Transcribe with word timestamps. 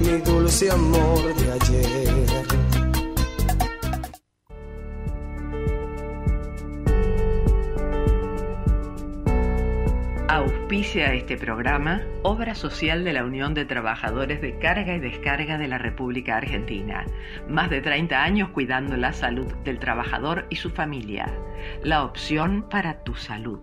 mi 0.00 0.16
dulce 0.18 0.70
amor 0.70 1.34
de 1.34 1.52
ayer. 1.52 2.26
Auspicia 10.28 11.12
este 11.12 11.36
programa 11.36 12.00
Obra 12.22 12.54
Social 12.54 13.04
de 13.04 13.12
la 13.12 13.24
Unión 13.24 13.52
de 13.52 13.66
Trabajadores 13.66 14.40
de 14.40 14.58
Carga 14.58 14.94
y 14.94 15.00
Descarga 15.00 15.58
de 15.58 15.68
la 15.68 15.76
República 15.76 16.36
Argentina. 16.36 17.04
Más 17.48 17.68
de 17.68 17.82
30 17.82 18.22
años 18.22 18.48
cuidando 18.50 18.96
la 18.96 19.12
salud 19.12 19.52
del 19.64 19.78
trabajador 19.78 20.46
y 20.48 20.56
su 20.56 20.70
familia. 20.70 21.30
La 21.82 22.04
opción 22.04 22.64
para 22.70 23.02
tu 23.04 23.14
salud. 23.14 23.60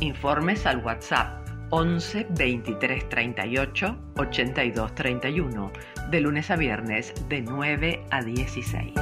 Informes 0.00 0.66
al 0.66 0.78
WhatsApp 0.78 1.39
11 1.70 2.26
23 2.30 3.08
38 3.08 3.96
82 4.16 4.94
31, 4.94 5.72
de 6.10 6.20
lunes 6.20 6.50
a 6.50 6.56
viernes 6.56 7.14
de 7.28 7.42
9 7.42 8.04
a 8.10 8.22
16. 8.22 8.94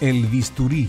El 0.00 0.26
bisturí, 0.26 0.88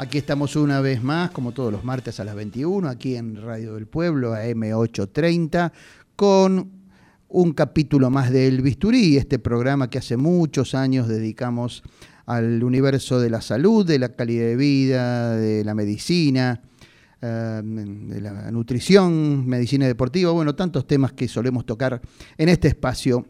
Aquí 0.00 0.16
estamos 0.16 0.54
una 0.54 0.80
vez 0.80 1.02
más, 1.02 1.32
como 1.32 1.50
todos 1.50 1.72
los 1.72 1.82
martes 1.82 2.20
a 2.20 2.24
las 2.24 2.36
21, 2.36 2.88
aquí 2.88 3.16
en 3.16 3.34
Radio 3.34 3.74
del 3.74 3.88
Pueblo, 3.88 4.32
a 4.32 4.44
M830, 4.44 5.72
con 6.14 6.70
un 7.26 7.52
capítulo 7.52 8.08
más 8.08 8.30
de 8.30 8.46
El 8.46 8.62
Bisturí, 8.62 9.16
este 9.16 9.40
programa 9.40 9.90
que 9.90 9.98
hace 9.98 10.16
muchos 10.16 10.76
años 10.76 11.08
dedicamos 11.08 11.82
al 12.26 12.62
universo 12.62 13.18
de 13.18 13.28
la 13.28 13.40
salud, 13.40 13.84
de 13.84 13.98
la 13.98 14.10
calidad 14.10 14.44
de 14.44 14.54
vida, 14.54 15.34
de 15.34 15.64
la 15.64 15.74
medicina, 15.74 16.62
eh, 17.20 17.60
de 17.64 18.20
la 18.20 18.52
nutrición, 18.52 19.48
medicina 19.48 19.88
deportiva, 19.88 20.30
bueno, 20.30 20.54
tantos 20.54 20.86
temas 20.86 21.12
que 21.12 21.26
solemos 21.26 21.66
tocar 21.66 22.00
en 22.36 22.48
este 22.48 22.68
espacio 22.68 23.26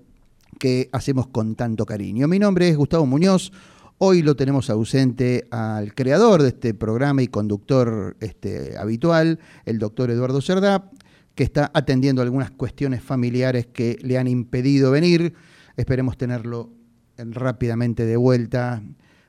que 0.59 0.91
hacemos 0.93 1.29
con 1.29 1.55
tanto 1.55 1.87
cariño. 1.87 2.29
Mi 2.29 2.39
nombre 2.39 2.69
es 2.69 2.77
Gustavo 2.77 3.07
Muñoz. 3.07 3.53
Hoy 4.01 4.23
lo 4.23 4.37
tenemos 4.37 4.71
ausente 4.71 5.49
al 5.51 5.93
creador 5.93 6.43
de 6.43 6.51
este 6.51 6.73
programa 6.73 7.21
y 7.21 7.27
conductor 7.27 8.17
este, 8.21 8.79
habitual, 8.79 9.41
el 9.65 9.81
doctor 9.81 10.13
Eduardo 10.13 10.41
Cerdá, 10.41 10.89
que 11.35 11.43
está 11.43 11.73
atendiendo 11.75 12.23
algunas 12.23 12.53
cuestiones 12.53 13.03
familiares 13.03 13.67
que 13.67 13.99
le 14.01 14.17
han 14.17 14.29
impedido 14.29 14.93
venir. 14.93 15.35
Esperemos 15.77 16.17
tenerlo 16.17 16.71
rápidamente 17.17 18.07
de 18.07 18.17
vuelta 18.17 18.81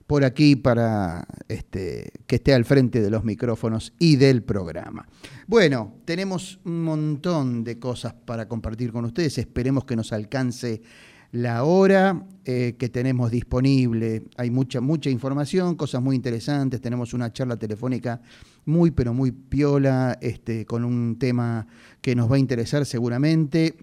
por 0.06 0.24
aquí 0.24 0.56
para 0.56 1.26
este, 1.48 2.12
que 2.28 2.36
esté 2.36 2.54
al 2.54 2.64
frente 2.64 3.02
de 3.02 3.10
los 3.10 3.24
micrófonos 3.24 3.94
y 3.98 4.18
del 4.18 4.44
programa. 4.44 5.08
Bueno, 5.48 5.96
tenemos 6.06 6.60
un 6.64 6.84
montón 6.84 7.64
de 7.64 7.80
cosas 7.80 8.14
para 8.14 8.48
compartir 8.48 8.92
con 8.92 9.06
ustedes. 9.06 9.40
Esperemos 9.40 9.86
que 9.86 9.96
nos 9.96 10.14
alcance 10.14 10.84
la 11.32 11.64
hora 11.64 12.26
eh, 12.46 12.76
que 12.78 12.90
tenemos 12.90 13.32
disponible. 13.32 14.24
Hay 14.38 14.50
mucha, 14.50 14.82
mucha 14.82 15.10
información, 15.10 15.76
cosas 15.76 16.02
muy 16.02 16.16
interesantes. 16.16 16.82
Tenemos 16.82 17.14
una 17.14 17.32
charla 17.32 17.58
telefónica 17.58 18.22
muy, 18.66 18.92
pero 18.92 19.14
muy 19.14 19.32
piola, 19.32 20.18
este, 20.22 20.66
con 20.66 20.84
un 20.84 21.18
tema 21.20 21.68
que 22.02 22.16
nos 22.16 22.32
va 22.32 22.38
a 22.38 22.40
interesar 22.40 22.86
seguramente. 22.86 23.76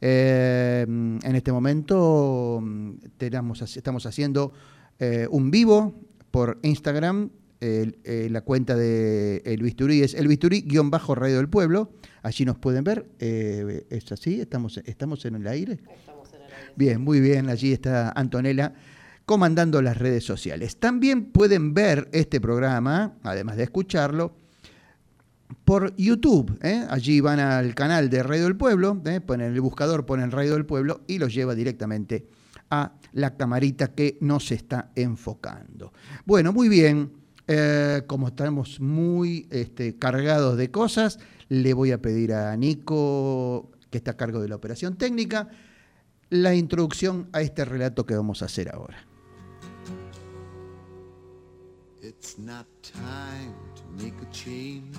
Eh, 0.00 0.86
en 0.88 1.34
este 1.34 1.50
momento 1.52 2.60
mm, 2.62 2.92
tenemos, 3.16 3.60
estamos 3.62 4.06
haciendo 4.06 4.52
eh, 4.98 5.26
un 5.30 5.50
vivo 5.50 5.94
por 6.30 6.58
Instagram 6.62 7.30
eh, 7.60 8.28
la 8.30 8.40
cuenta 8.42 8.76
de 8.76 9.42
El 9.44 9.62
Bisturí 9.62 10.02
es 10.02 10.14
El 10.14 10.28
Bisturí-Radio 10.28 11.36
del 11.36 11.48
Pueblo. 11.48 11.92
Allí 12.22 12.44
nos 12.44 12.58
pueden 12.58 12.84
ver. 12.84 13.06
Eh, 13.18 13.86
¿Es 13.90 14.10
así? 14.12 14.40
¿Estamos, 14.40 14.78
¿Estamos 14.78 15.24
en 15.24 15.36
el 15.36 15.46
aire? 15.46 15.80
Estamos 15.98 16.32
en 16.32 16.42
el 16.42 16.52
aire. 16.52 16.72
Bien, 16.76 17.00
muy 17.00 17.20
bien. 17.20 17.48
Allí 17.48 17.72
está 17.72 18.12
Antonella 18.12 18.72
comandando 19.28 19.82
las 19.82 19.96
redes 19.98 20.24
sociales. 20.24 20.78
También 20.78 21.26
pueden 21.26 21.74
ver 21.74 22.08
este 22.12 22.40
programa, 22.40 23.12
además 23.22 23.56
de 23.56 23.64
escucharlo, 23.64 24.34
por 25.64 25.94
YouTube. 25.96 26.58
¿eh? 26.62 26.86
Allí 26.88 27.20
van 27.20 27.38
al 27.40 27.74
canal 27.74 28.08
de 28.08 28.22
Radio 28.22 28.44
del 28.44 28.56
Pueblo, 28.56 29.02
ponen 29.26 29.52
el 29.52 29.60
buscador, 29.60 30.06
ponen 30.06 30.30
Radio 30.30 30.54
del 30.54 30.64
Pueblo 30.64 31.02
y 31.06 31.18
los 31.18 31.34
lleva 31.34 31.54
directamente 31.54 32.26
a 32.70 32.92
la 33.12 33.36
camarita 33.36 33.88
que 33.88 34.16
nos 34.22 34.50
está 34.50 34.92
enfocando. 34.94 35.92
Bueno, 36.24 36.52
muy 36.52 36.70
bien. 36.70 37.17
Eh, 37.50 38.02
como 38.06 38.28
estamos 38.28 38.78
muy 38.78 39.48
este, 39.50 39.96
cargados 39.96 40.58
de 40.58 40.70
cosas, 40.70 41.18
le 41.48 41.72
voy 41.72 41.92
a 41.92 42.02
pedir 42.02 42.34
a 42.34 42.54
Nico, 42.58 43.70
que 43.90 43.96
está 43.96 44.10
a 44.10 44.16
cargo 44.18 44.42
de 44.42 44.48
la 44.48 44.56
operación 44.56 44.96
técnica, 44.96 45.48
la 46.28 46.54
introducción 46.54 47.30
a 47.32 47.40
este 47.40 47.64
relato 47.64 48.04
que 48.04 48.14
vamos 48.14 48.42
a 48.42 48.44
hacer 48.44 48.68
ahora. 48.74 48.98
It's 52.02 52.38
not 52.38 52.66
time 52.82 53.54
to 53.76 53.82
make 54.02 54.14
a 54.20 54.30
change. 54.30 54.94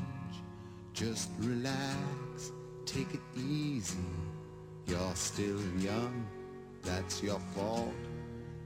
Just 0.94 1.30
relax, 1.42 2.52
take 2.86 3.14
it 3.14 3.22
easy. 3.38 3.98
You're 4.88 5.16
still 5.16 5.62
young, 5.80 6.26
that's 6.84 7.22
your 7.22 7.40
fault. 7.54 7.94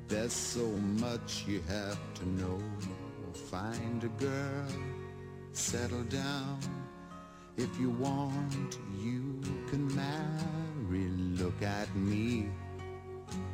There's 0.07 0.31
so 0.31 0.67
much 0.99 1.45
you 1.45 1.61
have 1.67 1.97
to 2.15 2.25
know. 2.37 2.59
Find 3.33 4.03
a 4.03 4.09
girl, 4.19 4.67
settle 5.51 6.03
down. 6.03 6.59
If 7.57 7.69
you 7.79 7.89
want, 7.89 8.79
you 8.99 9.39
can 9.69 9.87
marry. 9.95 11.09
Look 11.37 11.61
at 11.61 11.93
me. 11.95 12.47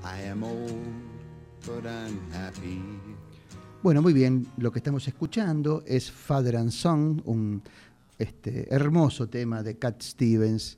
I 0.04 0.22
am 0.22 0.44
old, 0.44 0.72
but 1.66 1.86
I'm 1.86 2.20
happy. 2.32 2.82
Bueno, 3.82 4.02
muy 4.02 4.14
bien. 4.14 4.48
Lo 4.58 4.72
que 4.72 4.80
estamos 4.80 5.08
escuchando 5.08 5.84
es 5.86 6.12
Father 6.12 6.58
and 6.58 6.72
Son, 6.72 7.22
un 7.26 7.62
este, 8.18 8.74
hermoso 8.74 9.28
tema 9.28 9.64
de 9.64 9.78
Cat 9.78 10.02
Stevens. 10.02 10.78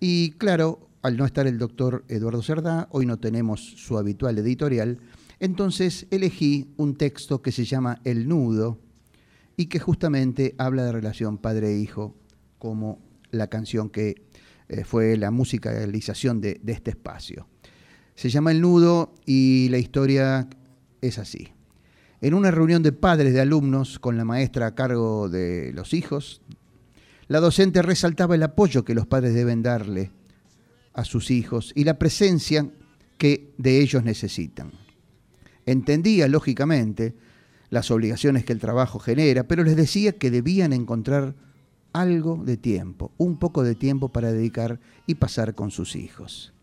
Y 0.00 0.32
claro, 0.32 0.88
al 1.02 1.16
no 1.16 1.24
estar 1.24 1.46
el 1.46 1.58
doctor 1.58 2.04
Eduardo 2.08 2.42
Cerdá, 2.42 2.88
hoy 2.90 3.06
no 3.06 3.18
tenemos 3.18 3.60
su 3.60 3.98
habitual 3.98 4.38
editorial, 4.38 4.98
entonces 5.40 6.06
elegí 6.10 6.72
un 6.76 6.96
texto 6.96 7.42
que 7.42 7.52
se 7.52 7.64
llama 7.64 8.00
El 8.04 8.28
Nudo 8.28 8.78
y 9.56 9.66
que 9.66 9.78
justamente 9.78 10.54
habla 10.58 10.84
de 10.84 10.92
relación 10.92 11.38
padre-hijo 11.38 12.14
como 12.58 12.98
la 13.30 13.48
canción 13.48 13.90
que 13.90 14.22
eh, 14.68 14.84
fue 14.84 15.16
la 15.16 15.30
musicalización 15.30 16.40
de, 16.40 16.60
de 16.62 16.72
este 16.72 16.90
espacio. 16.90 17.46
Se 18.14 18.30
llama 18.30 18.50
El 18.50 18.60
Nudo 18.60 19.14
y 19.26 19.68
la 19.70 19.78
historia 19.78 20.48
es 21.00 21.18
así. 21.18 21.48
En 22.20 22.34
una 22.34 22.50
reunión 22.50 22.82
de 22.82 22.92
padres 22.92 23.32
de 23.32 23.40
alumnos 23.40 23.98
con 24.00 24.16
la 24.16 24.24
maestra 24.24 24.66
a 24.66 24.74
cargo 24.74 25.28
de 25.28 25.72
los 25.72 25.94
hijos, 25.94 26.42
la 27.28 27.40
docente 27.40 27.82
resaltaba 27.82 28.34
el 28.34 28.42
apoyo 28.42 28.84
que 28.84 28.94
los 28.94 29.06
padres 29.06 29.34
deben 29.34 29.62
darle 29.62 30.10
a 30.94 31.04
sus 31.04 31.30
hijos 31.30 31.72
y 31.76 31.84
la 31.84 31.98
presencia 31.98 32.68
que 33.18 33.52
de 33.58 33.80
ellos 33.80 34.02
necesitan. 34.02 34.72
Entendía, 35.68 36.28
lógicamente, 36.28 37.14
las 37.68 37.90
obligaciones 37.90 38.42
que 38.46 38.54
el 38.54 38.58
trabajo 38.58 38.98
genera, 38.98 39.46
pero 39.46 39.64
les 39.64 39.76
decía 39.76 40.12
que 40.12 40.30
debían 40.30 40.72
encontrar 40.72 41.34
algo 41.92 42.40
de 42.42 42.56
tiempo, 42.56 43.12
un 43.18 43.38
poco 43.38 43.62
de 43.62 43.74
tiempo 43.74 44.08
para 44.08 44.32
dedicar 44.32 44.80
y 45.06 45.16
pasar 45.16 45.54
con 45.54 45.70
sus 45.70 45.94
hijos. 45.94 46.54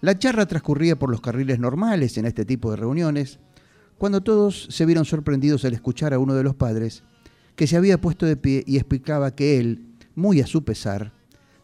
La 0.00 0.18
charla 0.18 0.46
transcurría 0.46 0.98
por 0.98 1.10
los 1.10 1.20
carriles 1.20 1.58
normales 1.58 2.16
en 2.16 2.24
este 2.24 2.46
tipo 2.46 2.70
de 2.70 2.78
reuniones, 2.78 3.38
cuando 3.98 4.22
todos 4.22 4.66
se 4.70 4.86
vieron 4.86 5.04
sorprendidos 5.04 5.66
al 5.66 5.74
escuchar 5.74 6.14
a 6.14 6.18
uno 6.18 6.32
de 6.32 6.42
los 6.42 6.54
padres 6.54 7.02
que 7.54 7.66
se 7.66 7.76
había 7.76 8.00
puesto 8.00 8.24
de 8.24 8.38
pie 8.38 8.64
y 8.66 8.76
explicaba 8.78 9.34
que 9.34 9.58
él, 9.58 9.84
muy 10.14 10.40
a 10.40 10.46
su 10.46 10.64
pesar, 10.64 11.12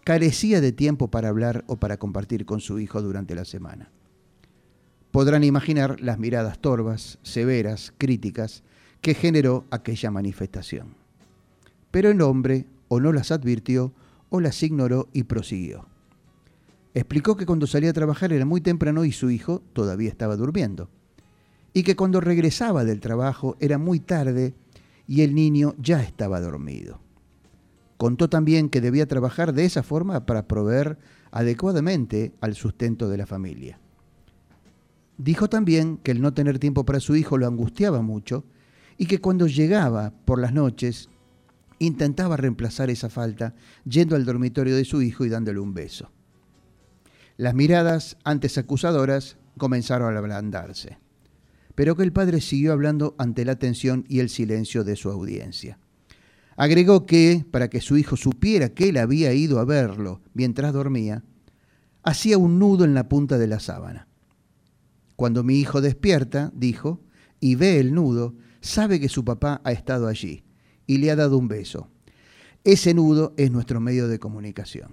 carecía 0.04 0.60
de 0.60 0.72
tiempo 0.72 1.08
para 1.08 1.30
hablar 1.30 1.64
o 1.66 1.76
para 1.76 1.96
compartir 1.96 2.44
con 2.44 2.60
su 2.60 2.78
hijo 2.78 3.00
durante 3.00 3.34
la 3.34 3.46
semana. 3.46 3.90
Podrán 5.10 5.42
imaginar 5.42 6.00
las 6.00 6.18
miradas 6.18 6.58
torvas, 6.58 7.18
severas, 7.22 7.92
críticas 7.96 8.62
que 9.00 9.14
generó 9.14 9.64
aquella 9.70 10.10
manifestación. 10.10 10.94
Pero 11.90 12.10
el 12.10 12.20
hombre 12.20 12.66
o 12.88 13.00
no 13.00 13.12
las 13.12 13.30
advirtió 13.30 13.92
o 14.28 14.40
las 14.40 14.62
ignoró 14.62 15.08
y 15.12 15.24
prosiguió. 15.24 15.86
Explicó 16.94 17.36
que 17.36 17.46
cuando 17.46 17.66
salía 17.66 17.90
a 17.90 17.94
trabajar 17.94 18.32
era 18.32 18.44
muy 18.44 18.60
temprano 18.60 19.04
y 19.04 19.12
su 19.12 19.30
hijo 19.30 19.62
todavía 19.72 20.08
estaba 20.08 20.36
durmiendo. 20.36 20.90
Y 21.72 21.82
que 21.82 21.96
cuando 21.96 22.20
regresaba 22.20 22.84
del 22.84 23.00
trabajo 23.00 23.56
era 23.60 23.78
muy 23.78 24.00
tarde 24.00 24.54
y 25.06 25.22
el 25.22 25.34
niño 25.34 25.74
ya 25.78 26.02
estaba 26.02 26.40
dormido. 26.40 27.00
Contó 27.96 28.28
también 28.28 28.68
que 28.68 28.80
debía 28.80 29.06
trabajar 29.06 29.52
de 29.52 29.64
esa 29.64 29.82
forma 29.82 30.26
para 30.26 30.46
proveer 30.46 30.98
adecuadamente 31.30 32.32
al 32.40 32.54
sustento 32.54 33.08
de 33.08 33.18
la 33.18 33.26
familia. 33.26 33.80
Dijo 35.18 35.48
también 35.50 35.98
que 35.98 36.12
el 36.12 36.22
no 36.22 36.32
tener 36.32 36.60
tiempo 36.60 36.84
para 36.84 37.00
su 37.00 37.16
hijo 37.16 37.36
lo 37.38 37.46
angustiaba 37.48 38.02
mucho 38.02 38.44
y 38.96 39.06
que 39.06 39.20
cuando 39.20 39.48
llegaba 39.48 40.12
por 40.24 40.40
las 40.40 40.52
noches 40.52 41.08
intentaba 41.80 42.36
reemplazar 42.36 42.88
esa 42.88 43.10
falta 43.10 43.54
yendo 43.84 44.16
al 44.16 44.24
dormitorio 44.24 44.76
de 44.76 44.84
su 44.84 45.02
hijo 45.02 45.24
y 45.24 45.28
dándole 45.28 45.58
un 45.58 45.74
beso. 45.74 46.10
Las 47.36 47.54
miradas 47.54 48.16
antes 48.24 48.58
acusadoras 48.58 49.36
comenzaron 49.58 50.14
a 50.14 50.18
ablandarse, 50.18 50.98
pero 51.74 51.96
que 51.96 52.02
el 52.02 52.12
padre 52.12 52.40
siguió 52.40 52.72
hablando 52.72 53.14
ante 53.18 53.44
la 53.44 53.56
tensión 53.56 54.04
y 54.08 54.20
el 54.20 54.28
silencio 54.28 54.82
de 54.82 54.96
su 54.96 55.10
audiencia. 55.10 55.78
Agregó 56.56 57.06
que, 57.06 57.44
para 57.52 57.70
que 57.70 57.80
su 57.80 57.96
hijo 57.96 58.16
supiera 58.16 58.70
que 58.70 58.88
él 58.88 58.96
había 58.96 59.32
ido 59.32 59.60
a 59.60 59.64
verlo 59.64 60.20
mientras 60.34 60.72
dormía, 60.72 61.22
hacía 62.02 62.38
un 62.38 62.58
nudo 62.58 62.84
en 62.84 62.94
la 62.94 63.08
punta 63.08 63.38
de 63.38 63.46
la 63.46 63.60
sábana. 63.60 64.07
Cuando 65.18 65.42
mi 65.42 65.56
hijo 65.56 65.80
despierta, 65.80 66.52
dijo, 66.54 67.00
y 67.40 67.56
ve 67.56 67.80
el 67.80 67.92
nudo, 67.92 68.36
sabe 68.60 69.00
que 69.00 69.08
su 69.08 69.24
papá 69.24 69.60
ha 69.64 69.72
estado 69.72 70.06
allí 70.06 70.44
y 70.86 70.98
le 70.98 71.10
ha 71.10 71.16
dado 71.16 71.38
un 71.38 71.48
beso. 71.48 71.90
Ese 72.62 72.94
nudo 72.94 73.34
es 73.36 73.50
nuestro 73.50 73.80
medio 73.80 74.06
de 74.06 74.20
comunicación. 74.20 74.92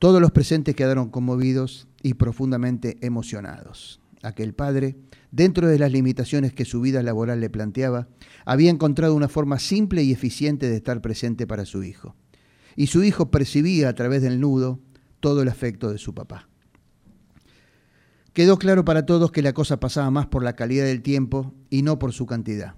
Todos 0.00 0.20
los 0.20 0.32
presentes 0.32 0.74
quedaron 0.74 1.10
conmovidos 1.10 1.86
y 2.02 2.14
profundamente 2.14 2.98
emocionados. 3.02 4.00
Aquel 4.20 4.52
padre, 4.52 4.96
dentro 5.30 5.68
de 5.68 5.78
las 5.78 5.92
limitaciones 5.92 6.52
que 6.52 6.64
su 6.64 6.80
vida 6.80 7.04
laboral 7.04 7.38
le 7.38 7.50
planteaba, 7.50 8.08
había 8.44 8.70
encontrado 8.70 9.14
una 9.14 9.28
forma 9.28 9.60
simple 9.60 10.02
y 10.02 10.10
eficiente 10.10 10.68
de 10.68 10.74
estar 10.74 11.00
presente 11.02 11.46
para 11.46 11.66
su 11.66 11.84
hijo. 11.84 12.16
Y 12.74 12.88
su 12.88 13.04
hijo 13.04 13.30
percibía 13.30 13.88
a 13.88 13.94
través 13.94 14.22
del 14.22 14.40
nudo 14.40 14.80
todo 15.20 15.40
el 15.40 15.48
afecto 15.48 15.92
de 15.92 15.98
su 15.98 16.16
papá. 16.16 16.49
Quedó 18.32 18.58
claro 18.58 18.84
para 18.84 19.06
todos 19.06 19.32
que 19.32 19.42
la 19.42 19.52
cosa 19.52 19.80
pasaba 19.80 20.10
más 20.10 20.26
por 20.26 20.44
la 20.44 20.54
calidad 20.54 20.84
del 20.84 21.02
tiempo 21.02 21.52
y 21.68 21.82
no 21.82 21.98
por 21.98 22.12
su 22.12 22.26
cantidad. 22.26 22.74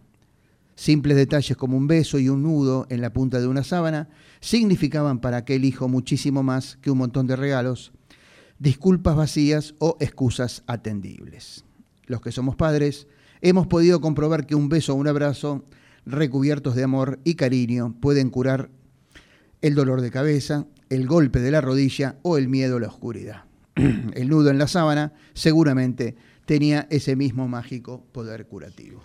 Simples 0.74 1.16
detalles 1.16 1.56
como 1.58 1.76
un 1.76 1.86
beso 1.86 2.18
y 2.18 2.30
un 2.30 2.42
nudo 2.42 2.86
en 2.88 3.02
la 3.02 3.12
punta 3.12 3.38
de 3.38 3.46
una 3.46 3.62
sábana 3.62 4.08
significaban 4.40 5.20
para 5.20 5.36
aquel 5.38 5.66
hijo 5.66 5.88
muchísimo 5.88 6.42
más 6.42 6.78
que 6.80 6.90
un 6.90 6.98
montón 6.98 7.26
de 7.26 7.36
regalos, 7.36 7.92
disculpas 8.58 9.14
vacías 9.14 9.74
o 9.78 9.98
excusas 10.00 10.62
atendibles. 10.66 11.66
Los 12.06 12.22
que 12.22 12.32
somos 12.32 12.56
padres 12.56 13.06
hemos 13.42 13.66
podido 13.66 14.00
comprobar 14.00 14.46
que 14.46 14.54
un 14.54 14.70
beso 14.70 14.94
o 14.94 14.96
un 14.96 15.08
abrazo 15.08 15.66
recubiertos 16.06 16.74
de 16.74 16.84
amor 16.84 17.20
y 17.24 17.34
cariño 17.34 17.94
pueden 18.00 18.30
curar 18.30 18.70
el 19.60 19.74
dolor 19.74 20.00
de 20.00 20.10
cabeza, 20.10 20.66
el 20.88 21.06
golpe 21.06 21.40
de 21.40 21.50
la 21.50 21.60
rodilla 21.60 22.16
o 22.22 22.38
el 22.38 22.48
miedo 22.48 22.78
a 22.78 22.80
la 22.80 22.88
oscuridad. 22.88 23.51
El 24.14 24.28
nudo 24.28 24.50
en 24.50 24.58
la 24.58 24.68
sábana 24.68 25.12
seguramente 25.34 26.16
tenía 26.44 26.86
ese 26.90 27.16
mismo 27.16 27.48
mágico 27.48 28.04
poder 28.12 28.46
curativo. 28.46 29.00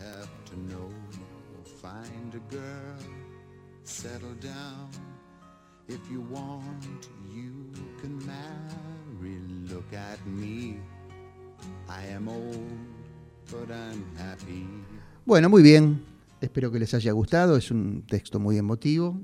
Bueno, 15.25 15.49
muy 15.49 15.63
bien. 15.63 16.03
Espero 16.41 16.71
que 16.71 16.79
les 16.79 16.93
haya 16.93 17.13
gustado. 17.13 17.55
Es 17.55 17.71
un 17.71 18.03
texto 18.05 18.39
muy 18.39 18.57
emotivo 18.57 19.21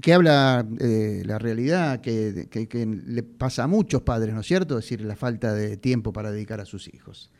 que 0.00 0.12
habla 0.12 0.64
de 0.68 1.24
la 1.24 1.38
realidad 1.38 2.00
que, 2.00 2.48
le 3.06 3.22
pasa 3.22 3.64
a 3.64 3.66
muchos 3.66 4.02
padres, 4.02 4.34
¿no 4.34 4.40
es 4.40 4.46
cierto? 4.46 4.78
Es 4.78 4.84
decir, 4.84 5.00
la 5.02 5.16
falta 5.16 5.52
de 5.52 5.76
tiempo 5.76 6.12
para 6.12 6.30
dedicar 6.30 6.60
a 6.60 6.64
sus 6.64 6.92
hijos. 6.92 7.30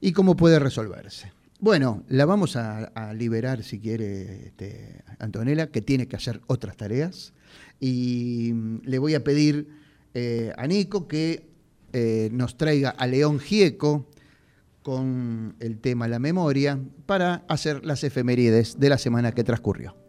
Y 0.00 0.12
cómo 0.12 0.36
puede 0.36 0.58
resolverse. 0.58 1.32
Bueno, 1.58 2.04
la 2.08 2.24
vamos 2.24 2.56
a, 2.56 3.12
liberar 3.14 3.62
si 3.62 3.80
quiere 3.80 4.46
este, 4.46 5.02
Antonella, 5.18 5.66
que 5.66 5.82
tiene 5.82 6.08
que 6.08 6.16
hacer 6.16 6.40
otras 6.46 6.76
tareas. 6.76 7.34
Y 7.80 8.52
mm, 8.54 8.78
le 8.84 8.98
voy 8.98 9.14
a 9.14 9.24
pedir 9.24 9.68
eh, 10.14 10.52
a 10.56 10.66
Nico 10.66 11.06
que 11.06 11.50
eh, 11.92 12.30
nos 12.32 12.56
traiga 12.56 12.90
a 12.90 13.06
León 13.06 13.40
Gieco 13.40 14.08
con 14.82 15.56
el 15.60 15.78
tema 15.78 16.08
La 16.08 16.18
memoria 16.18 16.78
para 17.04 17.44
hacer 17.48 17.84
las 17.84 18.04
efemérides 18.04 18.78
de 18.78 18.88
la 18.88 18.96
semana 18.96 19.32
que 19.32 19.44
transcurrió. 19.44 19.99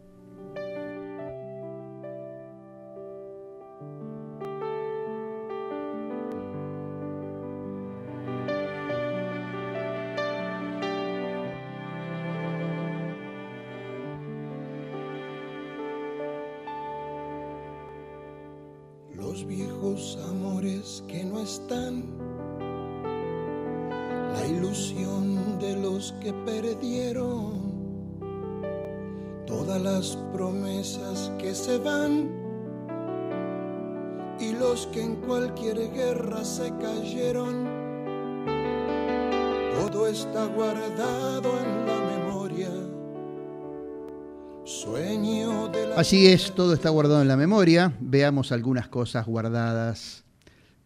Así 45.95 46.27
es, 46.27 46.53
todo 46.53 46.73
está 46.73 46.89
guardado 46.89 47.21
en 47.21 47.27
la 47.27 47.37
memoria. 47.37 47.93
Veamos 47.99 48.51
algunas 48.51 48.87
cosas 48.87 49.25
guardadas 49.25 50.23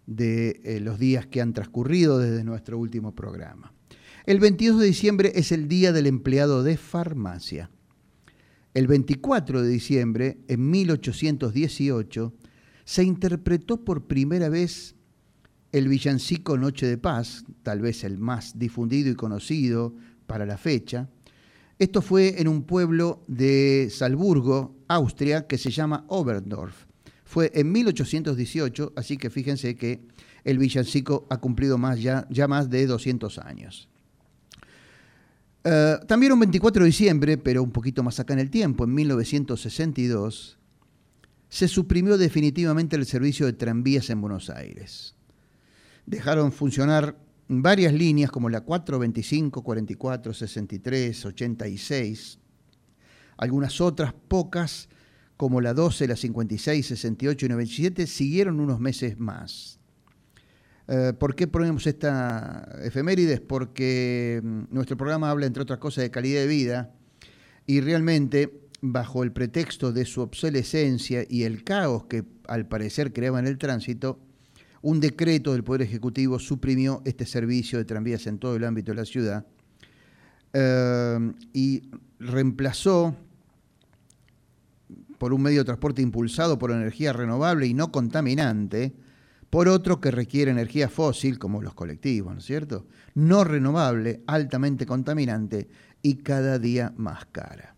de 0.05 0.61
eh, 0.63 0.79
los 0.79 0.99
días 0.99 1.25
que 1.25 1.41
han 1.41 1.53
transcurrido 1.53 2.19
desde 2.19 2.43
nuestro 2.43 2.77
último 2.77 3.13
programa. 3.13 3.73
El 4.25 4.39
22 4.39 4.79
de 4.79 4.85
diciembre 4.87 5.31
es 5.35 5.51
el 5.51 5.67
Día 5.67 5.91
del 5.91 6.07
Empleado 6.07 6.63
de 6.63 6.77
Farmacia. 6.77 7.69
El 8.73 8.87
24 8.87 9.61
de 9.61 9.69
diciembre, 9.69 10.37
en 10.47 10.69
1818, 10.69 12.33
se 12.83 13.03
interpretó 13.03 13.85
por 13.85 14.05
primera 14.05 14.49
vez 14.49 14.95
el 15.75 15.89
villancico 15.89 16.57
Noche 16.57 16.87
de 16.87 16.97
Paz, 16.97 17.43
tal 17.61 17.81
vez 17.81 18.05
el 18.05 18.17
más 18.17 18.57
difundido 18.57 19.11
y 19.11 19.15
conocido 19.15 19.93
para 20.25 20.45
la 20.45 20.57
fecha, 20.57 21.09
esto 21.77 22.01
fue 22.01 22.39
en 22.39 22.47
un 22.47 22.63
pueblo 22.63 23.25
de 23.27 23.89
Salzburgo, 23.91 24.73
Austria, 24.87 25.47
que 25.47 25.57
se 25.57 25.71
llama 25.71 26.05
Oberdorf. 26.07 26.85
Fue 27.25 27.51
en 27.53 27.73
1818, 27.73 28.93
así 28.95 29.17
que 29.17 29.29
fíjense 29.29 29.75
que 29.75 29.99
el 30.45 30.59
villancico 30.59 31.27
ha 31.29 31.41
cumplido 31.41 31.77
más 31.77 32.01
ya, 32.01 32.25
ya 32.29 32.47
más 32.47 32.69
de 32.69 32.87
200 32.87 33.37
años. 33.39 33.89
Uh, 35.65 36.05
también 36.05 36.31
un 36.31 36.39
24 36.39 36.83
de 36.83 36.87
diciembre, 36.87 37.37
pero 37.37 37.61
un 37.61 37.71
poquito 37.71 38.01
más 38.01 38.17
acá 38.21 38.31
en 38.31 38.39
el 38.39 38.49
tiempo, 38.49 38.85
en 38.85 38.93
1962, 38.93 40.57
se 41.49 41.67
suprimió 41.67 42.17
definitivamente 42.17 42.95
el 42.95 43.05
servicio 43.05 43.45
de 43.45 43.51
tranvías 43.53 44.09
en 44.09 44.21
Buenos 44.21 44.49
Aires. 44.49 45.14
Dejaron 46.05 46.51
funcionar 46.51 47.17
varias 47.47 47.93
líneas 47.93 48.31
como 48.31 48.49
la 48.49 48.61
4, 48.61 48.99
25, 48.99 49.63
44, 49.63 50.33
63, 50.33 51.25
86. 51.25 52.39
Algunas 53.37 53.81
otras 53.81 54.13
pocas 54.27 54.89
como 55.37 55.61
la 55.61 55.73
12, 55.73 56.07
la 56.07 56.15
56, 56.15 56.85
68 56.87 57.45
y 57.45 57.49
97 57.49 58.07
siguieron 58.07 58.59
unos 58.59 58.79
meses 58.79 59.19
más. 59.19 59.79
Eh, 60.87 61.13
¿Por 61.17 61.35
qué 61.35 61.47
ponemos 61.47 61.87
esta 61.87 62.69
efemérides? 62.83 63.41
Porque 63.41 64.39
mm, 64.43 64.63
nuestro 64.69 64.95
programa 64.97 65.29
habla, 65.29 65.45
entre 65.45 65.63
otras 65.63 65.79
cosas, 65.79 66.03
de 66.03 66.11
calidad 66.11 66.41
de 66.41 66.47
vida 66.47 66.93
y 67.65 67.81
realmente, 67.81 68.61
bajo 68.81 69.23
el 69.23 69.31
pretexto 69.31 69.91
de 69.91 70.05
su 70.05 70.21
obsolescencia 70.21 71.25
y 71.27 71.43
el 71.43 71.63
caos 71.63 72.05
que 72.05 72.23
al 72.47 72.67
parecer 72.67 73.13
creaba 73.13 73.39
en 73.39 73.47
el 73.47 73.57
tránsito, 73.57 74.19
un 74.85 74.99
decreto 74.99 75.53
del 75.53 75.63
Poder 75.63 75.81
Ejecutivo 75.81 76.37
suprimió 76.37 77.01
este 77.05 77.25
servicio 77.25 77.79
de 77.79 77.85
tranvías 77.85 78.27
en 78.27 78.37
todo 78.37 78.55
el 78.55 78.63
ámbito 78.63 78.91
de 78.91 78.95
la 78.95 79.05
ciudad 79.05 79.43
eh, 80.53 81.33
y 81.53 81.89
reemplazó 82.19 83.15
por 85.17 85.33
un 85.33 85.41
medio 85.41 85.61
de 85.61 85.65
transporte 85.65 86.03
impulsado 86.03 86.59
por 86.59 86.69
energía 86.69 87.13
renovable 87.13 87.65
y 87.65 87.73
no 87.73 87.91
contaminante, 87.91 88.93
por 89.49 89.69
otro 89.69 89.99
que 89.99 90.11
requiere 90.11 90.51
energía 90.51 90.87
fósil, 90.87 91.39
como 91.39 91.63
los 91.63 91.73
colectivos, 91.73 92.33
¿no 92.33 92.39
es 92.39 92.45
cierto? 92.45 92.85
No 93.15 93.43
renovable, 93.43 94.21
altamente 94.27 94.85
contaminante 94.85 95.67
y 96.03 96.17
cada 96.17 96.59
día 96.59 96.93
más 96.95 97.25
cara. 97.31 97.73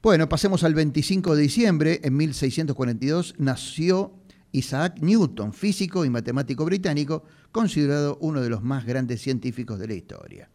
Bueno, 0.00 0.28
pasemos 0.28 0.62
al 0.62 0.74
25 0.74 1.34
de 1.34 1.42
diciembre, 1.42 2.00
en 2.04 2.16
1642, 2.16 3.34
nació 3.38 4.17
Isaac 4.52 4.98
Newton, 5.00 5.52
físico 5.52 6.04
y 6.04 6.10
matemático 6.10 6.64
británico, 6.64 7.24
considerado 7.52 8.18
uno 8.20 8.40
de 8.40 8.50
los 8.50 8.62
más 8.62 8.84
grandes 8.84 9.20
científicos 9.20 9.78
de 9.78 9.88
la 9.88 9.94
historia. 9.94 10.50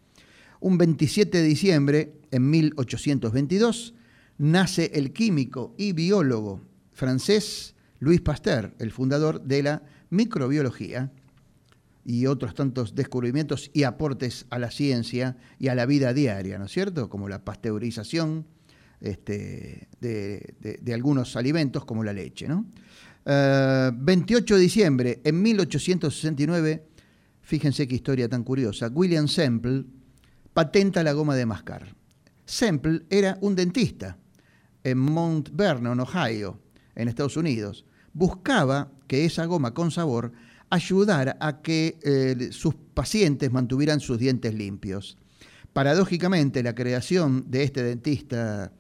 Un 0.60 0.78
27 0.78 1.38
de 1.40 1.44
diciembre, 1.44 2.14
en 2.32 2.50
1822, 2.50 3.94
nace 4.38 4.92
el 4.94 5.14
químico 5.14 5.76
y 5.78 5.94
biólogo 5.94 6.62
francés 6.94 7.76
Louis 8.00 8.22
Pasteur, 8.22 8.74
el 8.80 8.92
fundador 8.92 9.42
de 9.42 9.64
la 9.64 9.84
microbiología 10.10 11.12
y 12.06 12.26
otros 12.26 12.54
tantos 12.54 12.96
descubrimientos 12.96 13.72
y 13.74 13.84
aportes 13.84 14.46
a 14.50 14.60
la 14.60 14.72
ciencia 14.72 15.38
y 15.60 15.70
a 15.70 15.76
la 15.76 15.86
vida 15.86 16.14
diaria, 16.14 16.58
¿no 16.60 16.66
es 16.66 16.72
cierto? 16.72 17.10
Como 17.10 17.30
la 17.30 17.44
pasteurización 17.44 18.46
este, 19.00 19.88
de, 20.00 20.94
algunos 20.94 21.36
alimentos 21.36 21.86
como 21.86 22.04
la 22.04 22.14
leche, 22.14 22.48
¿no? 22.48 22.66
28 23.26 24.54
eh, 24.54 24.58
de 24.58 24.62
diciembre, 24.62 25.22
en 25.24 25.42
1869, 25.42 26.88
fíjense 27.42 27.88
qué 27.88 27.96
historia 27.96 28.28
tan 28.28 28.44
curiosa, 28.44 28.90
William 28.90 29.28
Semple 29.28 29.86
patenta 30.54 31.04
la 31.04 31.14
goma 31.14 31.36
de 31.36 31.46
mascar. 31.46 31.96
Semple 32.46 33.04
era 33.10 33.38
un 33.42 33.56
dentista 33.56 34.18
en 34.84 34.98
Mount 34.98 35.50
Vernon, 35.54 36.00
Ohio, 36.00 36.60
en 36.96 37.08
Estados 37.08 37.38
Unidos, 37.38 37.86
buscaba 38.14 38.92
que 39.08 39.26
esa 39.26 39.46
goma 39.46 39.74
con 39.74 39.92
sabor 39.92 40.34
ayudara 40.70 41.38
a 41.40 41.62
que 41.62 41.98
eh, 42.04 42.50
sus 42.52 42.76
pacientes 42.94 43.52
mantuvieran 43.52 44.00
sus 44.00 44.20
dientes 44.20 44.54
limpios. 44.54 45.18
Paradójicamente, 45.72 46.62
la 46.62 46.76
creación 46.76 47.46
de 47.50 47.64
este 47.64 47.84
dentista 47.84 48.72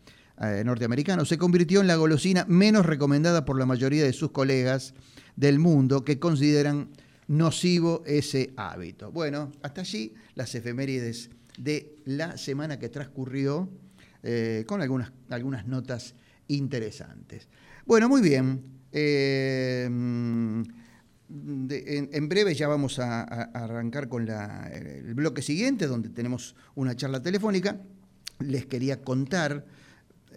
eh, 0.41 0.63
norteamericano 0.65 1.25
se 1.25 1.37
convirtió 1.37 1.81
en 1.81 1.87
la 1.87 1.95
golosina 1.95 2.45
menos 2.47 2.85
recomendada 2.85 3.45
por 3.45 3.59
la 3.59 3.65
mayoría 3.65 4.03
de 4.03 4.13
sus 4.13 4.31
colegas 4.31 4.93
del 5.35 5.59
mundo 5.59 6.03
que 6.03 6.19
consideran 6.19 6.89
nocivo 7.27 8.03
ese 8.05 8.53
hábito. 8.57 9.11
Bueno, 9.11 9.51
hasta 9.61 9.81
allí 9.81 10.13
las 10.35 10.53
efemérides 10.55 11.29
de 11.57 11.97
la 12.05 12.37
semana 12.37 12.79
que 12.79 12.89
transcurrió 12.89 13.69
eh, 14.23 14.63
con 14.67 14.81
algunas, 14.81 15.11
algunas 15.29 15.67
notas 15.67 16.15
interesantes. 16.47 17.47
Bueno, 17.85 18.09
muy 18.09 18.21
bien. 18.21 18.63
Eh, 18.91 19.85
en, 19.85 20.65
breve 22.29 22.55
ya 22.55 22.67
vamos 22.67 22.99
a, 22.99 23.23
arrancar 23.23 24.07
con 24.07 24.27
el 24.29 25.13
bloque 25.13 25.41
siguiente, 25.41 25.87
donde 25.87 26.09
tenemos 26.09 26.55
una 26.75 26.95
charla 26.95 27.21
telefónica. 27.21 27.81
Les 28.39 28.65
quería 28.65 29.01
contar 29.01 29.65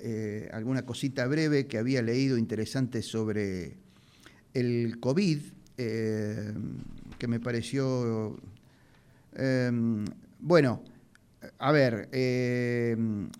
eh, 0.08 0.48
alguna 0.52 0.86
cosita 0.86 1.26
breve 1.26 1.66
que 1.66 1.78
había 1.78 2.00
leído 2.00 2.38
interesante 2.38 3.02
sobre 3.02 3.74
el 4.54 5.00
COVID, 5.00 5.40
que 5.76 7.28
me 7.28 7.40
pareció... 7.40 8.38
bueno, 10.38 10.82
a 11.58 11.72
ver, 11.72 12.08
eh, 12.12 12.96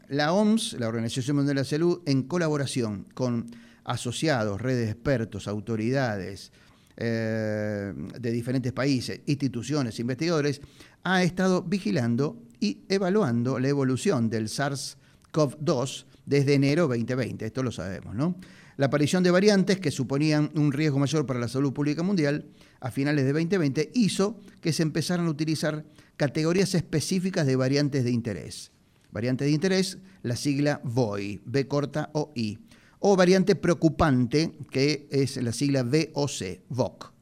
la 0.09 0.33
OMS, 0.33 0.75
la 0.79 0.89
Organización 0.89 1.37
Mundial 1.37 1.57
de 1.57 1.63
la 1.63 1.65
Salud, 1.65 2.03
en 2.07 2.25
colaboración 2.25 3.07
con 3.15 3.47
asociados, 3.85 4.61
redes 4.61 4.87
de 4.87 4.93
expertos, 4.93 5.47
autoridades 5.49 6.53
eh, 6.97 7.93
de 7.95 8.31
diferentes 8.33 8.73
países, 8.73 9.21
instituciones, 9.27 10.01
investigadores, 10.01 10.61
ha 11.05 11.23
estado 11.23 11.63
vigilando 11.63 12.43
y 12.59 12.79
evaluando 12.89 13.59
la 13.59 13.69
evolución 13.69 14.29
del 14.29 14.49
SARS-CoV-2 14.49 16.05
desde 16.27 16.55
enero 16.55 16.89
2020. 16.89 17.47
Esto 17.47 17.63
lo 17.63 17.73
sabemos, 17.73 18.15
¿no? 18.15 18.37
La 18.77 18.87
aparición 18.87 19.23
de 19.23 19.31
variantes 19.31 19.81
que 19.81 19.91
suponían 19.91 20.51
un 20.55 20.71
riesgo 20.71 20.99
mayor 20.99 21.25
para 21.25 21.41
la 21.41 21.49
salud 21.49 21.73
pública 21.73 22.03
mundial 22.03 22.45
a 22.81 22.91
finales 22.91 23.25
de 23.25 23.33
2020 23.33 23.93
hizo 23.95 24.39
que 24.61 24.75
se 24.75 24.83
empezaran 24.83 25.27
a 25.27 25.31
utilizar 25.31 25.87
categorías 26.17 26.75
específicas 26.75 27.47
de 27.47 27.57
variantes 27.57 28.05
de 28.05 28.11
interés. 28.11 28.73
Variante 29.13 29.45
de 29.45 29.51
interés, 29.53 29.97
la 30.23 30.37
sigla 30.37 30.83
VOI, 30.85 31.41
B 31.47 31.67
corta 31.67 32.11
o 32.13 32.33
I. 32.35 32.59
O 32.99 33.17
variante 33.17 33.55
preocupante, 33.55 34.53
que 34.71 35.07
es 35.11 35.37
la 35.37 35.53
sigla 35.53 35.83
VOC, 35.83 36.61
VOC, 36.69 37.13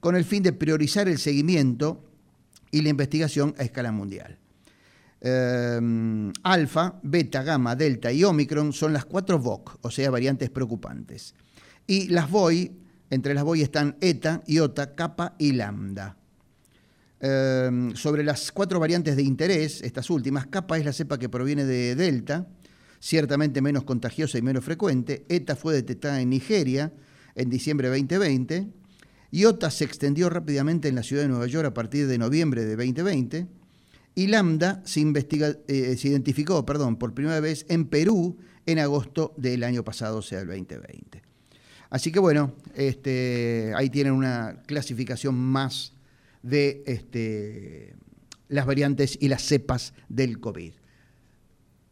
con 0.00 0.16
el 0.16 0.24
fin 0.24 0.42
de 0.42 0.52
priorizar 0.52 1.08
el 1.08 1.18
seguimiento 1.18 2.04
y 2.70 2.82
la 2.82 2.88
investigación 2.88 3.54
a 3.58 3.62
escala 3.62 3.92
mundial. 3.92 4.39
Em, 5.22 6.32
alfa, 6.44 6.98
beta, 7.02 7.42
gamma, 7.42 7.76
delta 7.76 8.10
y 8.10 8.24
omicron 8.24 8.72
son 8.72 8.94
las 8.94 9.04
cuatro 9.04 9.38
VOC, 9.38 9.78
o 9.82 9.90
sea, 9.90 10.10
variantes 10.10 10.48
preocupantes. 10.48 11.34
Y 11.86 12.08
las 12.08 12.30
VOI, 12.30 12.72
entre 13.10 13.34
las 13.34 13.44
VOI 13.44 13.62
están 13.62 13.96
eta, 14.00 14.42
iota, 14.46 14.94
kappa 14.94 15.34
y 15.38 15.52
lambda. 15.52 16.16
Em, 17.20 17.94
sobre 17.94 18.24
las 18.24 18.50
cuatro 18.50 18.80
variantes 18.80 19.14
de 19.14 19.22
interés, 19.22 19.82
estas 19.82 20.08
últimas, 20.08 20.46
kappa 20.46 20.78
es 20.78 20.86
la 20.86 20.92
cepa 20.94 21.18
que 21.18 21.28
proviene 21.28 21.66
de 21.66 21.94
delta, 21.94 22.48
ciertamente 22.98 23.60
menos 23.60 23.84
contagiosa 23.84 24.38
y 24.38 24.42
menos 24.42 24.64
frecuente. 24.64 25.26
ETA 25.28 25.54
fue 25.54 25.74
detectada 25.74 26.22
en 26.22 26.30
Nigeria 26.30 26.94
en 27.34 27.50
diciembre 27.50 27.90
de 27.90 27.98
2020. 27.98 28.68
Iota 29.32 29.70
se 29.70 29.84
extendió 29.84 30.30
rápidamente 30.30 30.88
en 30.88 30.94
la 30.94 31.02
ciudad 31.02 31.22
de 31.22 31.28
Nueva 31.28 31.46
York 31.46 31.66
a 31.66 31.74
partir 31.74 32.06
de 32.06 32.16
noviembre 32.16 32.64
de 32.64 32.74
2020 32.74 33.59
y 34.14 34.26
Lambda 34.26 34.82
se, 34.84 35.00
eh, 35.00 35.96
se 35.96 36.08
identificó 36.08 36.64
perdón, 36.66 36.96
por 36.96 37.14
primera 37.14 37.40
vez 37.40 37.66
en 37.68 37.86
Perú 37.86 38.38
en 38.66 38.78
agosto 38.78 39.34
del 39.36 39.64
año 39.64 39.84
pasado, 39.84 40.18
o 40.18 40.22
sea, 40.22 40.40
el 40.40 40.46
2020. 40.48 41.22
Así 41.90 42.12
que 42.12 42.20
bueno, 42.20 42.54
este, 42.74 43.72
ahí 43.76 43.90
tienen 43.90 44.12
una 44.12 44.62
clasificación 44.66 45.34
más 45.34 45.92
de 46.42 46.82
este, 46.86 47.94
las 48.48 48.66
variantes 48.66 49.18
y 49.20 49.28
las 49.28 49.42
cepas 49.42 49.92
del 50.08 50.38
COVID. 50.38 50.72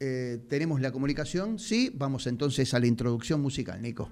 Eh, 0.00 0.38
¿Tenemos 0.48 0.80
la 0.80 0.92
comunicación? 0.92 1.58
Sí, 1.58 1.90
vamos 1.92 2.28
entonces 2.28 2.72
a 2.72 2.78
la 2.78 2.86
introducción 2.86 3.40
musical, 3.40 3.82
Nico. 3.82 4.10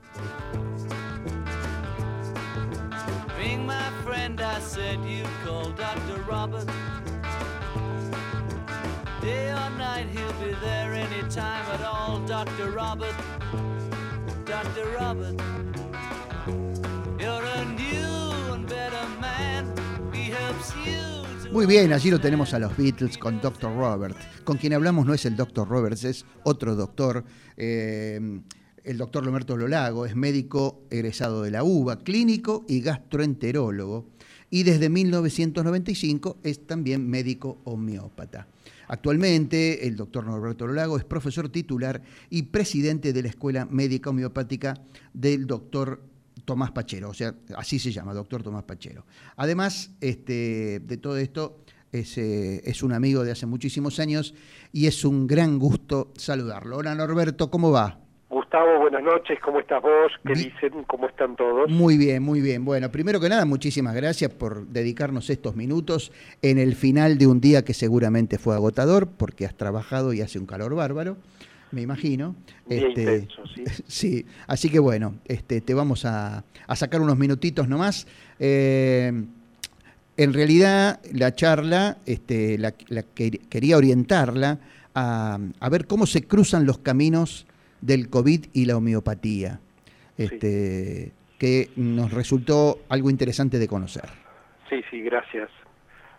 Muy 21.52 21.66
bien, 21.66 21.92
allí 21.92 22.10
lo 22.10 22.20
tenemos 22.20 22.52
a 22.54 22.58
los 22.58 22.76
Beatles 22.76 23.18
con 23.18 23.40
Dr. 23.40 23.74
Robert. 23.74 24.16
Con 24.44 24.56
quien 24.56 24.72
hablamos 24.72 25.06
no 25.06 25.14
es 25.14 25.24
el 25.24 25.36
Dr. 25.36 25.68
Roberts, 25.68 26.04
es 26.04 26.26
otro 26.42 26.74
doctor. 26.74 27.24
Eh, 27.56 28.40
el 28.84 28.98
doctor 28.98 29.24
Lomerto 29.24 29.56
Lolago 29.56 30.06
es 30.06 30.14
médico 30.14 30.82
egresado 30.90 31.42
de 31.42 31.50
la 31.50 31.64
UBA, 31.64 32.00
clínico 32.04 32.64
y 32.68 32.80
gastroenterólogo. 32.80 34.06
Y 34.48 34.62
desde 34.62 34.88
1995 34.88 36.38
es 36.42 36.66
también 36.66 37.08
médico 37.08 37.58
homeópata. 37.64 38.46
Actualmente, 38.88 39.86
el 39.86 39.96
doctor 39.96 40.24
Norberto 40.26 40.66
Lolago 40.66 40.96
es 40.96 41.04
profesor 41.04 41.48
titular 41.48 42.02
y 42.30 42.42
presidente 42.44 43.12
de 43.12 43.22
la 43.22 43.28
Escuela 43.28 43.66
Médica 43.66 44.10
Homeopática 44.10 44.74
del 45.12 45.46
doctor 45.46 46.02
Tomás 46.44 46.70
Pachero, 46.70 47.10
o 47.10 47.14
sea, 47.14 47.34
así 47.56 47.78
se 47.78 47.90
llama, 47.90 48.14
doctor 48.14 48.42
Tomás 48.42 48.62
Pachero. 48.62 49.04
Además 49.36 49.90
este, 50.00 50.80
de 50.80 50.96
todo 50.96 51.16
esto, 51.16 51.64
es, 51.92 52.16
eh, 52.18 52.62
es, 52.64 52.82
un 52.82 52.92
amigo 52.92 53.24
de 53.24 53.32
hace 53.32 53.46
muchísimos 53.46 53.98
años 53.98 54.34
y 54.72 54.86
es 54.86 55.04
un 55.04 55.26
gran 55.26 55.58
gusto 55.58 56.12
saludarlo. 56.16 56.76
Hola 56.76 56.94
Norberto, 56.94 57.50
¿cómo 57.50 57.70
va? 57.70 58.05
Gustavo, 58.56 58.80
buenas 58.80 59.02
noches, 59.02 59.38
¿cómo 59.40 59.60
estás 59.60 59.82
vos? 59.82 60.12
¿Qué 60.24 60.32
dicen? 60.32 60.84
¿Cómo 60.86 61.08
están 61.08 61.36
todos? 61.36 61.70
Muy 61.70 61.98
bien, 61.98 62.22
muy 62.22 62.40
bien. 62.40 62.64
Bueno, 62.64 62.90
primero 62.90 63.20
que 63.20 63.28
nada, 63.28 63.44
muchísimas 63.44 63.94
gracias 63.94 64.32
por 64.32 64.66
dedicarnos 64.68 65.28
estos 65.28 65.56
minutos 65.56 66.10
en 66.40 66.56
el 66.56 66.74
final 66.74 67.18
de 67.18 67.26
un 67.26 67.38
día 67.38 67.66
que 67.66 67.74
seguramente 67.74 68.38
fue 68.38 68.54
agotador, 68.54 69.08
porque 69.08 69.44
has 69.44 69.54
trabajado 69.54 70.14
y 70.14 70.22
hace 70.22 70.38
un 70.38 70.46
calor 70.46 70.74
bárbaro, 70.74 71.18
me 71.70 71.82
imagino. 71.82 72.34
este, 72.66 73.02
intenso, 73.02 73.42
sí. 73.54 73.64
sí, 73.86 74.26
así 74.46 74.70
que 74.70 74.78
bueno, 74.78 75.16
este, 75.26 75.60
te 75.60 75.74
vamos 75.74 76.06
a, 76.06 76.42
sacar 76.76 77.02
unos 77.02 77.18
minutitos 77.18 77.68
nomás. 77.68 78.06
Eh, 78.38 79.12
en 80.16 80.32
realidad, 80.32 81.00
la 81.12 81.34
charla 81.34 81.98
este, 82.06 82.56
la, 82.56 82.72
quería 82.72 83.76
orientarla 83.76 84.60
a, 84.94 85.38
a 85.60 85.68
ver 85.68 85.86
cómo 85.86 86.06
se 86.06 86.26
cruzan 86.26 86.64
los 86.64 86.78
caminos 86.78 87.45
del 87.80 88.08
COVID 88.10 88.46
y 88.52 88.66
la 88.66 88.76
homeopatía, 88.76 89.60
este, 90.16 91.12
que 91.38 91.70
nos 91.76 92.12
resultó 92.12 92.80
algo 92.88 93.10
interesante 93.10 93.58
de 93.58 93.68
conocer. 93.68 94.08
Sí, 94.68 94.82
sí, 94.90 95.00
gracias. 95.02 95.50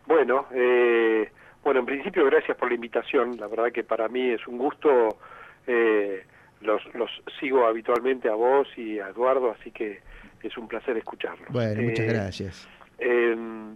Bueno, 0.06 0.48
eh, 0.54 1.30
bueno, 1.64 1.82
en 1.82 1.86
principio 1.86 2.26
gracias 2.26 2.58
por 2.58 2.70
la 2.70 2.76
invitación. 2.76 3.38
La 3.38 3.48
verdad 3.48 3.72
que 3.72 3.84
para 3.84 4.08
mí 4.08 4.30
es 4.30 4.48
un 4.48 4.58
gusto. 4.58 5.18
Eh, 5.66 6.24
los, 6.62 6.82
los 6.96 7.12
sigo 7.40 7.68
habitualmente 7.68 8.30
a 8.30 8.34
vos 8.34 8.68
y 8.78 9.00
a 9.00 9.10
Eduardo, 9.10 9.52
así 9.52 9.72
que 9.72 10.00
es 10.42 10.58
un 10.58 10.68
placer 10.68 10.98
escucharlos. 10.98 11.50
Bueno, 11.50 11.82
muchas 11.82 12.06
eh, 12.06 12.10
gracias. 12.10 12.70
Em, 13.00 13.76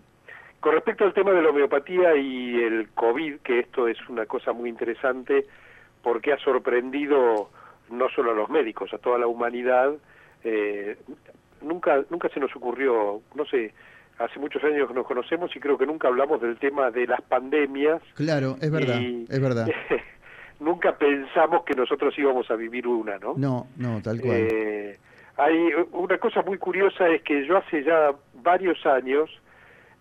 con 0.60 0.74
respecto 0.74 1.04
al 1.04 1.14
tema 1.14 1.32
de 1.32 1.42
la 1.42 1.50
homeopatía 1.50 2.16
y 2.16 2.60
el 2.60 2.90
COVID, 2.90 3.40
que 3.40 3.60
esto 3.60 3.88
es 3.88 3.98
una 4.10 4.26
cosa 4.26 4.54
muy 4.54 4.70
interesante 4.70 5.46
porque 6.02 6.34
ha 6.34 6.38
sorprendido 6.40 7.50
no 7.92 8.10
solo 8.10 8.32
a 8.32 8.36
los 8.36 8.50
médicos, 8.50 8.94
a 8.94 8.98
toda 8.98 9.18
la 9.18 9.28
humanidad, 9.28 9.94
eh, 10.44 10.98
nunca, 11.62 12.04
nunca 12.10 12.30
se 12.30 12.40
nos 12.40 12.56
ocurrió, 12.56 13.22
no 13.36 13.46
sé, 13.46 13.74
hace 14.18 14.40
muchos 14.40 14.64
años 14.64 14.88
que 14.88 14.94
nos 14.94 15.06
conocemos 15.06 15.56
y 15.56 15.60
creo 15.60 15.78
que 15.78 15.86
nunca 15.86 16.08
hablamos 16.08 16.42
del 16.42 16.58
tema 16.58 16.92
de 16.92 17.08
las 17.08 17.22
pandemias. 17.22 18.02
Claro, 18.16 18.56
es 18.62 18.72
verdad, 18.72 19.00
es 19.00 19.40
verdad. 19.42 19.68
nunca 20.60 20.96
pensamos 20.96 21.64
que 21.66 21.74
nosotros 21.74 22.18
íbamos 22.18 22.50
a 22.50 22.56
vivir 22.56 22.88
una, 22.88 23.18
¿no? 23.18 23.34
No, 23.36 23.68
no, 23.78 24.02
tal 24.02 24.22
cual. 24.22 24.38
Eh, 24.38 24.98
hay 25.38 25.58
una 25.92 26.18
cosa 26.18 26.42
muy 26.44 26.58
curiosa 26.58 27.08
es 27.10 27.24
que 27.24 27.46
yo 27.46 27.58
hace 27.58 27.84
ya 27.84 28.12
varios 28.36 28.86
años 28.86 29.30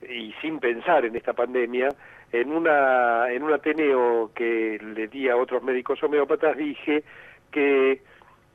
y 0.02 0.32
sin 0.40 0.58
pensar 0.58 1.04
en 1.04 1.16
esta 1.16 1.32
pandemia, 1.32 1.88
en 2.32 2.52
una 2.52 3.30
en 3.32 3.42
un 3.42 3.52
Ateneo 3.52 4.30
que 4.34 4.78
le 4.94 5.08
di 5.08 5.28
a 5.28 5.36
otros 5.36 5.62
médicos 5.62 6.02
homeópatas 6.02 6.56
dije 6.56 7.04
que 7.50 8.02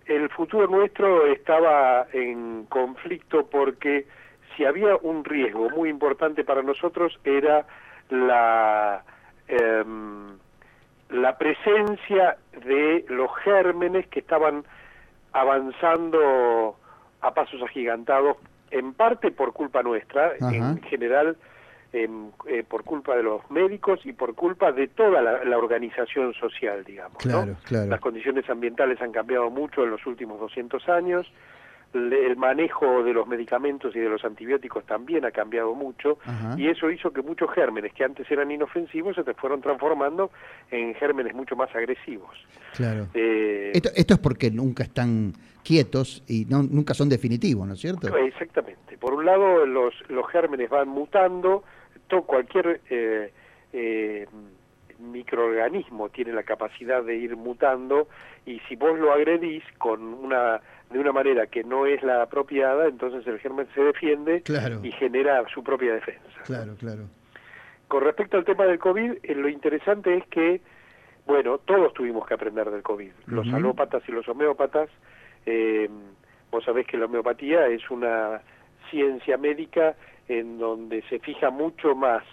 el 0.05 0.29
futuro 0.29 0.67
nuestro 0.67 1.25
estaba 1.27 2.07
en 2.13 2.65
conflicto 2.65 3.47
porque 3.47 4.05
si 4.55 4.65
había 4.65 4.95
un 4.97 5.23
riesgo 5.23 5.69
muy 5.69 5.89
importante 5.89 6.43
para 6.43 6.61
nosotros 6.61 7.19
era 7.23 7.65
la 8.09 9.03
em, 9.47 10.37
la 11.09 11.37
presencia 11.37 12.37
de 12.65 13.05
los 13.09 13.29
gérmenes 13.43 14.07
que 14.07 14.19
estaban 14.19 14.63
avanzando 15.33 16.77
a 17.21 17.33
pasos 17.33 17.61
agigantados 17.61 18.37
en 18.71 18.93
parte 18.93 19.31
por 19.31 19.53
culpa 19.53 19.83
nuestra 19.83 20.33
en 20.39 20.81
general 20.83 21.37
eh, 21.95 22.63
por 22.67 22.83
culpa 22.83 23.15
de 23.15 23.23
los 23.23 23.49
médicos 23.49 24.01
y 24.05 24.11
por 24.11 24.35
culpa 24.35 24.73
de 24.73 24.89
toda 24.89 25.21
la, 25.21 25.57
organización 25.57 26.33
social, 26.33 26.83
digamos. 26.83 27.17
Claro, 27.19 27.55
claro. 27.63 27.87
Las 27.87 28.01
condiciones 28.01 28.49
ambientales 28.49 29.01
han 29.01 29.13
cambiado 29.13 29.49
mucho 29.49 29.83
en 29.83 29.91
los 29.91 30.05
últimos 30.05 30.39
200 30.39 30.89
años, 30.89 31.31
el 31.93 32.35
manejo 32.35 33.03
de 33.03 33.13
los 33.13 33.25
medicamentos 33.27 33.95
y 33.95 33.99
de 33.99 34.09
los 34.09 34.25
antibióticos 34.25 34.85
también 34.85 35.23
ha 35.23 35.31
cambiado 35.31 35.73
mucho 35.73 36.17
y 36.57 36.67
eso 36.67 36.91
hizo 36.91 37.13
que 37.13 37.21
muchos 37.21 37.49
gérmenes 37.51 37.93
que 37.93 38.03
antes 38.03 38.29
eran 38.29 38.51
inofensivos 38.51 39.15
se 39.15 39.23
te 39.23 39.33
fueron 39.33 39.61
transformando 39.61 40.29
en 40.71 40.93
gérmenes 40.95 41.33
mucho 41.33 41.55
más 41.55 41.73
agresivos. 41.73 42.35
Claro. 42.73 43.07
Eh, 43.13 43.71
esto, 43.73 43.89
esto, 43.95 44.15
es 44.15 44.19
porque 44.19 44.51
nunca 44.51 44.83
están 44.83 45.31
quietos 45.63 46.21
y 46.27 46.45
no, 46.45 46.63
nunca 46.63 46.93
son 46.93 47.07
definitivos, 47.07 47.65
¿no 47.65 47.73
es 47.75 47.79
cierto? 47.79 48.13
Exactamente. 48.17 48.97
Por 48.97 49.13
un 49.13 49.25
lado, 49.25 49.65
los, 49.65 49.93
los 50.09 50.27
gérmenes 50.29 50.69
van 50.69 50.89
mutando, 50.89 51.63
cualquier 52.25 52.81
eh, 52.89 53.31
eh, 53.73 54.27
microorganismo 54.99 56.09
tiene 56.09 56.33
la 56.33 56.43
capacidad 56.43 57.03
de 57.03 57.15
ir 57.15 57.35
mutando 57.35 58.07
y 58.45 58.59
si 58.67 58.75
vos 58.75 58.97
lo 58.97 59.11
agredís 59.11 59.63
con 59.77 60.01
una 60.01 60.61
de 60.89 60.99
una 60.99 61.11
manera 61.11 61.47
que 61.47 61.63
no 61.63 61.85
es 61.87 62.03
la 62.03 62.21
apropiada, 62.21 62.87
entonces 62.87 63.25
el 63.25 63.39
germen 63.39 63.67
se 63.73 63.81
defiende 63.81 64.43
y 64.83 64.91
genera 64.91 65.43
su 65.53 65.63
propia 65.63 65.93
defensa. 65.93 66.41
Claro, 66.45 66.75
claro. 66.75 67.09
Con 67.87 68.03
respecto 68.03 68.37
al 68.37 68.45
tema 68.45 68.65
del 68.65 68.79
COVID, 68.79 69.13
eh, 69.23 69.35
lo 69.35 69.49
interesante 69.49 70.15
es 70.15 70.25
que, 70.27 70.61
bueno, 71.25 71.57
todos 71.57 71.93
tuvimos 71.93 72.27
que 72.27 72.35
aprender 72.35 72.69
del 72.69 72.83
COVID, 72.83 73.11
los 73.27 73.51
alópatas 73.53 74.03
y 74.07 74.11
los 74.11 74.27
homeópatas. 74.27 74.89
Eh, 75.45 75.89
vos 76.51 76.63
sabés 76.63 76.87
que 76.87 76.97
la 76.97 77.05
homeopatía 77.05 77.67
es 77.67 77.89
una 77.89 78.41
ciencia 78.89 79.37
médica 79.37 79.95
en 80.27 80.57
donde 80.57 81.01
se 81.09 81.19
fija 81.19 81.49
mucho 81.49 81.95
más 81.95 82.23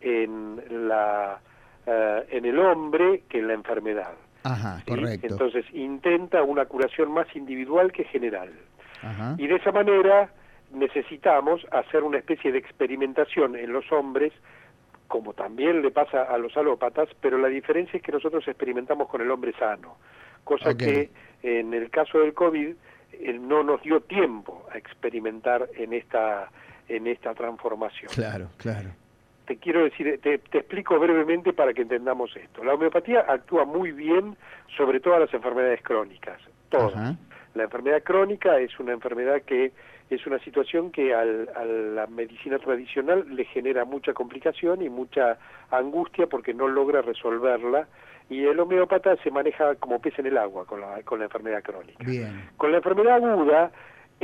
en 0.00 0.60
la 0.88 1.40
eh, 1.86 2.26
en 2.30 2.44
el 2.44 2.58
hombre 2.58 3.22
que 3.28 3.38
en 3.40 3.48
la 3.48 3.54
enfermedad. 3.54 4.12
Ajá, 4.44 4.82
correcto. 4.86 5.26
Entonces 5.26 5.64
intenta 5.72 6.42
una 6.42 6.66
curación 6.66 7.12
más 7.12 7.26
individual 7.34 7.92
que 7.92 8.04
general. 8.04 8.50
Y 9.36 9.48
de 9.48 9.56
esa 9.56 9.72
manera 9.72 10.30
necesitamos 10.72 11.66
hacer 11.72 12.04
una 12.04 12.18
especie 12.18 12.52
de 12.52 12.58
experimentación 12.58 13.56
en 13.56 13.72
los 13.72 13.90
hombres, 13.90 14.32
como 15.08 15.32
también 15.34 15.82
le 15.82 15.90
pasa 15.90 16.22
a 16.22 16.38
los 16.38 16.56
alópatas, 16.56 17.08
pero 17.20 17.36
la 17.36 17.48
diferencia 17.48 17.96
es 17.96 18.02
que 18.02 18.12
nosotros 18.12 18.46
experimentamos 18.46 19.08
con 19.08 19.20
el 19.20 19.30
hombre 19.32 19.52
sano, 19.58 19.96
cosa 20.44 20.76
que 20.76 21.10
en 21.42 21.74
el 21.74 21.90
caso 21.90 22.20
del 22.20 22.32
COVID 22.32 22.74
eh, 23.12 23.38
no 23.40 23.64
nos 23.64 23.82
dio 23.82 24.00
tiempo 24.00 24.66
a 24.72 24.78
experimentar 24.78 25.68
en 25.74 25.92
esta 25.92 26.48
en 26.88 27.06
esta 27.06 27.34
transformación. 27.34 28.10
Claro, 28.14 28.48
claro. 28.56 28.90
Te 29.46 29.56
quiero 29.56 29.84
decir, 29.84 30.20
te, 30.22 30.34
explico 30.34 30.98
brevemente 30.98 31.52
para 31.52 31.74
que 31.74 31.82
entendamos 31.82 32.34
esto. 32.36 32.62
La 32.62 32.74
homeopatía 32.74 33.24
actúa 33.28 33.64
muy 33.64 33.92
bien 33.92 34.36
sobre 34.76 35.00
todas 35.00 35.20
las 35.20 35.34
enfermedades 35.34 35.82
crónicas, 35.82 36.40
todas. 36.68 37.16
La 37.54 37.64
enfermedad 37.64 38.02
crónica 38.02 38.58
es 38.58 38.78
una 38.78 38.92
enfermedad 38.92 39.42
que 39.42 39.72
es 40.08 40.26
una 40.26 40.38
situación 40.38 40.90
que 40.90 41.14
al, 41.14 41.48
a 41.54 41.64
la 41.64 42.06
medicina 42.06 42.58
tradicional 42.58 43.24
le 43.34 43.44
genera 43.44 43.84
mucha 43.84 44.12
complicación 44.12 44.82
y 44.82 44.88
mucha 44.88 45.38
angustia 45.70 46.26
porque 46.26 46.54
no 46.54 46.68
logra 46.68 47.02
resolverla 47.02 47.88
y 48.32 48.44
el 48.46 48.58
homeópata 48.60 49.16
se 49.16 49.30
maneja 49.30 49.74
como 49.76 50.00
pez 50.00 50.18
en 50.18 50.26
el 50.26 50.38
agua 50.38 50.64
con 50.64 50.80
la, 50.80 51.02
con 51.02 51.18
la 51.18 51.26
enfermedad 51.26 51.62
crónica. 51.62 52.04
Bien. 52.04 52.48
Con 52.56 52.70
la 52.70 52.78
enfermedad 52.78 53.16
aguda 53.16 53.70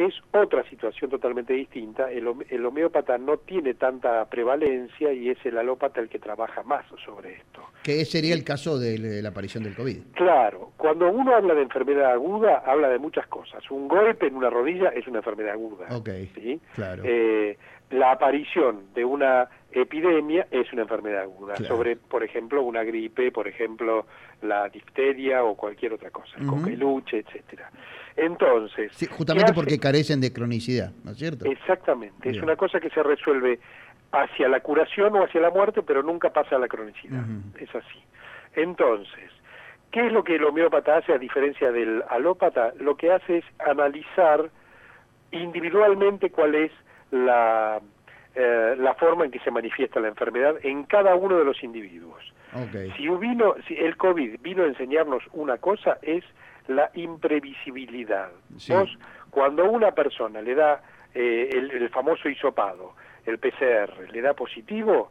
es 0.07 0.15
otra 0.33 0.63
situación 0.69 1.11
totalmente 1.11 1.53
distinta. 1.53 2.11
El, 2.11 2.29
el, 2.49 2.67
homeópata 2.67 3.19
no 3.19 3.39
tiene 3.39 3.75
tanta 3.75 4.25
prevalencia 4.27 5.13
y 5.13 5.31
es 5.31 5.39
el 5.45 5.59
alópata 5.59 6.01
el 6.01 6.09
que 6.09 6.19
trabaja 6.19 6.63
más 6.63 6.85
sobre 7.05 7.35
esto. 7.35 7.63
¿Qué 7.83 8.05
sería 8.05 8.35
el 8.35 8.45
caso 8.45 8.79
de 8.79 8.99
la 9.23 9.31
aparición 9.31 9.65
del 9.65 9.75
COVID? 9.75 9.99
Claro, 10.15 10.73
cuando 10.77 11.11
uno 11.11 11.35
habla 11.35 11.55
de 11.55 11.63
enfermedad 11.63 12.13
aguda, 12.13 12.63
habla 12.67 12.89
de 12.89 12.99
muchas 12.99 13.27
cosas. 13.27 13.69
Un 13.71 13.89
golpe 13.89 14.27
en 14.27 14.37
una 14.37 14.51
rodilla 14.51 14.91
es 14.91 15.07
una 15.07 15.19
enfermedad 15.19 15.53
aguda. 15.53 15.87
Ok, 15.91 16.11
¿sí? 16.35 16.61
claro. 16.75 17.03
Eh, 17.05 17.57
la 17.91 18.13
aparición 18.13 18.93
de 18.95 19.05
una 19.05 19.49
epidemia 19.73 20.47
es 20.51 20.73
una 20.73 20.83
enfermedad 20.83 21.23
aguda, 21.23 21.57
sobre, 21.57 21.97
por 21.97 22.23
ejemplo, 22.25 22.63
una 22.63 22.83
gripe, 22.85 23.31
por 23.31 23.47
ejemplo, 23.47 24.07
la 24.43 24.69
difteria 24.69 25.45
o 25.45 25.57
cualquier 25.57 25.93
otra 25.93 26.11
cosa, 26.11 26.39
el 26.39 26.47
coqueluche, 26.47 27.19
etcétera. 27.19 27.71
Entonces... 28.17 28.93
justamente 29.11 29.53
porque 29.53 29.79
carecen 29.79 30.21
de 30.21 30.33
cronicidad, 30.33 30.93
¿no 31.05 31.13
es 31.13 31.19
cierto? 31.19 31.45
Exactamente, 31.45 32.31
es 32.31 32.43
una 32.43 32.57
cosa 32.57 32.81
que 32.81 32.91
se 32.91 33.03
resuelve 33.03 33.61
hacia 34.13 34.49
la 34.49 34.61
curación 34.61 35.15
o 35.17 35.25
hacia 35.25 35.41
la 35.41 35.51
muerte, 35.51 35.83
pero 35.83 36.03
nunca 36.03 36.33
pasa 36.33 36.57
a 36.57 36.59
la 36.59 36.69
cronicidad, 36.69 37.25
es 37.59 37.75
así. 37.75 38.03
Entonces, 38.55 39.31
¿qué 39.91 40.07
es 40.07 40.13
lo 40.13 40.25
que 40.25 40.37
el 40.37 40.45
homeópata 40.45 40.97
hace 40.97 41.13
a 41.13 41.19
diferencia 41.19 41.71
del 41.71 42.03
alópata? 42.09 42.73
Lo 42.81 42.97
que 42.97 43.13
hace 43.13 43.39
es 43.39 43.45
analizar 43.59 44.51
individualmente 45.31 46.31
cuál 46.31 46.55
es 46.55 46.73
la, 47.11 47.81
eh, 48.41 48.77
la 48.79 48.95
forma 48.95 49.25
en 49.25 49.33
que 49.33 49.41
se 49.41 49.51
manifiesta 49.51 49.99
la 49.99 50.07
enfermedad 50.07 50.55
en 50.63 50.85
cada 50.85 51.17
uno 51.17 51.37
de 51.37 51.45
los 51.45 51.61
individuos. 51.65 52.23
Si, 52.97 53.09
vino, 53.09 53.57
si 53.67 53.75
el 53.75 53.97
COVID 53.97 54.41
vino 54.41 54.63
a 54.63 54.69
enseñarnos 54.69 55.25
una 55.33 55.59
cosa 55.59 55.99
es 56.03 56.23
la 56.69 56.89
imprevisibilidad. 56.95 58.31
Vos, 58.69 58.97
Cuando 59.31 59.69
una 59.69 59.91
persona 59.91 60.41
le 60.41 60.55
da 60.55 60.81
eh, 61.17 61.49
el, 61.53 61.73
el 61.73 61.89
famoso 61.89 62.29
hisopado, 62.29 62.95
el 63.27 63.39
PCR, 63.39 64.09
le 64.13 64.21
da 64.21 64.35
positivo, 64.35 65.11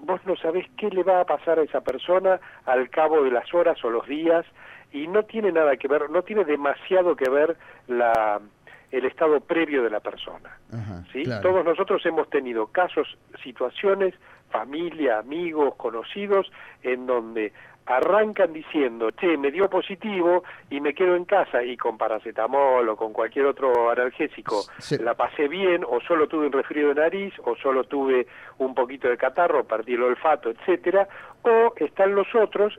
vos 0.00 0.20
no 0.24 0.36
sabés 0.36 0.64
qué 0.76 0.88
le 0.88 1.02
va 1.02 1.22
a 1.22 1.24
pasar 1.24 1.58
a 1.58 1.62
esa 1.62 1.80
persona 1.80 2.38
al 2.64 2.90
cabo 2.90 3.24
de 3.24 3.32
las 3.32 3.52
horas 3.52 3.84
o 3.84 3.90
los 3.90 4.06
días 4.06 4.46
y 4.92 5.08
no 5.08 5.24
tiene 5.24 5.50
nada 5.50 5.76
que 5.76 5.88
ver, 5.88 6.08
no 6.10 6.22
tiene 6.22 6.44
demasiado 6.44 7.16
que 7.16 7.28
ver 7.28 7.56
la 7.88 8.40
el 8.90 9.04
estado 9.04 9.40
previo 9.40 9.82
de 9.82 9.90
la 9.90 10.00
persona. 10.00 10.56
Ajá, 10.72 11.04
¿sí? 11.12 11.24
claro. 11.24 11.42
Todos 11.50 11.64
nosotros 11.64 12.04
hemos 12.06 12.28
tenido 12.30 12.66
casos, 12.68 13.18
situaciones, 13.42 14.14
familia, 14.50 15.18
amigos, 15.18 15.74
conocidos, 15.76 16.50
en 16.82 17.06
donde 17.06 17.52
arrancan 17.88 18.52
diciendo, 18.52 19.10
che, 19.12 19.38
me 19.38 19.50
dio 19.50 19.68
positivo 19.70 20.44
y 20.68 20.78
me 20.80 20.92
quedo 20.92 21.16
en 21.16 21.24
casa 21.24 21.62
y 21.62 21.74
con 21.76 21.96
paracetamol 21.96 22.86
o 22.86 22.96
con 22.96 23.14
cualquier 23.14 23.46
otro 23.46 23.90
analgésico 23.90 24.62
Sí. 24.78 24.98
la 24.98 25.14
pasé 25.14 25.48
bien 25.48 25.84
o 25.88 25.98
solo 26.02 26.28
tuve 26.28 26.46
un 26.46 26.52
resfrío 26.52 26.88
de 26.88 26.96
nariz 26.96 27.32
o 27.44 27.56
solo 27.56 27.84
tuve 27.84 28.26
un 28.58 28.74
poquito 28.74 29.08
de 29.08 29.16
catarro, 29.16 29.64
perdí 29.64 29.94
el 29.94 30.02
olfato, 30.02 30.50
etcétera, 30.50 31.08
o 31.42 31.72
están 31.76 32.14
los 32.14 32.26
otros 32.34 32.78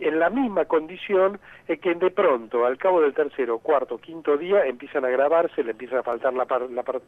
en 0.00 0.18
la 0.18 0.30
misma 0.30 0.64
condición 0.64 1.38
es 1.68 1.80
que 1.80 1.94
de 1.94 2.10
pronto, 2.10 2.66
al 2.66 2.76
cabo 2.78 3.00
del 3.00 3.14
tercero, 3.14 3.58
cuarto, 3.58 3.98
quinto 3.98 4.36
día, 4.36 4.66
empiezan 4.66 5.04
a 5.04 5.08
agravarse, 5.08 5.62
le 5.62 5.70
empieza 5.72 6.00
a 6.00 6.02
faltar 6.02 6.34
la, 6.34 6.44
par- 6.46 6.70
la 6.70 6.82
par- 6.82 7.00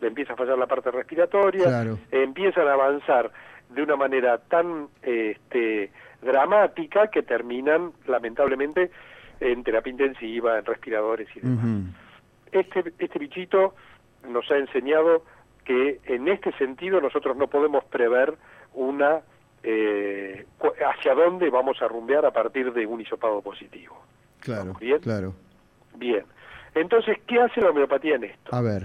le 0.00 0.08
empieza 0.08 0.34
a 0.34 0.36
fallar 0.36 0.58
la 0.58 0.66
parte 0.66 0.90
respiratoria, 0.90 1.64
Claro. 1.64 1.98
empiezan 2.10 2.68
a 2.68 2.74
avanzar 2.74 3.30
de 3.70 3.82
una 3.82 3.96
manera 3.96 4.38
tan 4.38 4.88
este, 5.02 5.90
dramática 6.22 7.08
que 7.08 7.22
terminan, 7.22 7.92
lamentablemente, 8.06 8.90
en 9.40 9.64
terapia 9.64 9.90
intensiva, 9.90 10.58
en 10.58 10.64
respiradores 10.64 11.28
y 11.36 11.40
demás. 11.40 11.64
Este, 12.52 12.92
este 12.98 13.18
bichito 13.18 13.74
nos 14.28 14.50
ha 14.50 14.56
enseñado 14.56 15.22
que 15.64 16.00
en 16.04 16.28
este 16.28 16.52
sentido 16.52 17.00
nosotros 17.00 17.36
no 17.36 17.48
podemos 17.48 17.84
prever 17.84 18.34
una 18.74 19.20
eh, 19.68 20.46
hacia 20.88 21.14
dónde 21.14 21.50
vamos 21.50 21.82
a 21.82 21.88
rumbear 21.88 22.24
a 22.24 22.30
partir 22.30 22.72
de 22.72 22.86
un 22.86 23.00
hisopado 23.00 23.42
positivo. 23.42 24.00
Claro, 24.40 24.66
¿Vamos 24.66 24.78
bien? 24.80 24.98
claro. 25.00 25.34
Bien. 25.96 26.24
Entonces, 26.74 27.18
¿qué 27.26 27.40
hace 27.40 27.60
la 27.60 27.70
homeopatía 27.70 28.14
en 28.14 28.24
esto? 28.24 28.54
A 28.54 28.60
ver. 28.60 28.84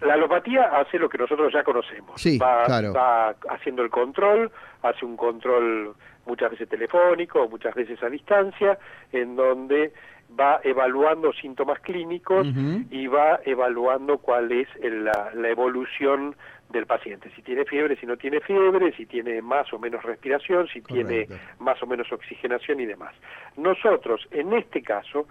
La 0.00 0.14
alopatía 0.14 0.64
hace 0.76 0.98
lo 0.98 1.08
que 1.08 1.18
nosotros 1.18 1.52
ya 1.52 1.62
conocemos. 1.62 2.20
Sí, 2.20 2.36
va, 2.38 2.64
claro. 2.64 2.92
va 2.92 3.28
haciendo 3.48 3.82
el 3.82 3.90
control, 3.90 4.50
hace 4.82 5.04
un 5.06 5.16
control 5.16 5.94
muchas 6.26 6.50
veces 6.50 6.68
telefónico, 6.68 7.48
muchas 7.48 7.74
veces 7.74 8.02
a 8.02 8.08
distancia, 8.10 8.76
en 9.12 9.36
donde 9.36 9.92
va 10.38 10.58
evaluando 10.64 11.32
síntomas 11.34 11.78
clínicos 11.80 12.46
y 12.90 13.06
va 13.06 13.38
evaluando 13.44 14.18
cuál 14.18 14.50
es 14.50 14.66
el- 14.82 15.04
la, 15.04 15.30
la 15.34 15.48
evolución 15.48 16.34
del 16.70 16.86
paciente, 16.86 17.30
si 17.36 17.42
tiene 17.42 17.64
fiebre, 17.64 17.96
si 17.96 18.06
no 18.06 18.16
tiene 18.16 18.40
fiebre, 18.40 18.92
si 18.96 19.06
tiene 19.06 19.40
más 19.42 19.72
o 19.72 19.78
menos 19.78 20.02
respiración, 20.02 20.66
si 20.68 20.80
tiene 20.80 21.28
más 21.58 21.82
o 21.82 21.86
menos 21.86 22.10
oxigenación 22.12 22.80
y 22.80 22.86
demás. 22.86 23.14
Nosotros, 23.56 24.26
en 24.30 24.52
este 24.54 24.82
caso, 24.82 25.26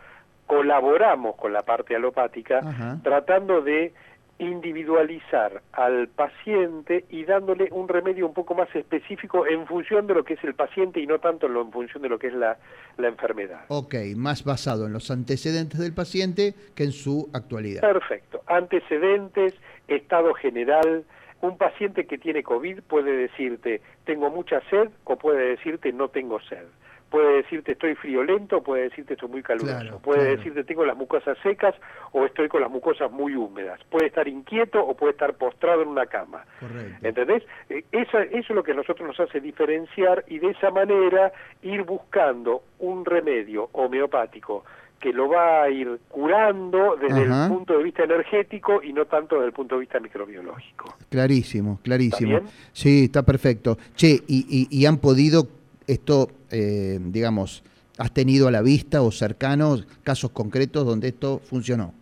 colaboramos 0.48 1.36
con 1.36 1.52
la 1.52 1.63
parte 1.63 1.96
alopática 1.96 2.60
Ajá. 2.60 3.00
tratando 3.04 3.62
de 3.62 3.93
individualizar 4.39 5.62
al 5.74 6.08
paciente 6.08 7.06
y 7.10 7.24
dándole 7.24 7.69
un 7.72 7.88
remedio 7.88 8.26
un 8.26 8.34
poco 8.34 8.56
más 8.56 8.74
específico 8.76 9.46
en 9.48 9.65
función 9.67 10.08
de 10.08 10.15
lo 10.15 10.24
que 10.24 10.34
es 10.34 10.43
el 10.43 10.56
paciente 10.56 11.00
y 11.00 11.08
no 11.08 11.19
tanto 11.19 11.48
en 11.48 11.72
función 11.72 12.02
de 12.02 12.10
lo 12.10 12.17
que 12.17 12.28
es 12.28 12.34
la, 12.34 12.58
la 12.98 13.08
enfermedad. 13.08 13.62
Ok, 13.67 13.96
más 14.15 14.43
basado 14.43 14.88
en 14.88 14.93
los 14.93 15.12
antecedentes 15.12 15.80
del 15.80 15.93
paciente 15.93 16.56
que 16.76 16.84
en 16.84 16.91
su 16.91 17.30
actualidad. 17.34 17.82
Perfecto. 17.82 18.41
Antecedentes, 18.48 19.54
estado 19.88 20.34
general. 20.34 21.06
Un 21.43 21.58
paciente 21.58 22.06
que 22.06 22.17
tiene 22.17 22.41
COVID 22.41 22.84
puede 22.84 23.17
decirte 23.17 23.82
tengo 24.06 24.29
mucha 24.29 24.62
sed 24.69 24.88
o 25.03 25.17
puede 25.17 25.49
decirte 25.49 25.91
no 25.91 26.08
tengo 26.08 26.39
sed. 26.39 26.63
Puede 27.10 27.43
decirte 27.43 27.73
estoy 27.73 27.95
friolento, 27.95 28.63
puede 28.63 28.84
decirte 28.84 29.15
estoy 29.15 29.27
muy 29.27 29.43
caluroso. 29.43 29.77
Claro, 29.77 29.99
puede 29.99 30.21
claro. 30.21 30.38
decirte 30.38 30.63
tengo 30.63 30.86
las 30.86 30.95
mucosas 30.95 31.38
secas 31.43 31.75
o 32.13 32.25
estoy 32.25 32.47
con 32.47 32.62
las 32.62 32.71
mucosas 32.71 33.12
muy 33.12 33.36
húmedas. 33.36 33.77
Puede 33.89 34.08
estar 34.08 34.25
inquieto 34.25 34.82
o 34.82 34.95
puede 34.95 35.12
estar 35.12 35.34
postrado 35.34 35.82
en 35.82 35.89
una 35.89 36.06
cama. 36.06 36.45
Correcto. 36.62 37.06
¿Entendés? 37.06 37.43
Eh, 37.69 37.84
Esa, 37.91 38.23
eso 38.23 38.38
es 38.38 38.49
lo 38.49 38.63
que 38.63 38.71
a 38.71 38.75
nosotros 38.75 39.06
nos 39.06 39.19
hace 39.19 39.41
diferenciar 39.41 40.23
y 40.29 40.39
de 40.39 40.51
esa 40.51 40.71
manera 40.71 41.34
ir 41.62 41.84
buscando 41.84 42.63
un 42.79 43.03
remedio 43.03 43.67
homeopático 43.73 44.63
que 45.04 45.12
lo 45.12 45.28
va 45.28 45.63
a 45.63 45.70
ir 45.70 46.00
curando 46.08 46.96
desde 46.96 47.24
Ajá. 47.26 47.44
el 47.48 47.52
punto 47.52 47.78
de 47.78 47.84
vista 47.84 48.04
energético 48.06 48.82
y 48.82 48.94
no 48.94 49.04
tanto 49.06 49.36
desde 49.36 49.48
el 49.48 49.54
punto 49.54 49.76
de 49.76 49.82
vista 49.82 50.00
microbiológico. 50.00 50.96
Clarísimo, 51.10 51.78
clarísimo. 51.84 52.38
¿Está 52.38 52.44
bien? 52.46 52.56
Sí, 52.72 53.04
está 53.04 53.24
perfecto. 53.24 53.78
Che, 53.96 54.12
y, 54.28 54.46
y- 54.50 54.68
y 54.80 54.86
han 54.86 54.98
podido 55.00 55.48
esto, 55.88 56.30
eh, 56.52 56.98
digamos, 57.02 57.66
has 57.98 58.13
tenido 58.13 58.48
a 58.48 58.52
la 58.52 58.62
vista 58.62 59.02
o 59.02 59.12
cercanos 59.12 59.86
casos 60.04 60.32
concretos 60.32 60.86
donde 60.86 61.10
esto 61.10 61.39
funcionó. 61.39 61.94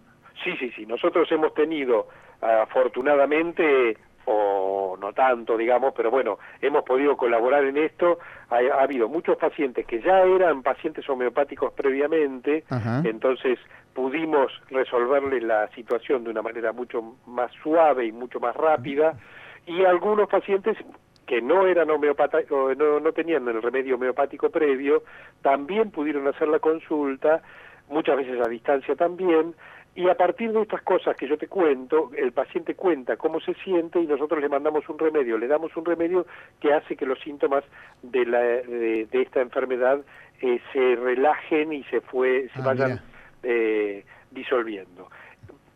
Sí, 0.44 0.52
sí, 0.60 0.70
sí. 0.76 0.86
Nosotros 0.86 1.28
hemos 1.32 1.56
tenido, 1.56 2.08
afortunadamente, 2.40 3.98
o 4.32 4.98
no 4.98 5.14
tanto, 5.14 5.58
digamos, 5.58 5.94
pero 5.96 6.10
bueno, 6.10 6.40
hemos 6.62 6.84
podido 6.84 7.18
colaborar 7.18 7.66
en 7.66 7.78
esto. 7.78 8.20
Ha, 8.50 8.58
ha 8.58 8.84
habido 8.84 9.08
muchos 9.08 9.38
pacientes 9.38 9.86
que 9.86 10.02
ya 10.02 10.22
eran 10.22 10.64
pacientes 10.64 11.08
homeopáticos 11.10 11.74
previamente, 11.74 12.64
Ajá. 12.70 13.02
entonces 13.04 13.60
pudimos 13.94 14.52
resolverle 14.70 15.42
la 15.42 15.68
situación 15.70 16.24
de 16.24 16.30
una 16.30 16.42
manera 16.42 16.72
mucho 16.72 17.16
más 17.28 17.52
suave 17.62 18.06
y 18.06 18.12
mucho 18.12 18.40
más 18.40 18.56
rápida, 18.56 19.18
y 19.66 19.84
algunos 19.84 20.30
pacientes 20.30 20.78
que 21.26 21.42
no 21.42 21.68
eran 21.68 21.90
homeopáticos, 21.90 22.78
no, 22.78 23.00
no 23.00 23.12
tenían 23.12 23.48
el 23.48 23.62
remedio 23.62 23.96
homeopático 23.96 24.50
previo, 24.50 25.04
también 25.42 25.92
pudieron 25.92 26.28
hacer 26.28 26.48
la 26.48 26.60
consulta, 26.60 27.42
muchas 27.90 28.18
veces 28.18 28.40
a 28.46 28.50
distancia 28.50 28.96
también, 28.96 29.54
y 29.96 30.08
a 30.08 30.16
partir 30.16 30.54
de 30.54 30.62
estas 30.62 30.82
cosas 30.84 31.16
que 31.18 31.28
yo 31.28 31.38
te 31.38 31.48
cuento, 31.48 32.12
el 32.18 32.32
paciente 32.32 32.76
cuenta 32.76 33.18
cómo 33.18 33.40
se 33.42 33.54
siente 33.56 34.00
y 34.00 34.08
nosotros 34.08 34.40
le 34.42 34.48
mandamos 34.48 34.88
un 34.88 34.98
remedio, 34.98 35.38
le 35.38 35.48
damos 35.48 35.76
un 35.76 35.84
remedio 35.86 36.26
que 36.62 36.74
hace 36.74 36.96
que 36.96 37.06
los 37.06 37.20
síntomas 37.20 37.64
de, 38.02 38.26
la, 38.26 38.40
de, 38.40 39.08
de 39.12 39.22
esta 39.22 39.42
enfermedad 39.42 40.00
eh, 40.42 40.60
se 40.72 40.96
relajen 40.96 41.74
y 41.74 41.84
se, 41.86 42.00
fue, 42.02 42.48
se 42.56 42.62
Ah, 42.62 42.66
vayan 42.66 43.02
eh, 43.44 44.06
disolviendo. 44.32 45.10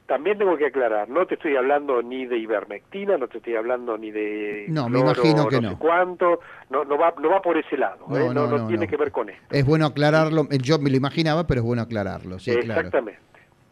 También 0.08 0.38
tengo 0.38 0.56
que 0.56 0.68
aclarar, 0.68 1.10
no 1.10 1.26
te 1.26 1.34
estoy 1.34 1.56
hablando 1.56 2.02
ni 2.04 2.28
de 2.28 2.38
ivermectina, 2.38 3.18
no 3.18 3.28
te 3.28 3.40
estoy 3.40 3.56
hablando 3.56 3.98
ni 3.98 4.12
de 4.12 4.66
No, 4.70 4.88
me 4.88 5.00
imagino 5.00 5.48
que 5.48 5.56
sé 5.56 5.62
no. 5.64 5.80
cuánto, 5.80 6.40
no, 6.70 6.86
no, 6.86 6.96
va, 6.96 7.14
no 7.20 7.32
va 7.32 7.42
por 7.42 7.58
ese 7.58 7.76
lado, 7.76 8.06
No, 8.08 8.16
¿eh? 8.18 8.20
no, 8.28 8.34
no, 8.34 8.48
no 8.48 8.58
no, 8.60 8.68
tiene 8.68 8.86
no. 8.86 8.90
que 8.92 8.98
ver 8.98 9.12
con 9.12 9.30
esto. 9.30 9.44
Es 9.50 9.66
bueno 9.66 9.88
aclararlo, 9.88 10.48
yo 10.62 10.78
me 10.78 10.92
lo 10.92 10.96
imaginaba, 10.96 11.48
pero 11.48 11.62
es 11.62 11.66
bueno 11.66 11.82
aclararlo, 11.82 12.38
sí, 12.38 12.56
claro. 12.58 12.90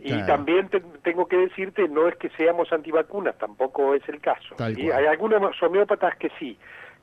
Y 0.05 0.09
Claro. 0.09 0.25
también 0.25 0.67
te- 0.67 0.81
tengo 1.01 1.27
que 1.29 1.37
decirte, 1.37 1.87
no 1.87 2.09
es 2.09 2.17
que 2.17 2.29
seamos 2.31 2.71
antivacunas, 2.73 3.37
tampoco 3.37 3.93
es 3.95 4.07
el 4.09 4.19
caso. 4.19 4.53
Hay 4.59 4.89
algunos 5.07 5.41
homeópatas 5.63 6.17
que 6.17 6.29
sí, 6.37 6.57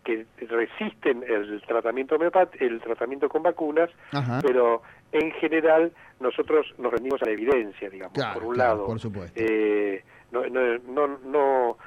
que 0.05 0.27
resisten 0.49 1.25
el 1.27 1.63
tratamiento 1.67 2.17
el 2.59 2.81
tratamiento 2.83 3.29
con 3.31 3.43
vacunas, 3.43 3.89
Ajá. 4.13 4.41
pero 4.43 4.83
en 5.13 5.33
general 5.33 5.93
nosotros 6.21 6.67
nos 6.77 6.93
rendimos 6.93 7.23
a 7.23 7.25
la 7.25 7.31
evidencia, 7.33 7.89
digamos, 7.89 8.13
Claro, 8.13 8.35
por 8.35 8.45
un 8.49 8.55
claro, 8.55 8.75
lado. 8.75 8.87
por 8.87 9.01
supuesto. 9.01 9.41
Eh, 9.43 10.05
no, 10.31 10.47
no, 10.47 10.79
no, 10.87 11.19
no, 11.25 11.79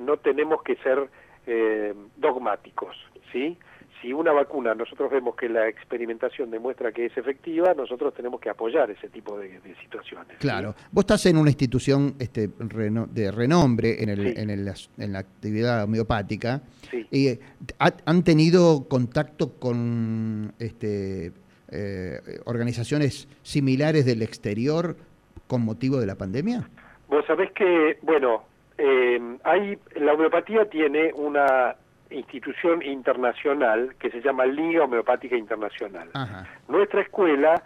no 0.00 0.16
tenemos 0.18 0.62
que 0.62 0.76
ser 0.76 1.08
eh, 1.48 1.94
dogmáticos, 2.16 2.96
¿sí? 3.32 3.58
Si 4.04 4.12
una 4.12 4.32
vacuna 4.32 4.74
nosotros 4.74 5.10
vemos 5.10 5.34
que 5.34 5.48
la 5.48 5.66
experimentación 5.66 6.50
demuestra 6.50 6.92
que 6.92 7.06
es 7.06 7.16
efectiva, 7.16 7.72
nosotros 7.72 8.12
tenemos 8.12 8.38
que 8.38 8.50
apoyar 8.50 8.90
ese 8.90 9.08
tipo 9.08 9.38
de, 9.38 9.48
de 9.60 9.74
situaciones. 9.76 10.28
¿sí? 10.32 10.36
Claro. 10.40 10.74
Vos 10.92 11.04
estás 11.04 11.24
en 11.24 11.38
una 11.38 11.48
institución 11.48 12.14
este, 12.18 12.50
reno- 12.58 13.06
de 13.06 13.30
renombre 13.32 14.02
en, 14.02 14.10
el, 14.10 14.34
Sí. 14.34 14.40
en, 14.42 14.50
el- 14.50 14.70
en 14.98 15.12
la 15.14 15.18
actividad 15.20 15.84
homeopática. 15.84 16.60
Sí. 16.90 17.06
Y, 17.10 17.28
eh, 17.28 17.40
¿ha- 17.78 17.94
¿Han 18.04 18.22
tenido 18.24 18.86
contacto 18.90 19.52
con 19.58 20.52
este, 20.58 21.32
eh, 21.70 22.20
organizaciones 22.44 23.26
similares 23.42 24.04
del 24.04 24.20
exterior 24.20 24.96
con 25.46 25.62
motivo 25.64 25.96
de 25.98 26.06
la 26.06 26.16
pandemia? 26.16 26.68
Vos 27.08 27.24
sabés 27.26 27.50
que, 27.52 27.96
bueno, 28.02 28.42
eh, 28.76 29.18
hay, 29.44 29.78
la 29.96 30.12
homeopatía 30.12 30.68
tiene 30.68 31.10
una 31.14 31.76
institución 32.14 32.82
internacional 32.82 33.94
que 33.98 34.10
se 34.10 34.20
llama 34.20 34.46
Liga 34.46 34.84
Homeopática 34.84 35.36
Internacional. 35.36 36.08
Ajá. 36.14 36.46
Nuestra 36.68 37.00
escuela, 37.02 37.62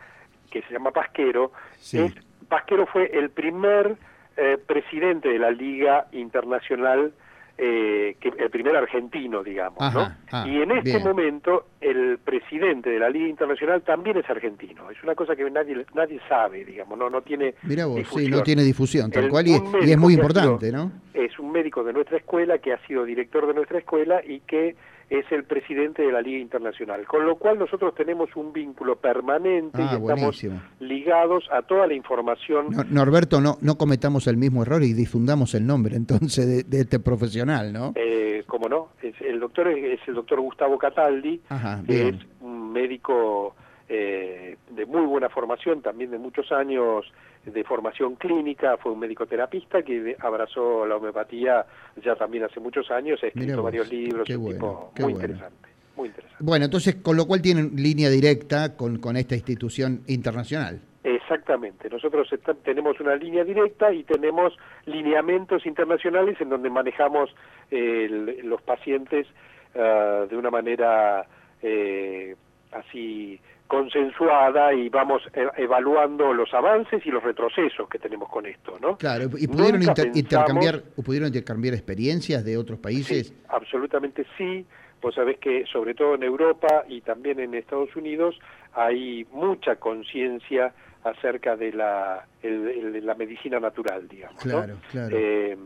que 0.51 0.63
se 0.63 0.73
llama 0.73 0.91
Pasquero, 0.91 1.53
Sí. 1.77 1.99
es, 1.99 2.15
Pasquero 2.49 2.87
fue 2.87 3.11
el 3.13 3.31
primer 3.31 3.97
eh, 4.37 4.57
presidente 4.67 5.29
de 5.29 5.39
la 5.39 5.51
Liga 5.51 6.07
Internacional 6.13 7.13
eh, 7.61 8.17
que 8.21 8.29
el 8.39 8.51
primer 8.51 8.77
argentino, 8.77 9.43
digamos, 9.43 9.81
Ajá, 9.81 9.99
¿no? 9.99 10.15
ah, 10.31 10.47
y 10.49 10.63
en 10.63 10.71
este 10.71 10.91
bien. 10.93 11.03
momento 11.03 11.67
el 11.81 12.19
presidente 12.19 12.89
de 12.91 13.01
la 13.01 13.11
Liga 13.11 13.27
Internacional 13.27 13.83
también 13.83 14.17
es 14.17 14.31
argentino. 14.31 14.89
Es 14.91 15.03
una 15.03 15.15
cosa 15.17 15.35
que 15.35 15.49
nadie 15.51 15.85
nadie 15.95 16.21
sabe, 16.29 16.65
digamos, 16.65 16.97
no 16.99 17.11
no 17.11 17.21
tiene 17.23 17.55
Mira 17.65 17.87
vos, 17.87 17.97
sí, 17.97 18.01
difusión. 18.03 18.31
no 18.31 18.43
tiene 18.45 18.63
difusión, 18.63 19.11
tal 19.11 19.25
El- 19.25 19.31
cual, 19.31 19.49
y, 19.49 19.55
es 19.55 19.99
muy 19.99 20.15
importante, 20.15 20.67
sido- 20.67 20.79
¿no? 20.85 20.93
Es 21.15 21.37
un 21.41 21.51
médico 21.51 21.83
de 21.83 21.93
nuestra 21.93 22.17
escuela 22.19 22.59
que 22.59 22.73
ha 22.73 22.79
sido 22.87 23.05
director 23.05 23.47
de 23.49 23.55
nuestra 23.55 23.79
escuela 23.79 24.23
y 24.25 24.39
que 24.41 24.77
es 25.11 25.25
el 25.33 25.45
presidente 25.45 26.03
de 26.03 26.13
la 26.13 26.21
Liga 26.21 26.39
Internacional. 26.39 27.07
Con 27.07 27.25
lo 27.25 27.37
cual 27.37 27.59
nosotros 27.59 27.95
tenemos 27.95 28.35
un 28.37 28.53
vínculo 28.53 28.97
permanente 28.97 29.79
y 29.81 29.85
Ah, 29.85 29.93
estamos 29.93 30.05
buenísimo. 30.21 30.61
ligados 30.81 31.49
a 31.51 31.63
toda 31.63 31.87
la 31.87 31.95
información 31.95 32.67
No- 32.71 32.85
Norberto, 32.85 33.41
no, 33.41 33.57
no 33.63 33.77
cometamos 33.79 34.27
el 34.27 34.37
mismo 34.37 34.63
error 34.63 34.83
y 34.83 34.93
difundamos 34.93 35.55
el 35.55 35.67
nombre 35.67 35.97
entonces 35.97 36.47
de, 36.47 36.63
de 36.65 36.83
este 36.83 37.01
profesional, 37.01 37.73
¿no? 37.73 37.93
Eh, 37.95 38.45
como 38.47 38.69
no, 38.69 38.89
es, 39.03 39.15
el 39.23 39.41
doctor 39.41 39.69
es, 39.69 40.01
es 40.01 40.09
el 40.09 40.15
doctor 40.15 40.41
Gustavo 40.41 40.79
Cataldi, 40.79 41.41
Ajá, 41.49 41.83
que 41.87 42.09
es 42.09 42.17
un 42.41 42.73
médico 42.73 43.55
eh, 43.89 44.57
de 44.71 44.85
muy 44.87 45.07
buena 45.07 45.29
formación, 45.31 45.81
también 45.81 46.11
de 46.11 46.19
muchos 46.19 46.53
años 46.53 47.07
de 47.53 47.65
formación 47.65 48.15
clínica, 48.17 48.77
fue 48.77 48.93
un 48.93 48.99
médico 49.01 49.27
terapista 49.27 49.83
que 49.83 50.17
abrazó 50.21 50.87
la 50.87 50.97
homeopatía 50.97 51.65
ya 52.03 52.15
también 52.17 52.45
hace 52.45 52.61
muchos 52.61 52.91
años, 52.91 53.23
ha 53.23 53.27
escrito 53.29 53.57
vos, 53.57 53.65
varios 53.65 53.91
libros, 53.91 54.27
qué 54.27 54.37
un 54.37 54.43
bueno, 54.45 54.59
tipo 54.59 54.93
qué 54.95 55.03
muy 55.03 55.13
bueno. 55.15 55.27
interesante, 55.29 55.69
muy 55.97 56.09
interesante. 56.09 56.45
Bueno, 56.45 56.65
entonces, 56.67 56.95
con 56.97 57.17
lo 57.17 57.27
cual 57.27 57.43
tienen 57.43 57.73
línea 57.77 58.09
directa 58.11 58.77
con, 58.77 58.99
con 58.99 59.17
esta 59.17 59.35
institución 59.35 60.03
internacional. 60.07 60.81
Exactamente, 61.05 61.89
nosotros 61.91 62.31
está- 62.33 62.55
tenemos 62.55 62.99
una 63.01 63.15
línea 63.17 63.45
directa 63.45 63.93
y 63.93 64.03
tenemos 64.05 64.53
lineamientos 64.87 65.65
internacionales 65.67 66.41
en 66.41 66.49
donde 66.51 66.71
manejamos 66.71 67.31
eh, 67.71 68.07
el- 68.07 68.49
los 68.49 68.61
pacientes 68.63 69.27
ah, 69.75 70.25
de 70.29 70.37
una 70.37 70.51
manera 70.51 71.27
eh, 71.63 72.35
así 72.73 73.41
consensuada 73.69 74.73
y 74.73 74.89
vamos 74.89 75.23
e- 75.35 75.47
evaluando 75.63 76.33
los 76.33 76.53
avances 76.55 77.05
y 77.07 77.11
los 77.11 77.23
retrocesos 77.23 77.89
que 77.89 77.99
tenemos 77.99 78.29
con 78.29 78.47
esto, 78.47 78.79
¿no? 78.81 78.97
Claro, 78.97 79.25
y 79.39 79.47
pudieron 79.47 79.81
Nunca 79.81 79.91
inter- 79.91 80.05
pensamos- 80.13 80.17
intercambiar, 80.19 80.83
pudieron 81.05 81.29
intercambiar 81.29 81.75
experiencias 81.75 82.45
de 82.45 82.57
otros 82.57 82.79
países. 82.79 83.29
Sí, 83.29 83.37
absolutamente 83.49 84.25
sí. 84.37 84.67
Vos 85.01 85.15
sabés 85.15 85.39
que 85.39 85.65
sobre 85.73 85.95
todo 85.95 86.17
en 86.17 86.25
Europa 86.25 86.85
y 86.89 87.03
también 87.03 87.39
en 87.39 87.55
Estados 87.55 87.95
Unidos 87.95 88.37
hay 88.75 89.25
mucha 89.33 89.77
conciencia 89.77 90.73
acerca 91.05 91.55
de 91.55 91.73
la, 91.73 92.27
el- 92.43 92.69
el- 92.97 93.07
la 93.07 93.15
medicina 93.15 93.61
natural, 93.61 94.09
digamos. 94.09 94.45
¿no? 94.45 94.53
Claro, 94.59 94.75
claro. 94.91 95.17
Eh, 95.17 95.57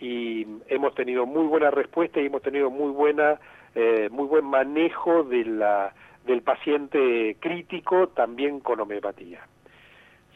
y 0.00 0.46
hemos 0.68 0.94
tenido 0.94 1.26
muy 1.26 1.46
buena 1.46 1.70
respuesta 1.70 2.20
y 2.20 2.26
hemos 2.26 2.40
tenido 2.42 2.70
muy 2.70 2.90
buena, 2.90 3.38
eh, 3.74 4.08
muy 4.10 4.26
buen 4.26 4.46
manejo 4.46 5.24
de 5.24 5.44
la, 5.44 5.92
del 6.26 6.42
paciente 6.42 7.36
crítico 7.40 8.08
también 8.08 8.60
con 8.60 8.80
homeopatía. 8.80 9.40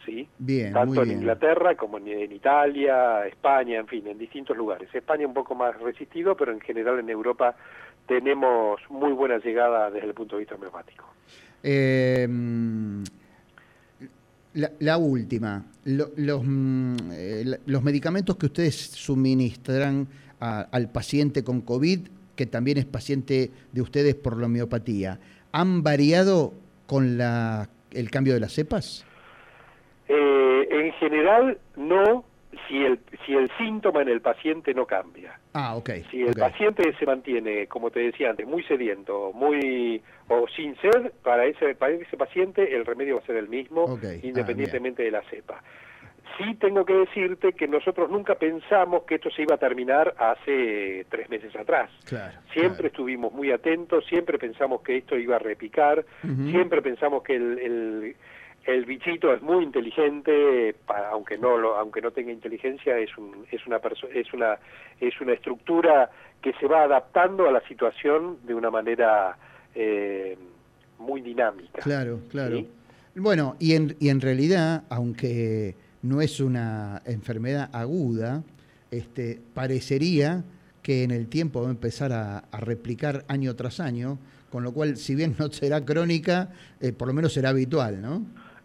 ¿Sí? 0.05 0.29
Bien, 0.39 0.73
tanto 0.75 1.01
en 1.03 1.09
bien. 1.09 1.21
Inglaterra 1.21 1.75
como 1.77 1.97
en, 1.97 2.09
en 2.09 2.31
Italia, 2.33 3.27
España, 3.27 3.79
en 3.81 3.87
fin, 3.87 4.07
en 4.07 4.19
distintos 4.19 4.55
lugares. 4.55 4.95
España 4.95 5.27
un 5.27 5.33
poco 5.33 5.55
más 5.55 5.81
resistido, 5.81 6.37
pero 6.37 6.53
en 6.53 6.61
general 6.61 6.99
en 6.99 7.09
Europa 7.09 7.57
tenemos 8.07 8.81
muy 8.91 9.13
buena 9.13 9.39
llegada 9.39 9.91
desde 9.91 10.09
el 10.09 10.13
punto 10.15 10.37
de 10.37 10.41
vista 10.41 10.57
homeopático. 10.57 11.07
Eh, 11.63 12.27
mm, 12.29 13.03
la, 14.55 14.71
la 14.81 14.99
última, 14.99 15.65
Lo- 15.87 16.11
los, 16.17 16.43
mm, 16.45 16.97
eh, 17.13 17.45
los 17.67 17.83
medicamentos 17.83 18.37
que 18.37 18.47
ustedes 18.47 18.75
suministran 18.77 20.07
a- 20.41 20.61
al 20.71 20.91
paciente 20.91 21.43
con 21.43 21.63
COVID, 21.63 22.01
que 22.37 22.45
también 22.47 22.77
es 22.79 22.85
paciente 22.85 23.51
de 23.73 23.81
ustedes 23.81 24.15
por 24.15 24.37
la 24.39 24.47
homeopatía, 24.47 25.19
¿han 25.55 25.85
variado 25.85 26.53
con 26.87 27.17
la, 27.17 27.69
el 27.93 28.11
cambio 28.11 28.35
de 28.35 28.41
las 28.41 28.53
cepas? 28.53 29.07
Eh, 30.09 30.69
en 30.69 30.93
general, 30.95 31.59
no 31.77 32.25
si 32.67 32.85
el, 32.85 32.99
si 33.25 33.35
el 33.35 33.49
síntoma 33.57 34.03
en 34.03 34.09
el 34.09 34.21
paciente 34.21 34.75
no 34.75 34.85
cambia. 34.85 35.39
Ah, 35.53 35.77
ok. 35.77 35.91
Si 36.11 36.23
el 36.23 36.35
paciente 36.35 36.93
se 36.99 37.07
mantiene, 37.07 37.69
como 37.69 37.91
te 37.91 38.01
decía 38.01 38.31
antes, 38.31 38.47
muy 38.47 38.65
sediento, 38.65 39.33
muy 39.33 40.03
o 40.29 40.47
sin 40.57 40.77
sed, 40.81 41.13
para 41.23 41.47
ese 41.47 41.77
para 41.77 41.93
ese 41.93 42.17
paciente 42.17 42.75
el 42.75 42.85
remedio 42.85 43.17
va 43.17 43.23
a 43.23 43.27
ser 43.27 43.37
el 43.37 43.49
mismo, 43.49 43.87
ah, 43.89 44.07
independientemente 44.23 45.05
de 45.05 45.13
la 45.13 45.23
cepa. 45.31 45.63
Sí 46.39 46.55
tengo 46.55 46.85
que 46.85 46.95
decirte 46.95 47.53
que 47.53 47.69
nosotros 47.69 48.11
nunca 48.11 48.35
pensamos 48.35 49.05
que 49.05 49.17
esto 49.17 49.31
se 49.31 49.43
iba 49.43 49.55
a 49.55 49.59
terminar 49.59 50.15
hace 50.19 51.07
tres 51.09 51.29
meses 51.29 51.55
atrás. 51.55 51.91
Claro, 52.05 52.39
Siempre 52.53 52.75
claro. 52.75 52.87
estuvimos 52.89 53.33
muy 53.33 53.53
atentos, 53.53 54.05
siempre 54.07 54.39
pensamos 54.39 54.83
que 54.83 54.97
esto 54.97 55.17
iba 55.17 55.37
a 55.37 55.39
repicar, 55.39 56.05
siempre 56.51 56.83
pensamos 56.83 57.23
que 57.23 57.37
el, 57.37 57.59
el, 57.59 58.17
el 58.65 58.85
bichito 58.85 59.33
es 59.33 59.43
muy 59.43 59.63
inteligente, 59.63 60.75
aunque 61.13 61.39
no 61.39 61.57
lo, 61.57 61.77
aunque 61.77 62.01
no 62.01 62.11
tenga 62.11 62.33
inteligencia, 62.33 62.99
es 62.99 63.17
un, 63.17 63.47
es 63.51 63.67
una 63.67 63.81
es 64.13 64.33
una 64.33 64.59
es 65.01 65.21
una 65.21 65.33
estructura 65.35 66.11
que 66.41 66.53
se 66.55 66.67
va 66.67 66.83
adaptando 66.83 67.49
a 67.49 67.53
la 67.53 67.61
situación 67.69 68.39
de 68.45 68.55
una 68.55 68.71
manera 68.71 69.37
eh, 69.75 70.37
muy 70.99 71.21
dinámica. 71.21 71.83
Claro, 71.83 72.21
claro. 72.31 72.57
¿sí? 72.57 72.69
Bueno, 73.17 73.57
y 73.59 73.75
en, 73.75 73.97
y 74.01 74.09
en 74.09 74.21
realidad, 74.21 74.85
aunque 74.91 75.75
no 76.05 76.21
es 76.21 76.39
una 76.39 77.01
enfermedad 77.07 77.71
aguda, 77.73 78.43
este, 78.91 79.41
parecería 79.55 80.45
que 80.83 81.03
en 81.03 81.11
el 81.11 81.29
tiempo 81.29 81.63
va 81.63 81.69
a 81.69 81.71
empezar 81.71 82.13
a, 82.13 82.39
a 82.39 82.61
replicar 82.61 83.25
año 83.27 83.57
tras 83.57 83.81
año, 83.81 84.19
con 84.51 84.63
lo 84.63 84.73
cual, 84.73 84.97
si 84.97 85.17
bien 85.17 85.35
no 85.39 85.49
será 85.49 85.85
crónica, 85.85 86.51
eh, 86.81 86.93
por 86.93 87.09
lo 87.09 87.15
menos 87.15 87.33
será 87.33 87.49
habitual, 87.49 88.01
¿no? 88.01 88.23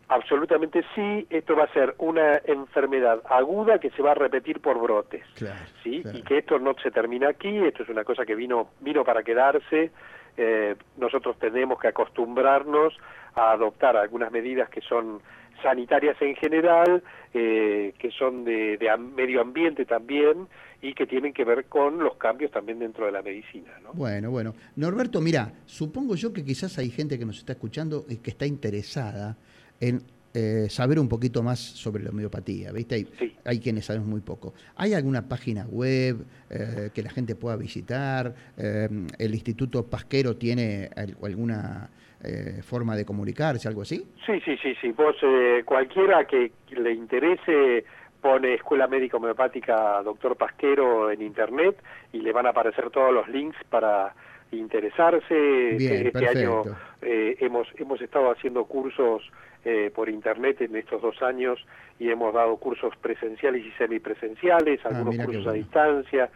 Absolutamente 0.10 0.84
sí, 0.96 1.28
esto 1.30 1.56
va 1.56 1.66
a 1.66 1.74
ser 1.74 1.96
una 2.00 2.42
enfermedad 2.44 3.22
aguda 3.30 3.80
que 3.80 3.92
se 3.92 4.02
va 4.02 4.12
a 4.12 4.16
repetir 4.16 4.60
por 4.60 4.80
brotes. 4.82 5.24
Claro. 5.36 5.60
¿sí? 5.84 6.02
claro. 6.02 6.18
y 6.18 6.22
que 6.24 6.40
esto 6.40 6.60
no 6.60 6.74
se 6.82 6.92
termina 6.92 7.30
aquí, 7.30 7.58
esto 7.60 7.84
es 7.84 7.90
una 7.90 8.04
cosa 8.04 8.26
que 8.26 8.36
vino 8.36 8.70
vino 8.82 9.06
para 9.06 9.24
quedarse. 9.24 9.92
Eh, 10.36 10.76
nosotros 10.98 11.38
tenemos 11.40 11.80
que 11.80 11.90
acostumbrarnos 11.90 12.98
a 13.36 13.52
adoptar 13.52 13.98
algunas 13.98 14.32
medidas 14.32 14.70
que 14.70 14.82
son 14.82 15.22
sanitarias 15.62 16.16
en 16.22 16.36
general, 16.36 17.04
eh, 17.34 17.94
que 18.00 18.12
son 18.12 18.44
de, 18.46 18.78
de 18.78 18.88
medio 18.98 19.42
ambiente 19.42 19.86
también 19.86 20.48
y 20.82 20.94
que 20.94 21.06
tienen 21.06 21.34
que 21.34 21.44
ver 21.44 21.66
con 21.66 22.00
los 22.00 22.16
cambios 22.16 22.52
también 22.52 22.80
dentro 22.80 23.06
de 23.06 23.12
la 23.12 23.22
medicina. 23.22 23.72
¿no? 23.84 23.92
Bueno, 23.94 24.32
bueno. 24.32 24.54
Norberto, 24.76 25.20
mira, 25.22 25.52
supongo 25.66 26.16
yo 26.16 26.32
que 26.34 26.44
quizás 26.46 26.78
hay 26.78 26.90
gente 26.90 27.20
que 27.20 27.26
nos 27.26 27.38
está 27.40 27.54
escuchando 27.54 28.06
y 28.08 28.18
que 28.18 28.30
está 28.32 28.46
interesada 28.46 29.36
en 29.80 30.02
eh, 30.34 30.68
saber 30.70 31.00
un 31.00 31.10
poquito 31.10 31.42
más 31.42 31.60
sobre 31.60 32.04
la 32.04 32.12
homeopatía, 32.12 32.72
¿viste? 32.72 32.96
Hay, 32.96 33.08
Sí. 33.18 33.36
hay 33.44 33.60
quienes 33.60 33.86
saben 33.86 34.06
muy 34.08 34.22
poco. 34.22 34.54
¿Hay 34.76 34.94
alguna 34.94 35.28
página 35.28 35.66
web 35.66 36.18
eh, 36.52 36.92
que 36.94 37.02
la 37.02 37.10
gente 37.10 37.34
pueda 37.36 37.56
visitar? 37.56 38.36
Eh, 38.56 38.88
¿El 39.18 39.34
Instituto 39.34 39.88
Pasquero 39.88 40.36
tiene 40.38 40.90
al- 40.96 41.18
alguna 41.24 41.90
eh, 42.24 42.62
forma 42.64 42.96
de 42.96 43.06
comunicarse, 43.06 43.68
algo 43.68 43.82
así? 43.82 44.06
Sí, 44.26 44.40
sí, 44.44 44.58
sí, 44.62 44.76
sí. 44.82 44.92
Vos, 44.92 45.16
eh, 45.22 45.64
cualquiera 45.66 46.26
que 46.26 46.52
le 46.72 46.92
interese, 46.92 47.86
pone 48.22 48.56
Escuela 48.56 48.88
Médica 48.88 49.18
Homeopática 49.18 50.02
Doctor 50.04 50.36
Pasquero 50.36 51.12
en 51.12 51.22
Internet 51.22 51.82
y 52.12 52.20
le 52.20 52.32
van 52.32 52.46
a 52.46 52.50
aparecer 52.50 52.90
todos 52.90 53.14
los 53.14 53.28
links 53.30 53.58
para 53.70 54.14
interesarse. 54.52 55.76
Bien, 55.78 56.08
este 56.08 56.28
año 56.28 56.64
eh, 57.02 57.38
hemos, 57.40 57.68
hemos 57.78 58.02
estado 58.02 58.32
haciendo 58.32 58.66
cursos 58.66 59.24
eh, 59.64 59.92
por 59.94 60.10
Internet 60.10 60.62
en 60.62 60.76
estos 60.76 61.02
dos 61.02 61.22
años 61.22 61.66
y 62.00 62.10
hemos 62.10 62.34
dado 62.34 62.58
cursos 62.58 62.96
presenciales 62.98 63.66
y 63.66 63.72
semipresenciales, 63.72 64.80
Ah, 64.84 64.90
algunos 64.90 65.26
cursos 65.26 65.48
a 65.48 65.54
distancia. 65.54 66.30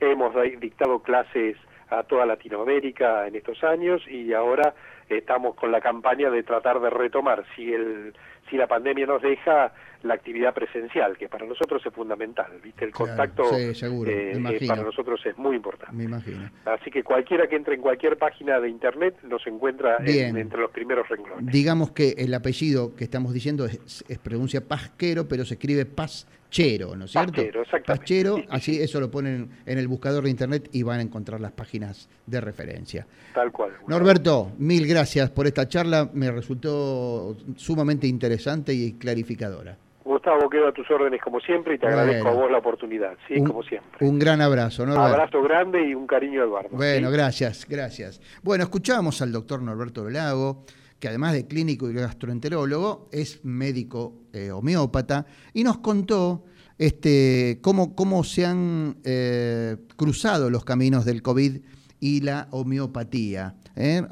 Hemos 0.00 0.34
dictado 0.58 0.98
clases 1.00 1.56
a 1.88 2.02
toda 2.02 2.26
Latinoamérica 2.26 3.26
en 3.26 3.36
estos 3.36 3.62
años 3.62 4.02
y 4.08 4.32
ahora 4.32 4.74
estamos 5.08 5.54
con 5.54 5.70
la 5.72 5.80
campaña 5.80 6.30
de 6.30 6.42
tratar 6.42 6.80
de 6.80 6.90
retomar, 6.90 7.44
si 7.56 7.72
el 7.72 8.14
si 8.50 8.56
la 8.58 8.66
pandemia 8.66 9.06
nos 9.06 9.22
deja, 9.22 9.72
la 10.02 10.12
actividad 10.14 10.52
presencial, 10.52 11.16
que 11.16 11.28
para 11.28 11.46
nosotros 11.46 11.80
es 11.86 11.94
fundamental, 11.94 12.50
¿viste? 12.62 12.84
El 12.84 12.90
Claro, 12.90 13.12
contacto 13.12 13.44
sí, 13.56 13.74
seguro, 13.74 14.10
eh, 14.10 14.32
eh, 14.36 14.66
para 14.66 14.82
nosotros 14.82 15.24
es 15.24 15.38
muy 15.38 15.56
importante. 15.56 15.94
Me 15.96 16.04
imagino. 16.04 16.50
Así 16.66 16.90
que 16.90 17.02
cualquiera 17.02 17.46
que 17.46 17.56
entre 17.56 17.76
en 17.76 17.80
cualquier 17.80 18.18
página 18.18 18.60
de 18.60 18.68
internet 18.68 19.16
nos 19.22 19.46
encuentra 19.46 19.98
en- 20.04 20.36
entre 20.36 20.60
los 20.60 20.70
primeros 20.70 21.08
renglones. 21.08 21.46
Digamos 21.46 21.92
que 21.92 22.10
el 22.18 22.34
apellido 22.34 22.94
que 22.94 23.04
estamos 23.04 23.32
diciendo 23.32 23.64
es, 23.64 24.04
es 24.06 24.18
pronuncia 24.18 24.60
Pasquero, 24.66 25.26
pero 25.28 25.44
se 25.46 25.54
escribe 25.54 25.86
Pazchero, 25.86 26.94
¿no 26.96 27.04
es 27.06 27.12
cierto? 27.12 27.32
Pasquero, 27.32 27.62
exactamente. 27.62 28.06
Sí, 28.06 28.22
sí, 28.42 28.46
así 28.50 28.74
sí. 28.74 28.82
eso 28.82 29.00
lo 29.00 29.10
ponen 29.10 29.50
en 29.64 29.78
el 29.78 29.88
buscador 29.88 30.24
de 30.24 30.30
internet 30.30 30.68
y 30.72 30.82
van 30.82 30.98
a 30.98 31.02
encontrar 31.02 31.40
las 31.40 31.52
páginas 31.52 32.10
de 32.26 32.40
referencia. 32.40 33.06
Tal 33.34 33.50
cual. 33.52 33.72
Norberto, 33.86 34.52
mil 34.58 34.82
gracias 34.86 34.91
por 35.34 35.46
esta 35.46 35.68
charla, 35.68 36.10
me 36.12 36.30
resultó 36.30 37.36
sumamente 37.56 38.06
interesante 38.06 38.72
y 38.72 38.92
clarificadora. 38.94 39.76
Gustavo, 40.04 40.48
quedo 40.50 40.68
a 40.68 40.72
tus 40.72 40.90
órdenes 40.90 41.20
como 41.22 41.40
siempre 41.40 41.74
y 41.74 41.78
te 41.78 41.86
agradezco 41.86 42.28
a 42.28 42.32
vos 42.32 42.50
la 42.50 42.58
oportunidad, 42.58 43.16
sí, 43.28 43.42
como 43.42 43.62
siempre. 43.62 44.06
Un 44.06 44.18
gran 44.18 44.40
abrazo, 44.40 44.82
Un 44.82 44.90
Abrazo 44.90 45.42
grande 45.42 45.88
y 45.88 45.94
un 45.94 46.06
cariño 46.06 46.42
Eduardo. 46.42 46.70
Bueno, 46.72 47.10
gracias, 47.10 47.66
gracias. 47.68 48.20
Bueno, 48.42 48.64
escuchamos 48.64 49.22
al 49.22 49.32
doctor 49.32 49.62
Norberto 49.62 50.08
Lago, 50.10 50.64
que 50.98 51.08
además 51.08 51.32
de 51.34 51.46
clínico 51.46 51.88
y 51.88 51.94
gastroenterólogo, 51.94 53.08
es 53.12 53.44
médico 53.44 54.14
eh, 54.32 54.50
homeópata, 54.50 55.26
y 55.54 55.64
nos 55.64 55.78
contó 55.78 56.44
este, 56.78 57.58
cómo, 57.62 57.94
cómo 57.94 58.24
se 58.24 58.44
han 58.46 58.96
eh, 59.04 59.76
cruzado 59.96 60.50
los 60.50 60.64
caminos 60.64 61.04
del 61.04 61.22
COVID 61.22 61.60
y 62.02 62.20
la 62.20 62.48
homeopatía. 62.50 63.54
¿eh? 63.76 64.02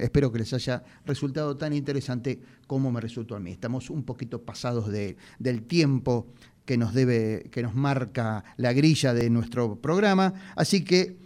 espero 0.00 0.32
que 0.32 0.38
les 0.38 0.54
haya 0.54 0.82
resultado 1.04 1.54
tan 1.54 1.74
interesante 1.74 2.40
como 2.66 2.90
me 2.90 2.98
resultó 2.98 3.36
a 3.36 3.40
mí. 3.40 3.52
Estamos 3.52 3.90
un 3.90 4.04
poquito 4.04 4.40
pasados 4.40 4.88
de, 4.88 5.18
del 5.38 5.64
tiempo 5.64 6.28
que 6.64 6.78
nos 6.78 6.94
debe, 6.94 7.50
que 7.52 7.62
nos 7.62 7.74
marca 7.74 8.42
la 8.56 8.72
grilla 8.72 9.12
de 9.12 9.28
nuestro 9.28 9.76
programa, 9.76 10.32
así 10.56 10.82
que 10.82 11.18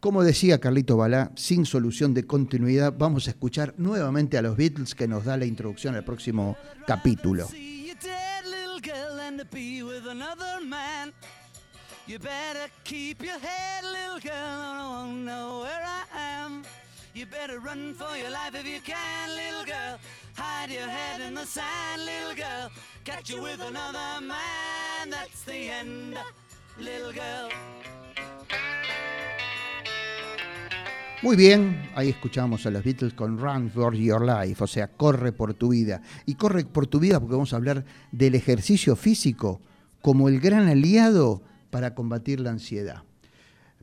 como 0.00 0.22
decía 0.22 0.58
Carlito 0.58 0.96
Balá, 0.96 1.32
sin 1.34 1.66
solución 1.66 2.14
de 2.14 2.26
continuidad, 2.26 2.94
vamos 2.96 3.26
a 3.26 3.30
escuchar 3.30 3.74
nuevamente 3.76 4.38
a 4.38 4.42
los 4.42 4.56
Beatles 4.56 4.94
que 4.94 5.06
nos 5.06 5.26
da 5.26 5.36
la 5.36 5.44
introducción 5.44 5.96
al 5.96 6.04
próximo 6.04 6.56
capítulo. 6.86 7.46
You 12.06 12.18
better 12.18 12.68
keep 12.84 13.22
your 13.22 13.38
head, 13.38 13.82
little 13.82 14.20
girl, 14.20 14.34
I 14.34 14.86
won't 14.86 15.24
know 15.24 15.60
where 15.60 15.82
I 15.82 16.04
am. 16.44 16.62
You 17.14 17.24
better 17.24 17.58
run 17.60 17.94
for 17.94 18.14
your 18.18 18.28
life 18.28 18.54
if 18.54 18.66
you 18.66 18.80
can, 18.84 19.30
little 19.30 19.64
girl. 19.64 19.98
Hide 20.36 20.70
your 20.70 20.86
head 20.86 21.22
in 21.26 21.34
the 21.34 21.46
sand, 21.46 22.04
little 22.04 22.36
girl. 22.36 22.70
Catch 23.04 23.30
you 23.30 23.42
with 23.42 23.58
another 23.58 24.20
man, 24.20 25.08
that's 25.08 25.44
the 25.46 25.70
end, 25.70 26.18
little 26.78 27.12
girl. 27.12 27.48
Muy 31.22 31.36
bien, 31.36 31.90
ahí 31.94 32.10
escuchamos 32.10 32.66
a 32.66 32.70
los 32.70 32.84
Beatles 32.84 33.14
con 33.14 33.38
Run 33.38 33.70
for 33.70 33.94
Your 33.94 34.26
Life, 34.26 34.62
o 34.62 34.66
sea, 34.66 34.88
corre 34.88 35.32
por 35.32 35.54
tu 35.54 35.68
vida. 35.70 36.02
Y 36.26 36.34
corre 36.34 36.66
por 36.66 36.86
tu 36.86 37.00
vida 37.00 37.18
porque 37.18 37.32
vamos 37.32 37.54
a 37.54 37.56
hablar 37.56 37.86
del 38.12 38.34
ejercicio 38.34 38.94
físico 38.94 39.62
como 40.02 40.28
el 40.28 40.38
gran 40.38 40.68
aliado 40.68 41.40
para 41.74 41.92
combatir 41.92 42.38
la 42.38 42.50
ansiedad. 42.50 43.02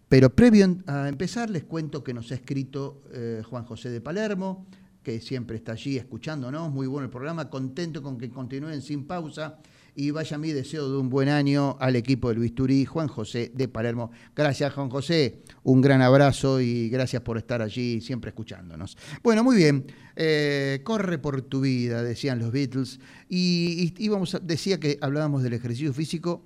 Pero 0.08 0.34
previo 0.34 0.78
a 0.88 1.10
empezar, 1.10 1.50
les 1.50 1.66
cuento 1.66 2.06
que 2.06 2.14
nos 2.14 2.32
ha 2.32 2.36
escrito 2.36 3.04
eh, 3.12 3.44
Juan 3.46 3.66
José 3.66 3.90
de 3.90 4.00
Palermo, 4.00 4.66
que 5.04 5.20
siempre 5.20 5.58
está 5.58 5.74
allí 5.74 5.98
escuchándonos, 5.98 6.72
muy 6.72 6.88
bueno 6.88 7.04
el 7.04 7.12
programa, 7.12 7.50
contento 7.50 8.02
con 8.02 8.18
que 8.18 8.30
continúen 8.30 8.82
sin 8.82 9.08
pausa 9.08 9.58
y 9.94 10.12
vaya 10.12 10.38
mi 10.38 10.54
deseo 10.54 10.90
de 10.90 11.00
un 11.00 11.10
buen 11.10 11.28
año 11.28 11.76
al 11.82 11.98
equipo 11.98 12.30
del 12.30 12.40
Bisturí, 12.40 12.86
Juan 12.86 13.10
José 13.10 13.52
de 13.54 13.68
Palermo. 13.68 14.12
Gracias, 14.34 14.74
Juan 14.74 14.90
José. 14.90 15.42
Un 15.64 15.82
gran 15.82 16.02
abrazo 16.02 16.62
y 16.62 16.88
gracias 16.88 17.22
por 17.24 17.38
estar 17.38 17.62
allí 17.62 18.00
siempre 18.00 18.30
escuchándonos. 18.30 18.98
Bueno, 19.22 19.44
muy 19.44 19.58
bien. 19.58 19.86
Eh, 20.16 20.80
corre 20.86 21.18
por 21.18 21.42
tu 21.42 21.60
vida, 21.60 22.04
decían 22.04 22.40
los 22.40 22.54
Beatles. 22.54 23.02
Y, 23.28 23.94
íbamos 23.98 24.38
decía 24.44 24.80
que 24.80 24.98
hablábamos 25.02 25.44
del 25.44 25.52
ejercicio 25.52 25.94
físico 25.94 26.46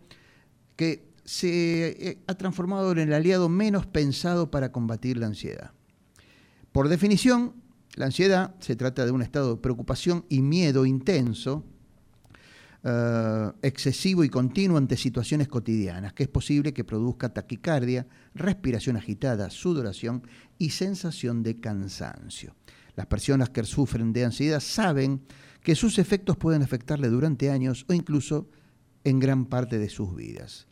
que 0.75 1.14
se 1.25 1.87
eh, 2.09 2.23
ha 2.27 2.35
transformado 2.35 2.91
en 2.91 2.99
el 2.99 3.13
aliado 3.13 3.49
menos 3.49 3.85
pensado 3.87 4.51
para 4.51 4.71
combatir 4.71 5.17
la 5.17 5.27
ansiedad. 5.27 5.71
Por 6.71 6.87
definición, 6.87 7.53
la 7.95 8.05
ansiedad 8.05 8.55
se 8.59 8.75
trata 8.75 9.05
de 9.05 9.11
un 9.11 9.21
estado 9.21 9.55
de 9.55 9.61
preocupación 9.61 10.25
y 10.29 10.41
miedo 10.41 10.85
intenso 10.85 11.65
eh, 12.83 13.51
excesivo 13.63 14.23
y 14.23 14.29
continuo 14.29 14.77
ante 14.77 14.95
situaciones 14.95 15.47
cotidianas, 15.47 16.13
que 16.13 16.23
es 16.23 16.29
posible 16.29 16.73
que 16.73 16.83
produzca 16.83 17.33
taquicardia, 17.33 18.05
respiración 18.35 18.95
agitada, 18.95 19.49
sudoración 19.49 20.21
y 20.59 20.69
sensación 20.69 21.41
de 21.41 21.59
cansancio. 21.59 22.55
Las 22.95 23.07
personas 23.07 23.49
que 23.49 23.63
sufren 23.63 24.13
de 24.13 24.25
ansiedad 24.25 24.59
saben 24.59 25.21
que 25.63 25.73
sus 25.73 25.97
efectos 25.97 26.37
pueden 26.37 26.61
afectarle 26.61 27.09
durante 27.09 27.49
años 27.49 27.85
o 27.89 27.93
incluso 27.93 28.47
en 29.03 29.19
gran 29.19 29.45
parte 29.45 29.79
de 29.79 29.89
sus 29.89 30.15
vidas. 30.15 30.67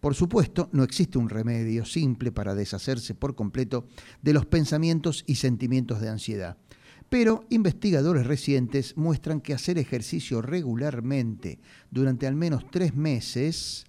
Por 0.00 0.14
supuesto, 0.14 0.68
no 0.72 0.84
existe 0.84 1.18
un 1.18 1.28
remedio 1.28 1.84
simple 1.84 2.32
para 2.32 2.54
deshacerse 2.54 3.14
por 3.14 3.34
completo 3.34 3.86
de 4.22 4.32
los 4.32 4.46
pensamientos 4.46 5.24
y 5.26 5.36
sentimientos 5.36 6.00
de 6.00 6.08
ansiedad 6.08 6.56
pero 7.08 7.44
investigadores 7.48 8.26
recientes 8.26 8.96
muestran 8.96 9.40
que 9.40 9.54
hacer 9.54 9.78
ejercicio 9.78 10.42
regularmente 10.42 11.58
durante 11.90 12.26
al 12.26 12.34
menos 12.34 12.66
tres 12.70 12.94
meses 12.94 13.86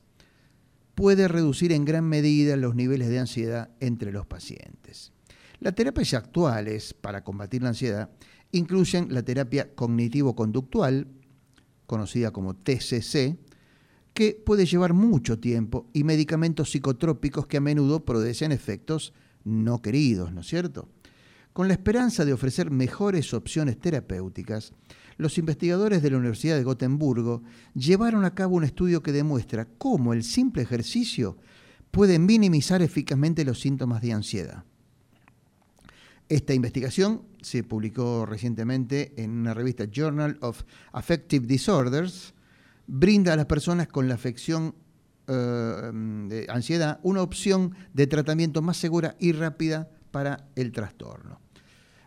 puede 0.95 1.27
reducir 1.27 1.71
en 1.71 1.85
gran 1.85 2.05
medida 2.05 2.55
los 2.55 2.75
niveles 2.75 3.09
de 3.09 3.19
ansiedad 3.19 3.69
entre 3.79 4.11
los 4.11 4.25
pacientes. 4.25 5.11
Las 5.59 5.75
terapias 5.75 6.13
actuales 6.13 6.93
para 6.93 7.23
combatir 7.23 7.63
la 7.63 7.69
ansiedad 7.69 8.09
incluyen 8.51 9.13
la 9.13 9.23
terapia 9.23 9.73
cognitivo-conductual, 9.75 11.07
conocida 11.85 12.31
como 12.31 12.55
TCC, 12.55 13.37
que 14.13 14.41
puede 14.45 14.65
llevar 14.65 14.93
mucho 14.93 15.39
tiempo, 15.39 15.87
y 15.93 16.03
medicamentos 16.03 16.71
psicotrópicos 16.71 17.47
que 17.47 17.57
a 17.57 17.61
menudo 17.61 18.05
producen 18.05 18.51
efectos 18.51 19.13
no 19.43 19.81
queridos, 19.81 20.33
¿no 20.33 20.41
es 20.41 20.47
cierto? 20.47 20.89
Con 21.53 21.67
la 21.67 21.73
esperanza 21.73 22.25
de 22.25 22.33
ofrecer 22.33 22.71
mejores 22.71 23.33
opciones 23.33 23.79
terapéuticas, 23.79 24.73
los 25.17 25.37
investigadores 25.37 26.01
de 26.01 26.11
la 26.11 26.17
Universidad 26.17 26.55
de 26.55 26.63
Gotemburgo 26.63 27.43
llevaron 27.73 28.23
a 28.23 28.33
cabo 28.33 28.55
un 28.55 28.63
estudio 28.63 29.03
que 29.03 29.11
demuestra 29.11 29.67
cómo 29.77 30.13
el 30.13 30.23
simple 30.23 30.61
ejercicio 30.61 31.37
puede 31.91 32.19
minimizar 32.19 32.81
eficazmente 32.81 33.43
los 33.43 33.59
síntomas 33.59 34.01
de 34.01 34.13
ansiedad. 34.13 34.63
Esta 36.29 36.53
investigación 36.53 37.23
se 37.41 37.63
publicó 37.63 38.25
recientemente 38.25 39.13
en 39.17 39.31
una 39.31 39.53
revista 39.53 39.85
Journal 39.91 40.37
of 40.41 40.61
Affective 40.93 41.47
Disorders, 41.47 42.35
brinda 42.89 43.33
a 43.33 43.35
las 43.35 43.45
personas 43.45 43.87
con 43.87 44.07
la 44.07 44.15
afección 44.15 44.73
eh, 45.27 45.91
de 46.27 46.47
ansiedad 46.49 46.99
una 47.03 47.21
opción 47.21 47.75
de 47.93 48.07
tratamiento 48.07 48.63
más 48.63 48.77
segura 48.77 49.15
y 49.19 49.31
rápida 49.31 49.89
para 50.09 50.47
el 50.55 50.71
trastorno. 50.71 51.39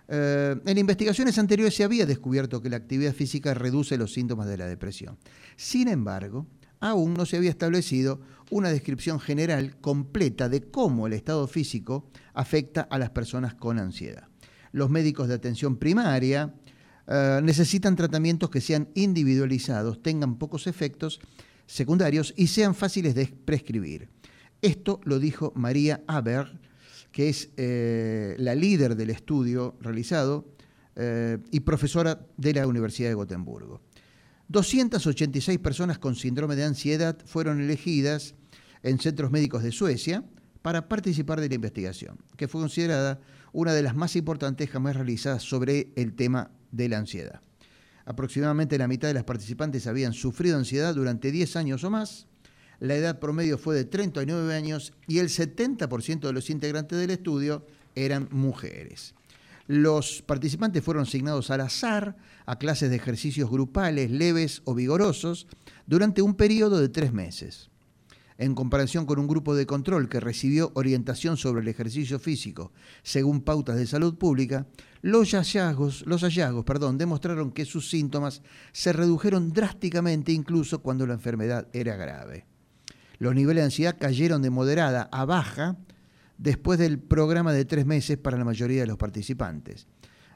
Eh, 0.08 0.56
en 0.66 0.78
investigaciones 0.78 1.38
anteriores 1.38 1.76
se 1.76 1.84
había 1.84 2.04
descubierto 2.04 2.60
que 2.60 2.68
la 2.68 2.76
actividad 2.76 3.14
física 3.14 3.54
reduce 3.54 3.96
los 3.96 4.12
síntomas 4.12 4.48
de 4.48 4.56
la 4.56 4.66
depresión. 4.66 5.18
Sin 5.56 5.86
embargo, 5.86 6.48
aún 6.80 7.14
no 7.14 7.26
se 7.26 7.36
había 7.36 7.50
establecido 7.50 8.20
una 8.50 8.68
descripción 8.70 9.20
general 9.20 9.76
completa 9.80 10.48
de 10.48 10.62
cómo 10.62 11.06
el 11.06 11.12
estado 11.12 11.46
físico 11.46 12.10
afecta 12.34 12.82
a 12.82 12.98
las 12.98 13.10
personas 13.10 13.54
con 13.54 13.78
ansiedad. 13.78 14.26
Los 14.72 14.90
médicos 14.90 15.28
de 15.28 15.34
atención 15.34 15.76
primaria 15.76 16.54
eh, 17.14 17.40
necesitan 17.42 17.94
tratamientos 17.94 18.48
que 18.48 18.62
sean 18.62 18.88
individualizados, 18.94 20.02
tengan 20.02 20.38
pocos 20.38 20.66
efectos 20.66 21.20
secundarios 21.66 22.32
y 22.38 22.46
sean 22.46 22.74
fáciles 22.74 23.14
de 23.14 23.26
prescribir. 23.26 24.08
Esto 24.62 24.98
lo 25.04 25.18
dijo 25.18 25.52
María 25.54 26.02
Aber, 26.06 26.58
que 27.10 27.28
es 27.28 27.50
eh, 27.58 28.34
la 28.38 28.54
líder 28.54 28.96
del 28.96 29.10
estudio 29.10 29.76
realizado 29.82 30.54
eh, 30.96 31.36
y 31.50 31.60
profesora 31.60 32.26
de 32.38 32.54
la 32.54 32.66
Universidad 32.66 33.10
de 33.10 33.14
Gotemburgo. 33.14 33.82
286 34.48 35.58
personas 35.58 35.98
con 35.98 36.14
síndrome 36.14 36.56
de 36.56 36.64
ansiedad 36.64 37.18
fueron 37.26 37.60
elegidas 37.60 38.34
en 38.82 38.98
centros 38.98 39.30
médicos 39.30 39.62
de 39.62 39.72
Suecia 39.72 40.24
para 40.62 40.88
participar 40.88 41.42
de 41.42 41.50
la 41.50 41.56
investigación, 41.56 42.16
que 42.38 42.48
fue 42.48 42.62
considerada 42.62 43.20
una 43.52 43.74
de 43.74 43.82
las 43.82 43.94
más 43.94 44.16
importantes 44.16 44.70
jamás 44.70 44.96
realizadas 44.96 45.42
sobre 45.42 45.92
el 45.96 46.14
tema 46.14 46.50
de 46.72 46.88
la 46.88 46.98
ansiedad. 46.98 47.40
Aproximadamente 48.04 48.78
la 48.78 48.88
mitad 48.88 49.06
de 49.06 49.14
las 49.14 49.24
participantes 49.24 49.86
habían 49.86 50.12
sufrido 50.12 50.58
ansiedad 50.58 50.94
durante 50.94 51.30
10 51.30 51.54
años 51.54 51.84
o 51.84 51.90
más 51.90 52.26
la 52.82 52.96
edad 52.96 53.20
promedio 53.20 53.58
fue 53.58 53.76
de 53.76 53.84
39 53.84 54.56
años 54.56 54.92
y 55.06 55.20
el 55.20 55.28
70% 55.28 56.18
de 56.18 56.32
los 56.32 56.50
integrantes 56.50 56.98
del 56.98 57.10
estudio 57.10 57.64
eran 57.94 58.26
mujeres. 58.32 59.14
Los 59.68 60.20
participantes 60.22 60.82
fueron 60.82 61.04
asignados 61.04 61.52
al 61.52 61.60
azar 61.60 62.16
a 62.44 62.58
clases 62.58 62.90
de 62.90 62.96
ejercicios 62.96 63.48
grupales 63.48 64.10
leves 64.10 64.62
o 64.64 64.74
vigorosos 64.74 65.46
durante 65.86 66.22
un 66.22 66.34
periodo 66.34 66.80
de 66.80 66.88
tres 66.88 67.12
meses. 67.12 67.70
En 68.38 68.54
comparación 68.54 69.06
con 69.06 69.18
un 69.18 69.26
grupo 69.26 69.54
de 69.54 69.66
control 69.66 70.08
que 70.08 70.20
recibió 70.20 70.72
orientación 70.74 71.36
sobre 71.36 71.62
el 71.62 71.68
ejercicio 71.68 72.18
físico 72.18 72.72
según 73.02 73.42
pautas 73.42 73.76
de 73.76 73.86
salud 73.86 74.16
pública, 74.16 74.66
los 75.02 75.32
hallazgos, 75.32 76.04
los 76.06 76.22
hallazgos 76.22 76.64
perdón, 76.64 76.98
demostraron 76.98 77.52
que 77.52 77.64
sus 77.64 77.90
síntomas 77.90 78.42
se 78.72 78.92
redujeron 78.92 79.52
drásticamente 79.52 80.32
incluso 80.32 80.80
cuando 80.82 81.06
la 81.06 81.14
enfermedad 81.14 81.68
era 81.72 81.96
grave. 81.96 82.46
Los 83.18 83.34
niveles 83.34 83.60
de 83.60 83.64
ansiedad 83.66 83.96
cayeron 83.98 84.42
de 84.42 84.50
moderada 84.50 85.08
a 85.12 85.24
baja 85.24 85.76
después 86.38 86.78
del 86.78 86.98
programa 86.98 87.52
de 87.52 87.64
tres 87.64 87.86
meses 87.86 88.18
para 88.18 88.36
la 88.36 88.44
mayoría 88.44 88.80
de 88.80 88.86
los 88.88 88.96
participantes. 88.96 89.86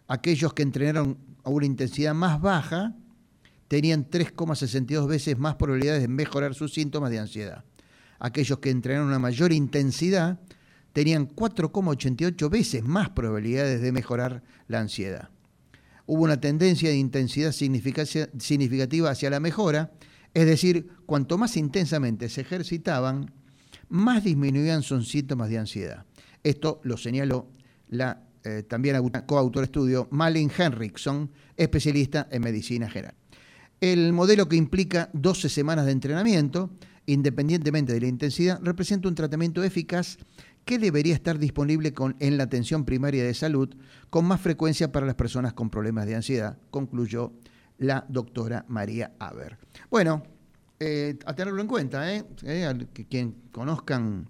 Aquellos 0.06 0.54
que 0.54 0.62
entrenaron 0.62 1.18
a 1.42 1.50
una 1.50 1.66
intensidad 1.66 2.14
más 2.14 2.40
baja 2.40 2.94
tenían 3.68 4.08
3,62 4.08 5.08
veces 5.08 5.38
más 5.38 5.56
probabilidades 5.56 6.02
de 6.02 6.08
mejorar 6.08 6.54
sus 6.54 6.72
síntomas 6.72 7.10
de 7.10 7.18
ansiedad. 7.18 7.64
Aquellos 8.18 8.58
que 8.58 8.70
entrenaron 8.70 9.08
una 9.08 9.18
mayor 9.18 9.52
intensidad 9.52 10.40
tenían 10.92 11.28
4,88 11.28 12.50
veces 12.50 12.82
más 12.82 13.10
probabilidades 13.10 13.82
de 13.82 13.92
mejorar 13.92 14.42
la 14.68 14.80
ansiedad. 14.80 15.28
Hubo 16.06 16.22
una 16.24 16.40
tendencia 16.40 16.88
de 16.88 16.96
intensidad 16.96 17.52
significativa 17.52 19.10
hacia 19.10 19.30
la 19.30 19.40
mejora, 19.40 19.92
es 20.32 20.46
decir, 20.46 20.88
cuanto 21.04 21.36
más 21.36 21.56
intensamente 21.56 22.28
se 22.28 22.42
ejercitaban, 22.42 23.32
más 23.88 24.24
disminuían 24.24 24.82
sus 24.82 25.08
síntomas 25.08 25.50
de 25.50 25.58
ansiedad. 25.58 26.06
Esto 26.42 26.80
lo 26.84 26.96
señaló 26.96 27.50
la 27.88 28.22
eh, 28.46 28.62
también 28.62 28.96
coautor 29.26 29.64
estudio 29.64 30.06
Malin 30.12 30.50
Henriksson, 30.56 31.32
especialista 31.56 32.28
en 32.30 32.42
medicina 32.42 32.88
general. 32.88 33.16
El 33.80 34.12
modelo 34.12 34.48
que 34.48 34.54
implica 34.54 35.10
12 35.12 35.48
semanas 35.48 35.84
de 35.84 35.92
entrenamiento, 35.92 36.70
independientemente 37.06 37.92
de 37.92 38.00
la 38.00 38.06
intensidad, 38.08 38.60
representa 38.62 39.08
un 39.08 39.14
tratamiento 39.14 39.62
eficaz 39.64 40.18
que 40.64 40.78
debería 40.78 41.14
estar 41.14 41.38
disponible 41.38 41.94
en 42.18 42.36
la 42.36 42.44
atención 42.44 42.84
primaria 42.84 43.24
de 43.24 43.34
salud 43.34 43.74
con 44.10 44.24
más 44.24 44.40
frecuencia 44.40 44.90
para 44.90 45.06
las 45.06 45.14
personas 45.14 45.52
con 45.52 45.70
problemas 45.70 46.06
de 46.06 46.16
ansiedad, 46.16 46.58
concluyó 46.70 47.32
la 47.78 48.04
doctora 48.08 48.64
María 48.68 49.12
Aber. 49.18 49.58
Bueno, 49.90 50.24
eh, 50.80 51.18
a 51.24 51.34
tenerlo 51.34 51.62
en 51.62 51.68
cuenta, 51.68 52.12
¿eh? 52.12 52.24
¿eh? 52.42 52.86
quien 53.08 53.36
conozcan 53.52 54.28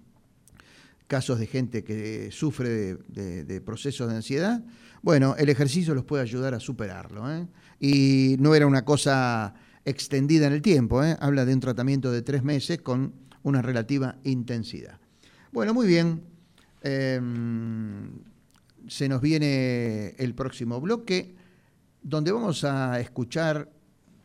casos 1.07 1.39
de 1.39 1.47
gente 1.47 1.83
que 1.83 2.29
sufre 2.31 2.95
de, 3.07 3.61
procesos 3.61 4.09
de 4.09 4.17
ansiedad, 4.17 4.63
bueno, 5.01 5.35
el 5.37 5.49
ejercicio 5.49 5.95
los 5.95 6.03
puede 6.03 6.23
ayudar 6.23 6.53
a 6.53 6.59
superarlo. 6.59 7.31
¿eh? 7.33 7.47
Y 7.79 8.35
no 8.39 8.53
era 8.53 8.67
una 8.67 8.83
cosa 8.85 9.55
extendida 9.87 10.47
en 10.47 10.53
el 10.53 10.61
tiempo, 10.61 11.01
habla 11.01 11.45
de 11.45 11.53
un 11.53 11.61
tratamiento 11.61 12.11
de 12.11 12.21
tres 12.21 12.43
meses 12.43 12.81
con 12.81 13.13
una 13.43 13.61
relativa 13.61 14.17
intensidad. 14.25 14.99
Bueno, 15.53 15.73
muy 15.73 15.87
bien. 15.87 16.23
Em, 16.81 18.09
se 18.87 19.07
nos 19.07 19.21
viene 19.21 20.09
el 20.17 20.35
próximo 20.35 20.81
bloque, 20.81 21.35
donde 22.03 22.33
vamos 22.33 22.65
a 22.65 22.99
escuchar 22.99 23.71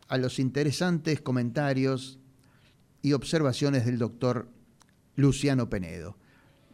a 0.09 0.17
los 0.17 0.37
interesantes 0.37 1.21
comentarios 1.21 2.19
y 3.01 3.13
observaciones 3.13 3.85
del 3.85 3.97
doctor 3.97 4.49
Luciano 5.15 5.69
Penedo. 5.69 6.17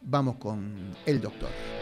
Vamos 0.02 0.38
con 0.38 0.96
el 1.06 1.22
doctor. 1.22 1.79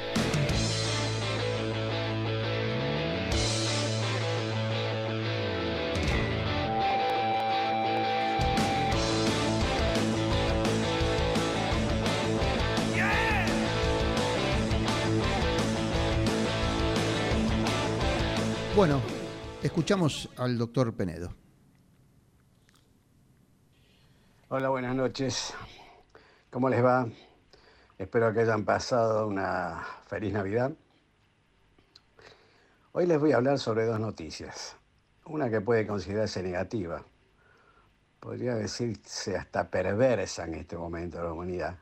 Bueno, 18.77 19.01
escuchamos 19.63 20.29
al 20.37 20.55
doctor 20.55 20.93
Penedo. 20.93 21.33
Hola, 24.49 24.69
buenas 24.69 24.95
noches. 24.95 25.55
¿Cómo 26.51 26.69
les 26.69 26.85
va? 26.85 27.07
Espero 27.97 28.31
que 28.31 28.41
hayan 28.41 28.65
pasado 28.65 29.27
una 29.27 29.83
feliz 30.05 30.31
Navidad. 30.31 30.73
Hoy 32.91 33.07
les 33.07 33.19
voy 33.19 33.31
a 33.31 33.37
hablar 33.37 33.57
sobre 33.57 33.85
dos 33.85 33.99
noticias. 33.99 34.75
Una 35.25 35.49
que 35.49 35.59
puede 35.59 35.87
considerarse 35.87 36.43
negativa, 36.43 37.03
podría 38.19 38.53
decirse 38.53 39.35
hasta 39.35 39.71
perversa 39.71 40.43
en 40.43 40.53
este 40.53 40.77
momento 40.77 41.17
de 41.17 41.23
la 41.23 41.33
humanidad, 41.33 41.79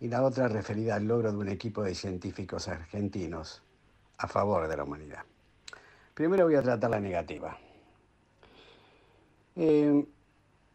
y 0.00 0.08
la 0.08 0.22
otra 0.22 0.48
referida 0.48 0.94
al 0.94 1.04
logro 1.04 1.30
de 1.30 1.36
un 1.36 1.50
equipo 1.50 1.82
de 1.82 1.94
científicos 1.94 2.68
argentinos 2.68 3.62
a 4.16 4.26
favor 4.26 4.66
de 4.66 4.78
la 4.78 4.84
humanidad. 4.84 5.26
Primero 6.16 6.46
voy 6.46 6.54
a 6.54 6.62
tratar 6.62 6.88
la 6.88 6.98
negativa. 6.98 7.58
Eh, 9.54 10.02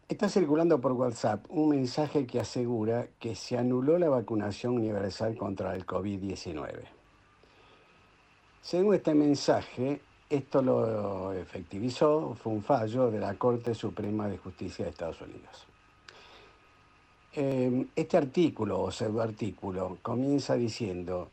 está 0.08 0.28
circulando 0.28 0.80
por 0.80 0.92
WhatsApp 0.92 1.46
un 1.48 1.70
mensaje 1.70 2.28
que 2.28 2.38
asegura 2.38 3.08
que 3.18 3.34
se 3.34 3.58
anuló 3.58 3.98
la 3.98 4.08
vacunación 4.08 4.74
universal 4.74 5.36
contra 5.36 5.74
el 5.74 5.84
COVID-19. 5.84 6.84
Según 8.60 8.94
este 8.94 9.14
mensaje, 9.14 10.00
esto 10.30 10.62
lo 10.62 11.32
efectivizó, 11.32 12.36
fue 12.36 12.52
un 12.52 12.62
fallo 12.62 13.10
de 13.10 13.18
la 13.18 13.34
Corte 13.34 13.74
Suprema 13.74 14.28
de 14.28 14.38
Justicia 14.38 14.84
de 14.84 14.92
Estados 14.92 15.20
Unidos. 15.22 15.66
Eh, 17.34 17.86
este 17.96 18.16
artículo 18.16 18.80
o 18.80 18.92
pseudoartículo 18.92 19.98
comienza 20.02 20.54
diciendo 20.54 21.30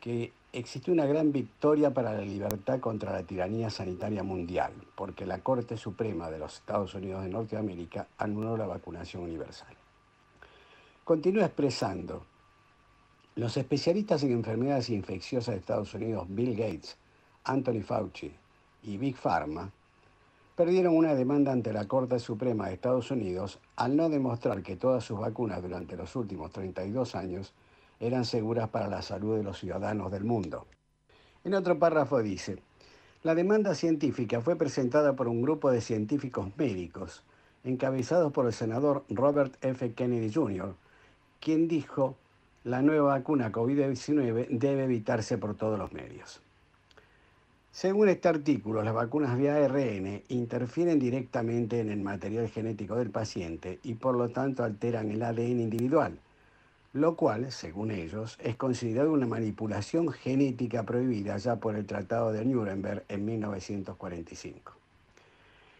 que 0.00 0.32
existe 0.52 0.90
una 0.90 1.06
gran 1.06 1.32
victoria 1.32 1.94
para 1.94 2.12
la 2.12 2.20
libertad 2.20 2.78
contra 2.78 3.12
la 3.12 3.22
tiranía 3.22 3.70
sanitaria 3.70 4.22
mundial, 4.22 4.72
porque 4.94 5.24
la 5.24 5.38
Corte 5.38 5.78
Suprema 5.78 6.30
de 6.30 6.38
los 6.38 6.56
Estados 6.56 6.94
Unidos 6.94 7.24
de 7.24 7.30
Norteamérica 7.30 8.08
anuló 8.18 8.56
la 8.56 8.66
vacunación 8.66 9.22
universal. 9.22 9.74
Continúa 11.04 11.46
expresando, 11.46 12.24
los 13.34 13.56
especialistas 13.56 14.22
en 14.24 14.32
enfermedades 14.32 14.90
infecciosas 14.90 15.54
de 15.54 15.60
Estados 15.60 15.94
Unidos, 15.94 16.26
Bill 16.28 16.54
Gates, 16.54 16.98
Anthony 17.44 17.80
Fauci 17.82 18.30
y 18.82 18.98
Big 18.98 19.16
Pharma, 19.16 19.70
perdieron 20.54 20.94
una 20.94 21.14
demanda 21.14 21.50
ante 21.50 21.72
la 21.72 21.88
Corte 21.88 22.18
Suprema 22.18 22.68
de 22.68 22.74
Estados 22.74 23.10
Unidos 23.10 23.58
al 23.76 23.96
no 23.96 24.10
demostrar 24.10 24.62
que 24.62 24.76
todas 24.76 25.02
sus 25.02 25.18
vacunas 25.18 25.62
durante 25.62 25.96
los 25.96 26.14
últimos 26.14 26.52
32 26.52 27.14
años 27.14 27.54
eran 28.02 28.24
seguras 28.24 28.68
para 28.68 28.88
la 28.88 29.00
salud 29.00 29.36
de 29.36 29.44
los 29.44 29.58
ciudadanos 29.58 30.10
del 30.10 30.24
mundo. 30.24 30.66
En 31.44 31.54
otro 31.54 31.78
párrafo 31.78 32.20
dice, 32.20 32.58
la 33.22 33.36
demanda 33.36 33.76
científica 33.76 34.40
fue 34.40 34.56
presentada 34.56 35.14
por 35.14 35.28
un 35.28 35.40
grupo 35.40 35.70
de 35.70 35.80
científicos 35.80 36.48
médicos, 36.56 37.22
encabezados 37.62 38.32
por 38.32 38.46
el 38.46 38.52
senador 38.52 39.04
Robert 39.08 39.54
F. 39.62 39.92
Kennedy 39.92 40.32
Jr., 40.32 40.74
quien 41.40 41.68
dijo, 41.68 42.16
la 42.64 42.82
nueva 42.82 43.14
vacuna 43.14 43.52
COVID-19 43.52 44.48
debe 44.50 44.84
evitarse 44.84 45.38
por 45.38 45.56
todos 45.56 45.78
los 45.78 45.92
medios. 45.92 46.42
Según 47.70 48.08
este 48.08 48.28
artículo, 48.28 48.82
las 48.82 48.94
vacunas 48.94 49.38
de 49.38 49.50
ARN 49.50 50.22
interfieren 50.28 50.98
directamente 50.98 51.78
en 51.80 51.90
el 51.90 52.00
material 52.00 52.48
genético 52.48 52.96
del 52.96 53.10
paciente 53.10 53.78
y 53.84 53.94
por 53.94 54.16
lo 54.16 54.28
tanto 54.28 54.64
alteran 54.64 55.10
el 55.10 55.22
ADN 55.22 55.60
individual, 55.60 56.18
lo 56.92 57.16
cual, 57.16 57.50
según 57.50 57.90
ellos, 57.90 58.38
es 58.42 58.56
considerado 58.56 59.12
una 59.12 59.26
manipulación 59.26 60.12
genética 60.12 60.82
prohibida 60.82 61.36
ya 61.38 61.56
por 61.56 61.74
el 61.74 61.86
Tratado 61.86 62.32
de 62.32 62.44
Nuremberg 62.44 63.04
en 63.08 63.24
1945. 63.24 64.72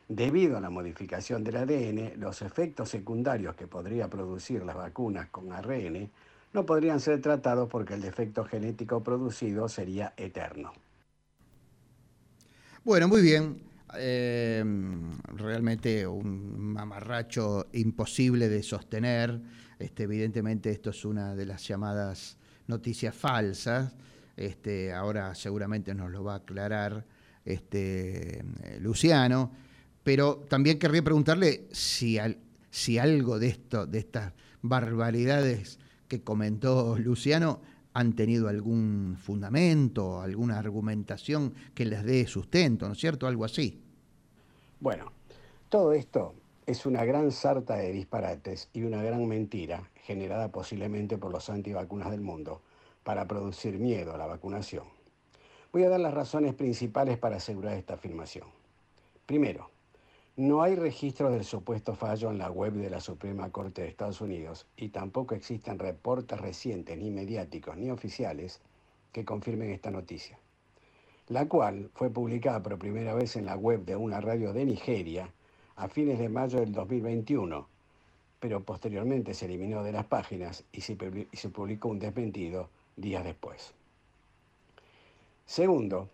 Debido 0.09 0.57
a 0.57 0.61
la 0.61 0.71
modificación 0.71 1.45
del 1.45 1.57
ADN, 1.57 2.21
los 2.21 2.43
efectos 2.43 2.89
secundarios 2.89 3.55
que 3.55 3.67
podría 3.67 4.09
producir 4.09 4.63
las 4.65 4.77
vacunas 4.77 5.29
con 5.29 5.53
ARN 5.53 6.11
no 6.53 6.67
podrían 6.67 7.01
ser 7.01 7.21
tratados 7.21 7.69
porque 7.69 7.95
el 7.95 8.03
defecto 8.03 8.45
genético 8.45 9.03
producido 9.03 9.69
sería 9.69 10.13
eterno. 10.17 10.73
Bueno, 12.85 13.09
muy 13.09 13.23
bien. 13.23 13.63
Eh, 13.99 14.65
realmente 15.35 16.07
un 16.07 16.73
mamarracho 16.73 17.67
imposible 17.73 18.49
de 18.49 18.63
sostener 18.63 19.41
este, 19.83 20.05
evidentemente 20.05 20.71
esto 20.71 20.91
es 20.91 21.05
una 21.05 21.35
de 21.35 21.47
las 21.47 21.67
llamadas 21.67 22.37
noticias 22.67 23.15
falsas. 23.15 23.93
Este, 24.37 24.93
ahora 24.93 25.35
seguramente 25.35 25.95
nos 25.95 26.11
lo 26.11 26.25
va 26.25 26.35
a 26.35 26.37
aclarar 26.37 27.05
este, 27.45 28.39
eh, 28.39 28.79
Luciano. 28.81 29.51
Pero 30.03 30.45
también 30.49 30.79
querría 30.79 31.03
preguntarle 31.03 31.69
si, 31.73 32.19
si 32.71 32.99
algo 32.99 33.39
de 33.39 33.49
esto, 33.49 33.87
de 33.87 33.99
estas 33.99 34.33
barbaridades 34.63 35.79
que 36.09 36.23
comentó 36.23 36.99
Luciano, 36.99 37.61
han 37.95 38.15
tenido 38.15 38.49
algún 38.49 39.17
fundamento, 39.21 40.21
alguna 40.23 40.59
argumentación 40.59 41.53
que 41.75 41.85
les 41.85 42.03
dé 42.05 42.27
sustento, 42.27 42.87
¿no 42.87 42.95
es 42.95 42.99
cierto? 42.99 43.27
Algo 43.27 43.45
así. 43.45 43.83
Bueno, 44.81 45.13
todo 45.69 45.93
esto 45.93 46.35
es 46.67 46.87
una 46.87 47.05
gran 47.05 47.33
sarta 47.33 47.75
de 47.77 47.91
disparates 47.91 48.69
y 48.73 48.85
una 48.85 49.03
gran 49.03 49.27
mentira 49.27 49.91
generada 50.05 50.53
posiblemente 50.53 51.19
por 51.19 51.33
los 51.33 51.51
antivacunas 51.51 52.11
del 52.11 52.21
mundo 52.21 52.63
para 53.03 53.27
producir 53.27 53.79
miedo 53.79 54.15
a 54.15 54.19
la 54.19 54.27
vacunación. 54.27 54.85
Voy 55.73 55.83
a 55.83 55.89
dar 55.89 55.99
las 55.99 56.15
razones 56.15 56.55
principales 56.55 57.19
para 57.19 57.37
asegurar 57.37 57.77
esta 57.77 57.95
afirmación. 57.95 58.47
Primero, 59.27 59.71
no 60.37 60.63
hay 60.63 60.77
registros 60.77 61.33
del 61.33 61.45
supuesto 61.45 61.95
fallo 61.95 62.31
en 62.31 62.39
la 62.39 62.51
web 62.51 62.75
de 62.75 62.91
la 62.91 63.01
Suprema 63.01 63.51
Corte 63.51 63.83
de 63.83 63.89
Estados 63.89 64.21
Unidos 64.21 64.67
y 64.77 64.91
tampoco 64.91 65.35
existen 65.35 65.79
reportes 65.79 66.41
recientes, 66.41 66.97
ni 66.97 67.11
mediáticos, 67.11 67.77
ni 67.77 67.91
oficiales, 67.91 68.61
que 69.11 69.25
confirmen 69.25 69.71
esta 69.71 69.91
noticia. 69.91 70.39
la 71.29 71.49
cual 71.49 71.91
fue 71.95 72.11
publicada 72.11 72.63
por 72.63 72.79
primera 72.79 73.15
vez 73.15 73.37
en 73.37 73.47
la 73.47 73.57
web 73.57 73.85
de 73.85 73.97
una 73.97 74.21
radio 74.21 74.53
de 74.53 74.65
Nigeria 74.65 75.33
a 75.83 75.89
fines 75.89 76.21
de 76.21 76.29
mayo 76.29 76.61
del 76.61 76.71
2021, 76.71 77.67
pero 78.39 78.63
posteriormente 78.63 79.35
se 79.35 79.47
eliminó 79.47 79.83
de 79.83 79.91
las 79.91 80.07
páginas 80.07 80.65
y 80.71 80.81
se, 80.83 80.95
publicó 80.95 81.89
un 81.89 81.99
desmentido 81.99 82.69
días 82.97 83.25
después. 83.25 83.75
Segundo, 85.45 86.09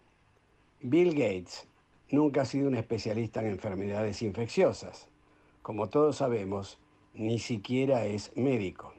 Bill 0.81 1.11
Gates 1.13 1.67
nunca 2.11 2.43
ha 2.43 2.45
sido 2.47 2.67
un 2.67 2.77
especialista 2.77 3.41
en 3.43 3.49
enfermedades 3.49 4.23
infecciosas. 4.23 5.07
Como 5.61 5.91
todos 5.91 6.17
sabemos, 6.17 6.79
ni 7.13 7.39
siquiera 7.39 8.07
es 8.07 8.35
médico. 8.37 8.95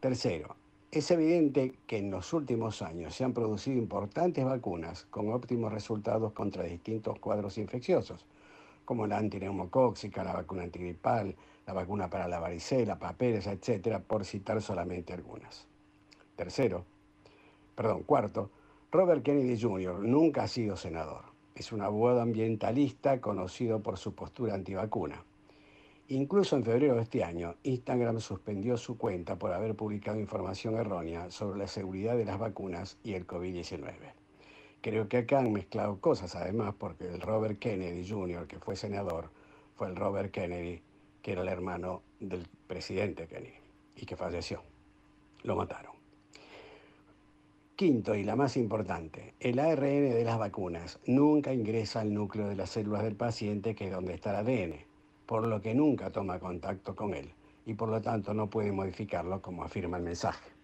Tercero, 0.00 0.56
es 0.90 1.10
evidente 1.10 1.74
que 1.86 1.98
en 1.98 2.10
los 2.10 2.32
últimos 2.32 2.80
años 2.80 3.14
se 3.14 3.24
han 3.24 3.34
producido 3.34 3.76
importantes 3.76 4.46
vacunas 4.46 5.04
con 5.10 5.30
óptimos 5.30 5.70
resultados 5.70 6.32
contra 6.32 6.62
distintos 6.62 7.18
cuadros 7.18 7.58
infecciosos, 7.58 8.24
como 8.88 9.06
la 9.06 9.18
antineumocóxica, 9.18 10.24
la 10.24 10.32
vacuna 10.32 10.62
antigripal, 10.62 11.36
la 11.66 11.74
vacuna 11.74 12.08
para 12.08 12.26
la 12.26 12.40
varicela, 12.40 12.98
papeles, 12.98 13.46
etcétera, 13.46 14.00
por 14.00 14.24
citar 14.24 14.62
solamente 14.62 15.12
algunas. 15.12 15.66
Tercero, 16.36 16.86
perdón, 17.74 18.04
cuarto, 18.04 18.50
Robert 18.90 19.22
Kennedy 19.22 19.60
Jr. 19.60 19.98
nunca 19.98 20.44
ha 20.44 20.48
sido 20.48 20.74
senador. 20.74 21.26
Es 21.54 21.70
un 21.70 21.82
abogado 21.82 22.22
ambientalista 22.22 23.20
conocido 23.20 23.82
por 23.82 23.98
su 23.98 24.14
postura 24.14 24.54
antivacuna. 24.54 25.22
Incluso 26.08 26.56
en 26.56 26.64
febrero 26.64 26.94
de 26.94 27.02
este 27.02 27.22
año, 27.22 27.56
Instagram 27.64 28.20
suspendió 28.20 28.78
su 28.78 28.96
cuenta 28.96 29.36
por 29.36 29.52
haber 29.52 29.74
publicado 29.74 30.18
información 30.18 30.76
errónea 30.76 31.30
sobre 31.30 31.58
la 31.58 31.66
seguridad 31.66 32.16
de 32.16 32.24
las 32.24 32.38
vacunas 32.38 32.96
y 33.04 33.12
el 33.12 33.26
COVID-19. 33.26 34.17
Creo 34.80 35.08
que 35.08 35.18
acá 35.18 35.38
han 35.38 35.52
mezclado 35.52 36.00
cosas 36.00 36.34
además 36.36 36.74
porque 36.78 37.06
el 37.06 37.20
Robert 37.20 37.58
Kennedy 37.58 38.08
Jr., 38.08 38.46
que 38.46 38.58
fue 38.58 38.76
senador, 38.76 39.30
fue 39.74 39.88
el 39.88 39.96
Robert 39.96 40.30
Kennedy, 40.30 40.80
que 41.22 41.32
era 41.32 41.42
el 41.42 41.48
hermano 41.48 42.02
del 42.20 42.46
presidente 42.66 43.26
Kennedy 43.26 43.58
y 43.96 44.06
que 44.06 44.16
falleció. 44.16 44.62
Lo 45.42 45.56
mataron. 45.56 45.92
Quinto 47.76 48.14
y 48.14 48.24
la 48.24 48.34
más 48.34 48.56
importante, 48.56 49.34
el 49.38 49.58
ARN 49.58 50.10
de 50.10 50.24
las 50.24 50.38
vacunas 50.38 50.98
nunca 51.06 51.52
ingresa 51.52 52.00
al 52.00 52.12
núcleo 52.12 52.48
de 52.48 52.56
las 52.56 52.70
células 52.70 53.04
del 53.04 53.14
paciente, 53.14 53.74
que 53.74 53.86
es 53.86 53.92
donde 53.92 54.14
está 54.14 54.30
el 54.30 54.46
ADN 54.46 54.88
por 55.28 55.46
lo 55.46 55.60
que 55.60 55.74
nunca 55.74 56.08
toma 56.10 56.38
contacto 56.38 56.96
con 56.96 57.12
él 57.12 57.30
y 57.66 57.74
por 57.74 57.90
lo 57.90 58.00
tanto 58.00 58.32
no 58.32 58.48
puede 58.48 58.72
modificarlo 58.72 59.42
como 59.42 59.62
afirma 59.62 59.98
el 59.98 60.02
mensaje. 60.02 60.57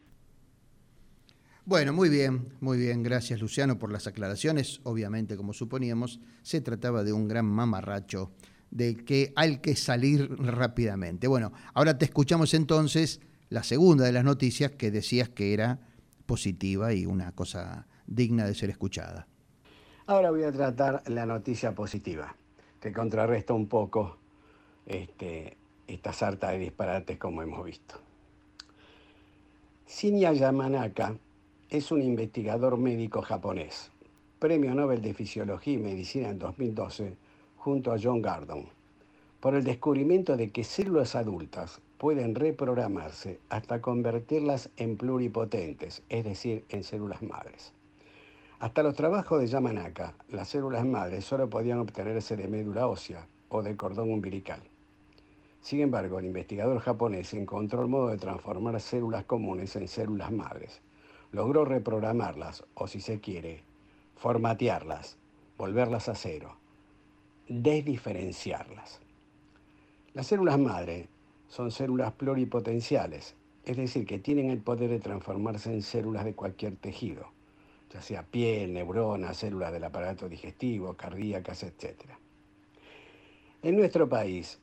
Bueno, 1.67 1.95
muy 1.95 2.11
bien, 2.11 2.53
muy 2.61 2.77
bien, 2.77 3.03
gracias 3.03 3.41
Luciano 3.41 3.79
por 3.79 3.91
las 3.91 4.07
aclaraciones. 4.07 4.83
Obviamente, 4.83 5.35
como 5.35 5.55
suponíamos, 5.55 6.21
se 6.43 6.61
trataba 6.61 7.05
de 7.05 7.15
un 7.15 7.27
gran 7.27 7.47
mamarracho 7.47 8.33
de 8.71 8.97
que 8.97 9.33
hay 9.35 9.61
que 9.61 9.75
salir 9.75 10.31
rápidamente. 10.37 11.27
Bueno, 11.27 11.53
ahora 11.73 11.97
te 11.97 12.05
escuchamos 12.05 12.53
entonces 12.53 13.23
la 13.49 13.63
segunda 13.63 14.05
de 14.05 14.13
las 14.13 14.25
noticias 14.25 14.73
que 14.73 14.91
decías 14.91 15.31
que 15.31 15.55
era 15.55 15.79
positiva 16.27 16.93
y 16.93 17.07
una 17.07 17.33
cosa 17.33 17.87
digna 18.07 18.45
de 18.45 18.55
ser 18.55 18.69
escuchada. 18.69 19.27
Ahora 20.05 20.31
voy 20.31 20.43
a 20.43 20.53
tratar 20.53 21.03
la 21.07 21.25
noticia 21.25 21.75
positiva, 21.75 22.37
que 22.79 22.93
contrarresta 22.93 23.55
un 23.55 23.69
poco 23.69 24.19
este, 24.85 25.57
esta 25.87 26.13
sarta 26.13 26.51
de 26.51 26.59
disparates 26.59 27.17
como 27.17 27.41
hemos 27.41 27.65
visto. 27.65 27.95
Shinya 29.89 30.35
Yamanaka 30.35 31.17
es 31.75 31.91
un 31.91 32.01
investigador 32.03 32.79
médico 32.79 33.21
japonés, 33.21 33.91
premio 34.39 34.73
Nobel 34.77 35.03
de 35.03 35.13
Fisiología 35.13 35.75
y 35.75 35.79
Medicina 35.79 36.29
en 36.29 36.39
2012 36.39 37.17
junto 37.57 37.91
a 37.91 37.97
John 38.01 38.23
Gardon, 38.23 38.67
por 39.41 39.57
el 39.57 39.65
descubrimiento 39.65 40.37
de 40.37 40.53
que 40.53 40.63
células 40.63 41.17
adultas 41.17 41.81
pueden 41.99 42.37
reprogramarse 42.37 43.41
hasta 43.49 43.81
convertirlas 43.81 44.71
en 44.77 44.97
pluripotentes, 44.97 46.05
es 46.09 46.23
decir, 46.23 46.65
en 46.69 46.85
células 46.85 47.23
madres. 47.23 47.73
Hasta 48.61 48.85
los 48.85 48.95
trabajos 48.95 49.41
de 49.41 49.49
Yamanaka, 49.49 50.15
las 50.29 50.51
células 50.51 50.87
madres 50.87 51.25
solo 51.25 51.51
podían 51.51 51.81
obtenerse 51.81 52.37
de 52.37 52.47
médula 52.47 52.87
ósea 52.87 53.27
o 53.49 53.65
de 53.65 53.77
cordón 53.77 54.13
umbilical. 54.13 54.61
Sin 55.61 55.81
embargo, 55.81 56.21
el 56.21 56.27
investigador 56.27 56.79
japonés 56.79 57.35
encontró 57.35 57.83
el 57.83 57.89
modo 57.89 58.11
de 58.11 58.19
transformar 58.19 58.81
células 58.81 59.25
comunes 59.25 59.75
en 59.75 59.89
células 59.89 60.31
madres. 60.31 60.84
Logró 61.35 61.65
reprogramarlas, 61.65 62.63
o 62.75 62.87
si 62.87 63.01
se 63.01 63.19
quiere, 63.19 63.65
formatearlas, 64.15 65.17
volverlas 65.59 66.09
a 66.09 66.15
cero, 66.15 66.59
desdiferenciarlas. 67.49 69.01
Las 70.13 70.29
células 70.29 70.61
madre 70.61 71.09
son 71.49 71.73
células 71.73 72.13
pluripotenciales, 72.13 73.35
es 73.65 73.77
decir, 73.77 74.07
que 74.07 74.21
tienen 74.21 74.49
el 74.49 74.61
poder 74.61 74.89
de 74.89 75.01
transformarse 75.01 75.73
en 75.73 75.83
células 75.83 76.25
de 76.25 76.35
cualquier 76.35 76.77
tejido, 76.77 77.27
ya 77.93 78.01
sea 78.01 78.23
piel, 78.23 78.73
neuronas, 78.73 79.37
células 79.37 79.73
del 79.73 79.83
aparato 79.83 80.29
digestivo, 80.29 80.95
cardíacas, 80.95 81.65
etc. 81.65 81.97
En 83.61 83.75
nuestro 83.75 84.09
país, 84.09 84.61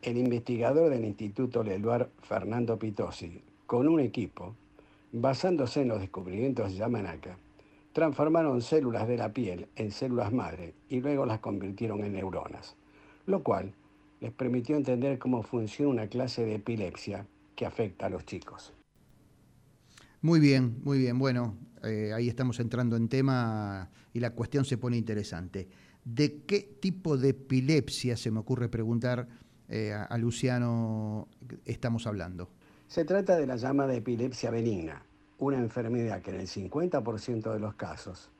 el 0.00 0.16
investigador 0.16 0.90
del 0.90 1.06
Instituto 1.06 1.64
Leluar, 1.64 2.08
Fernando 2.22 2.78
Pitosi, 2.78 3.42
con 3.66 3.88
un 3.88 3.98
equipo, 3.98 4.54
basándose 5.14 5.82
en 5.82 5.88
los 5.88 6.00
descubrimientos 6.00 6.70
de 6.70 6.76
Yamanaka, 6.76 7.38
transformaron 7.92 8.60
células 8.60 9.06
de 9.06 9.16
la 9.16 9.32
piel 9.32 9.68
en 9.76 9.92
células 9.92 10.32
madre 10.32 10.74
y 10.88 11.00
luego 11.00 11.24
las 11.24 11.38
convirtieron 11.38 12.02
en 12.02 12.14
neuronas, 12.14 12.74
lo 13.26 13.44
cual 13.44 13.72
les 14.20 14.32
permitió 14.32 14.76
entender 14.76 15.20
cómo 15.20 15.42
funciona 15.42 15.92
una 15.92 16.08
clase 16.08 16.44
de 16.44 16.56
epilepsia 16.56 17.26
que 17.54 17.64
afecta 17.64 18.06
a 18.06 18.10
los 18.10 18.24
chicos. 18.24 18.72
Muy 20.20 20.40
bien, 20.40 20.80
muy 20.82 20.98
bien. 20.98 21.16
Bueno, 21.18 21.54
eh, 21.84 22.12
ahí 22.12 22.28
estamos 22.28 22.58
entrando 22.58 22.96
en 22.96 23.08
tema 23.08 23.90
y 24.12 24.18
la 24.18 24.30
cuestión 24.30 24.64
se 24.64 24.78
pone 24.78 24.96
interesante. 24.96 25.68
¿De 26.04 26.42
qué 26.42 26.76
tipo 26.80 27.16
de 27.16 27.28
epilepsia, 27.28 28.16
se 28.16 28.32
me 28.32 28.40
ocurre 28.40 28.68
preguntar, 28.68 29.28
eh, 29.68 29.92
a, 29.92 30.18
Luciano 30.18 31.28
estamos 31.64 32.06
hablando? 32.08 32.50
Se 32.94 33.04
trata 33.04 33.36
de 33.36 33.44
la 33.44 33.56
llamada 33.56 33.92
epilepsia 33.92 34.52
benigna, 34.52 35.02
una 35.38 35.58
enfermedad 35.58 36.22
que 36.22 36.30
en 36.30 36.38
el 36.38 36.46
50% 36.46 37.52
de 37.52 37.58
los 37.58 37.74
casos 37.74 38.30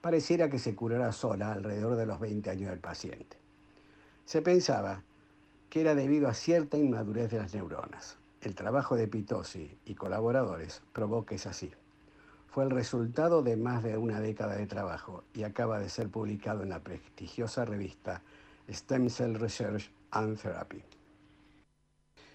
pareciera 0.00 0.50
que 0.50 0.58
se 0.58 0.74
curará 0.74 1.12
sola 1.12 1.52
alrededor 1.52 1.94
de 1.94 2.06
los 2.06 2.18
20 2.18 2.50
años 2.50 2.70
del 2.70 2.80
paciente. 2.80 3.36
Se 4.24 4.42
pensaba 4.42 5.04
que 5.68 5.82
era 5.82 5.94
debido 5.94 6.26
a 6.26 6.34
cierta 6.34 6.76
inmadurez 6.76 7.30
de 7.30 7.38
las 7.38 7.54
neuronas. 7.54 8.18
El 8.40 8.56
trabajo 8.56 8.96
de 8.96 9.06
Pitosi 9.06 9.78
y 9.84 9.94
colaboradores 9.94 10.82
probó 10.92 11.24
que 11.24 11.36
es 11.36 11.46
así. 11.46 11.70
Fue 12.48 12.64
el 12.64 12.70
resultado 12.70 13.44
de 13.44 13.56
más 13.56 13.84
de 13.84 13.96
una 13.96 14.20
década 14.20 14.56
de 14.56 14.66
trabajo 14.66 15.22
y 15.34 15.44
acaba 15.44 15.78
de 15.78 15.88
ser 15.88 16.08
publicado 16.08 16.64
en 16.64 16.70
la 16.70 16.80
prestigiosa 16.80 17.64
revista 17.64 18.22
Stem 18.68 19.08
Cell 19.08 19.36
Research 19.36 19.88
and 20.10 20.36
Therapy. 20.36 20.82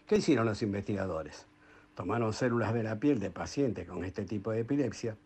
¿Qué 0.08 0.16
hicieron 0.16 0.46
los 0.46 0.62
investigadores? 0.62 1.46
Tomaron 1.96 2.34
células 2.34 2.74
de 2.74 2.84
la 2.84 3.00
piel 3.00 3.20
de 3.20 3.32
pacientes 3.32 3.88
con 3.88 4.04
este 4.04 4.26
tipo 4.26 4.52
de 4.52 4.62
epilepsia, 4.62 5.18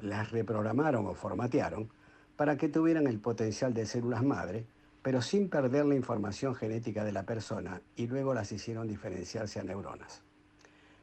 las 0.00 0.30
reprogramaron 0.30 1.06
o 1.06 1.14
formatearon 1.14 1.90
para 2.36 2.56
que 2.56 2.68
tuvieran 2.68 3.06
el 3.06 3.18
potencial 3.18 3.74
de 3.74 3.86
células 3.86 4.22
madre, 4.22 4.64
pero 5.02 5.20
sin 5.20 5.48
perder 5.48 5.84
la 5.84 5.94
información 5.94 6.54
genética 6.54 7.04
de 7.04 7.12
la 7.12 7.24
persona 7.24 7.82
y 7.96 8.06
luego 8.06 8.34
las 8.34 8.50
hicieron 8.52 8.88
diferenciarse 8.88 9.60
a 9.60 9.64
neuronas. 9.64 10.22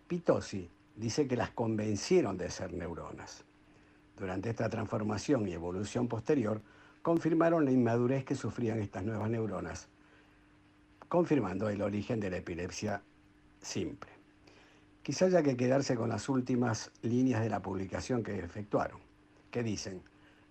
Pitosi 0.08 0.70
dice 0.96 1.28
que 1.28 1.38
las 1.38 1.52
convencieron 1.52 2.38
de 2.38 2.50
ser 2.50 2.74
neuronas. 2.74 3.44
Durante 4.18 4.50
esta 4.50 4.70
transformación 4.70 5.48
y 5.48 5.54
evolución 5.54 6.08
posterior, 6.08 6.62
confirmaron 7.02 7.64
la 7.66 7.72
inmadurez 7.72 8.26
que 8.26 8.36
sufrían 8.36 8.80
estas 8.80 9.04
nuevas 9.04 9.30
neuronas 9.30 9.88
confirmando 11.10 11.70
el 11.70 11.82
origen 11.82 12.20
de 12.20 12.30
la 12.30 12.38
epilepsia 12.38 13.02
simple. 13.60 14.19
Quizá 15.10 15.26
haya 15.26 15.42
que 15.42 15.58
quedarse 15.58 15.96
con 15.96 16.10
las 16.10 16.30
últimas 16.30 16.92
líneas 17.02 17.42
de 17.42 17.50
la 17.50 17.64
publicación 17.64 18.22
que 18.22 18.38
efectuaron, 18.38 19.00
que 19.50 19.64
dicen, 19.64 20.04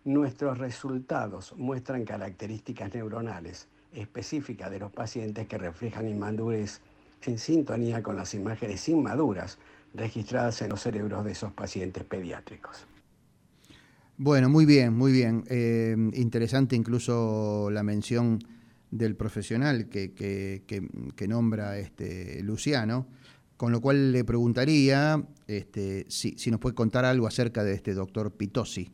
nuestros 0.05 0.59
resultados 0.59 1.55
muestran 1.57 2.05
características 2.05 2.93
neuronales 2.93 3.69
específicas 3.93 4.69
de 4.73 4.81
los 4.81 4.91
pacientes 4.91 5.47
que 5.47 5.59
reflejan 5.59 6.09
inmadurez 6.09 6.81
en 7.23 7.39
sintonía 7.39 8.03
con 8.03 8.17
las 8.17 8.35
imágenes 8.35 8.89
inmaduras 8.89 9.59
registradas 9.95 10.61
en 10.63 10.71
los 10.71 10.81
cerebros 10.81 11.25
de 11.25 11.31
esos 11.31 11.53
pacientes 11.53 12.03
pediátricos. 12.03 12.85
Bueno, 14.17 14.49
muy 14.49 14.67
bien, 14.67 14.93
muy 14.93 15.13
bien. 15.13 15.45
Eh, 15.49 15.95
interesante 16.15 16.75
incluso 16.75 17.71
la 17.71 17.85
mención 17.85 18.41
del 18.91 19.15
profesional 19.15 19.89
que, 19.89 20.13
que, 20.15 21.29
nombra 21.29 21.79
este 21.79 22.43
Luciano, 22.43 23.07
con 23.59 23.73
lo 23.73 23.81
cual 23.81 24.13
le 24.13 24.25
preguntaría 24.25 25.21
este, 25.49 26.07
si, 26.09 26.37
nos 26.49 26.61
puede 26.61 26.77
contar 26.77 27.05
algo 27.05 27.27
acerca 27.27 27.65
de 27.65 27.75
este 27.75 27.93
doctor 27.93 28.31
Pitosi. 28.31 28.89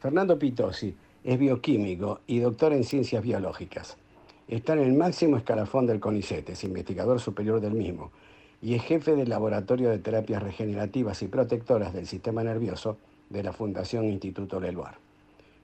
Fernando 0.00 0.38
Pitosi 0.38 0.94
es 1.22 1.38
bioquímico 1.38 2.22
y 2.26 2.38
doctor 2.38 2.72
en 2.72 2.82
ciencias 2.82 3.22
biológicas. 3.22 3.98
Está 4.48 4.72
en 4.72 4.78
el 4.78 4.94
máximo 4.94 5.36
escalafón 5.36 5.86
del 5.86 6.00
CONICET, 6.00 6.48
es 6.48 6.64
investigador 6.64 7.20
superior 7.20 7.60
del 7.60 7.74
mismo 7.74 8.10
y 8.62 8.74
es 8.74 8.82
jefe 8.82 9.14
del 9.14 9.28
Laboratorio 9.28 9.90
de 9.90 9.98
Terapias 9.98 10.42
Regenerativas 10.42 11.22
y 11.22 11.28
Protectoras 11.28 11.92
del 11.92 12.06
Sistema 12.06 12.42
Nervioso 12.42 12.96
de 13.28 13.42
la 13.42 13.52
Fundación 13.52 14.06
Instituto 14.06 14.58
Leluar. 14.60 14.96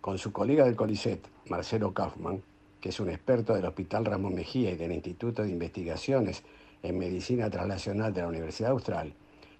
Con 0.03 0.19
su 0.19 0.31
colega 0.31 0.67
del 0.67 0.77
CONICET, 0.77 1.21
Marcelo 1.49 1.95
Kaufman, 1.95 2.43
que 2.83 2.91
es 2.91 3.01
un 3.01 3.09
experto 3.09 3.55
del 3.55 3.65
Hospital 3.65 4.05
Ramón 4.05 4.35
Mejía 4.35 4.73
y 4.73 4.77
del 4.77 4.93
Instituto 4.93 5.43
de 5.43 5.49
Investigaciones 5.49 6.43
en 6.85 6.99
Medicina 6.99 7.51
Translacional 7.51 8.13
de 8.13 8.21
la 8.21 8.29
Universidad 8.29 8.71
Austral, 8.71 9.15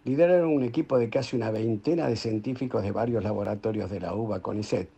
lideraron 0.05 0.51
un 0.51 0.63
equipo 0.63 0.99
de 0.99 1.09
casi 1.09 1.35
una 1.35 1.51
veintena 1.51 2.07
de 2.07 2.17
científicos 2.17 2.83
de 2.83 2.93
varios 2.93 3.25
laboratorios 3.25 3.91
de 3.91 4.01
la 4.01 4.15
UBA 4.15 4.41
CONICET, 4.41 4.89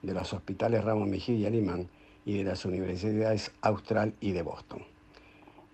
de 0.00 0.14
los 0.14 0.32
hospitales 0.32 0.84
Ramón 0.84 1.10
Mejía 1.10 1.34
y 1.34 1.46
Alemán 1.46 1.88
y 2.24 2.38
de 2.38 2.44
las 2.44 2.64
universidades 2.64 3.50
Austral 3.60 4.14
y 4.20 4.30
de 4.30 4.42
Boston. 4.42 4.82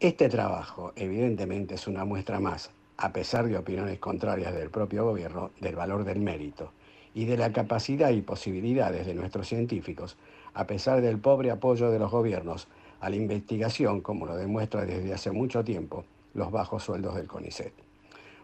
Este 0.00 0.30
trabajo, 0.30 0.92
evidentemente, 0.96 1.74
es 1.74 1.86
una 1.86 2.06
muestra 2.06 2.40
más, 2.40 2.70
a 2.96 3.12
pesar 3.12 3.46
de 3.46 3.58
opiniones 3.58 3.98
contrarias 3.98 4.54
del 4.54 4.70
propio 4.70 5.04
gobierno, 5.04 5.50
del 5.60 5.76
valor 5.76 6.04
del 6.04 6.20
mérito 6.20 6.72
y 7.12 7.26
de 7.26 7.36
la 7.36 7.52
capacidad 7.52 8.10
y 8.10 8.22
posibilidades 8.22 9.04
de 9.04 9.14
nuestros 9.14 9.48
científicos, 9.48 10.16
a 10.54 10.66
pesar 10.66 11.02
del 11.02 11.18
pobre 11.18 11.50
apoyo 11.50 11.90
de 11.90 11.98
los 11.98 12.10
gobiernos 12.10 12.68
a 13.00 13.10
la 13.10 13.16
investigación, 13.16 14.00
como 14.00 14.26
lo 14.26 14.36
demuestra 14.36 14.84
desde 14.84 15.12
hace 15.12 15.30
mucho 15.30 15.64
tiempo 15.64 16.04
los 16.34 16.50
bajos 16.50 16.84
sueldos 16.84 17.16
del 17.16 17.26
CONICET. 17.26 17.72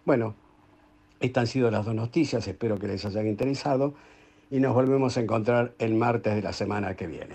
Bueno, 0.05 0.35
estas 1.21 1.43
han 1.43 1.47
sido 1.47 1.71
las 1.71 1.85
dos 1.85 1.95
noticias, 1.95 2.47
espero 2.47 2.79
que 2.79 2.89
les 2.89 3.05
hayan 3.05 3.27
interesado 3.27 3.95
y 4.51 4.61
nos 4.61 4.75
volvemos 4.75 5.17
a 5.17 5.21
encontrar 5.21 5.75
el 5.79 5.95
martes 5.95 6.35
de 6.35 6.43
la 6.43 6.53
semana 6.53 6.95
que 6.95 7.07
viene. 7.07 7.35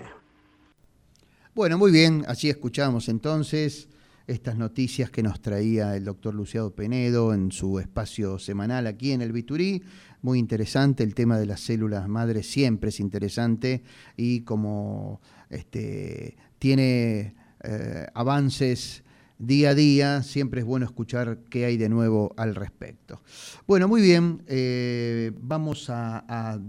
Bueno, 1.54 1.76
muy 1.78 1.92
bien, 1.92 2.24
así 2.28 2.48
escuchamos 2.48 3.08
entonces 3.08 3.88
estas 4.26 4.56
noticias 4.56 5.10
que 5.10 5.22
nos 5.22 5.40
traía 5.40 5.96
el 5.96 6.04
doctor 6.04 6.34
Luciado 6.34 6.74
Penedo 6.74 7.34
en 7.34 7.52
su 7.52 7.78
espacio 7.78 8.38
semanal 8.38 8.86
aquí 8.86 9.12
en 9.12 9.20
el 9.20 9.32
Biturí. 9.32 9.82
Muy 10.22 10.38
interesante, 10.38 11.02
el 11.02 11.14
tema 11.14 11.38
de 11.38 11.46
las 11.46 11.60
células 11.60 12.08
madres 12.08 12.48
siempre 12.48 12.90
es 12.90 13.00
interesante 13.00 13.82
y 14.16 14.42
como 14.42 15.20
este, 15.52 16.36
tiene 16.58 17.34
eh, 17.62 18.06
avances 18.14 19.04
día 19.38 19.70
a 19.70 19.74
día, 19.74 20.22
siempre 20.22 20.60
es 20.60 20.66
bueno 20.66 20.86
escuchar 20.86 21.38
qué 21.50 21.64
hay 21.64 21.76
de 21.76 21.88
nuevo 21.88 22.32
al 22.36 22.54
respecto. 22.54 23.22
Bueno, 23.66 23.88
muy 23.88 24.00
bien, 24.00 24.42
eh, 24.46 25.32
vamos 25.40 25.90
a 25.90 26.18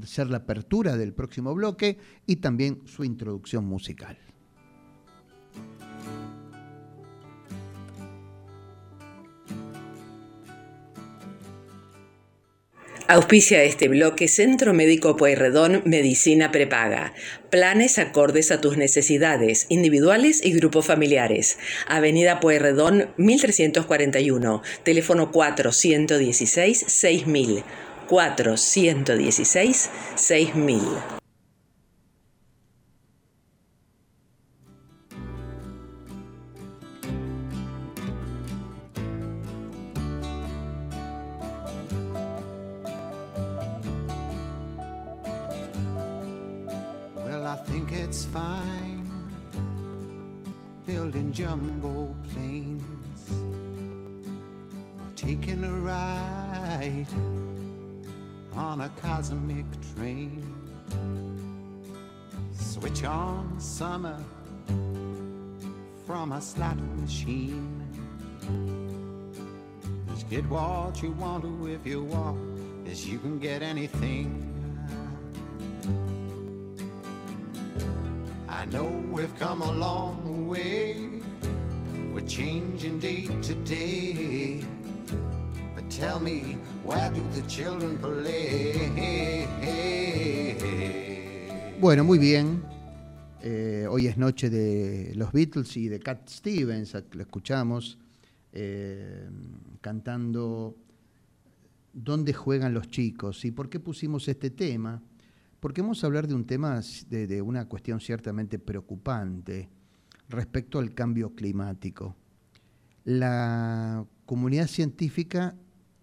hacer 0.01 0.29
la 0.29 0.37
apertura 0.37 0.97
del 0.97 1.13
próximo 1.13 1.53
bloque 1.53 1.97
y 2.25 2.37
también 2.37 2.81
su 2.85 3.03
introducción 3.03 3.65
musical. 3.65 4.17
Auspicia 13.09 13.63
este 13.63 13.89
bloque 13.89 14.29
Centro 14.29 14.73
Médico 14.73 15.17
Pueyrredón 15.17 15.81
Medicina 15.83 16.51
Prepaga. 16.51 17.13
Planes 17.49 17.99
acordes 17.99 18.49
a 18.49 18.61
tus 18.61 18.77
necesidades, 18.77 19.65
individuales 19.67 20.43
y 20.43 20.53
grupos 20.53 20.85
familiares. 20.85 21.57
Avenida 21.85 22.39
Pueyrredón 22.39 23.09
1341, 23.17 24.61
teléfono 24.83 25.31
416 25.31 26.85
6000. 26.87 27.63
416 28.07 29.89
6000. 30.15 31.22
Jumbo 51.33 52.15
planes 52.31 52.83
taking 55.15 55.63
a 55.63 55.71
ride 55.71 57.07
on 58.55 58.81
a 58.81 58.89
cosmic 59.01 59.65
train. 59.95 60.43
Switch 62.53 63.03
on 63.03 63.59
summer 63.59 64.23
from 66.05 66.33
a 66.33 66.39
slot 66.39 66.77
machine. 67.01 67.81
Just 70.09 70.29
get 70.29 70.47
what 70.47 71.01
you 71.01 71.13
want 71.13 71.43
to 71.43 71.67
if 71.67 71.83
you 71.87 72.03
want, 72.03 72.37
as 72.87 73.09
you 73.09 73.17
can 73.17 73.39
get 73.39 73.63
anything. 73.63 74.42
Bueno, 91.79 92.03
muy 92.03 92.17
bien. 92.17 92.63
Eh, 93.43 93.85
hoy 93.87 94.07
es 94.07 94.17
noche 94.17 94.49
de 94.49 95.13
los 95.17 95.31
Beatles 95.31 95.77
y 95.77 95.87
de 95.87 95.99
Cat 95.99 96.27
Stevens, 96.27 96.97
lo 97.11 97.21
escuchamos 97.21 97.99
eh, 98.53 99.29
cantando 99.81 100.75
¿Dónde 101.93 102.33
juegan 102.33 102.73
los 102.73 102.87
chicos? 102.89 103.45
¿Y 103.45 103.51
por 103.51 103.69
qué 103.69 103.79
pusimos 103.79 104.27
este 104.27 104.49
tema? 104.49 105.03
Porque 105.63 105.81
vamos 105.81 106.03
a 106.03 106.07
hablar 106.07 106.27
de 106.27 106.33
un 106.33 106.43
tema, 106.43 106.81
de, 107.07 107.25
de 107.25 107.41
una 107.41 107.69
cuestión 107.69 108.01
ciertamente 108.01 108.59
preocupante 108.59 109.69
respecto 110.27 110.77
al 110.77 110.93
cambio 110.93 111.35
climático. 111.35 112.17
La 113.05 114.05
comunidad 114.25 114.67
científica 114.67 115.55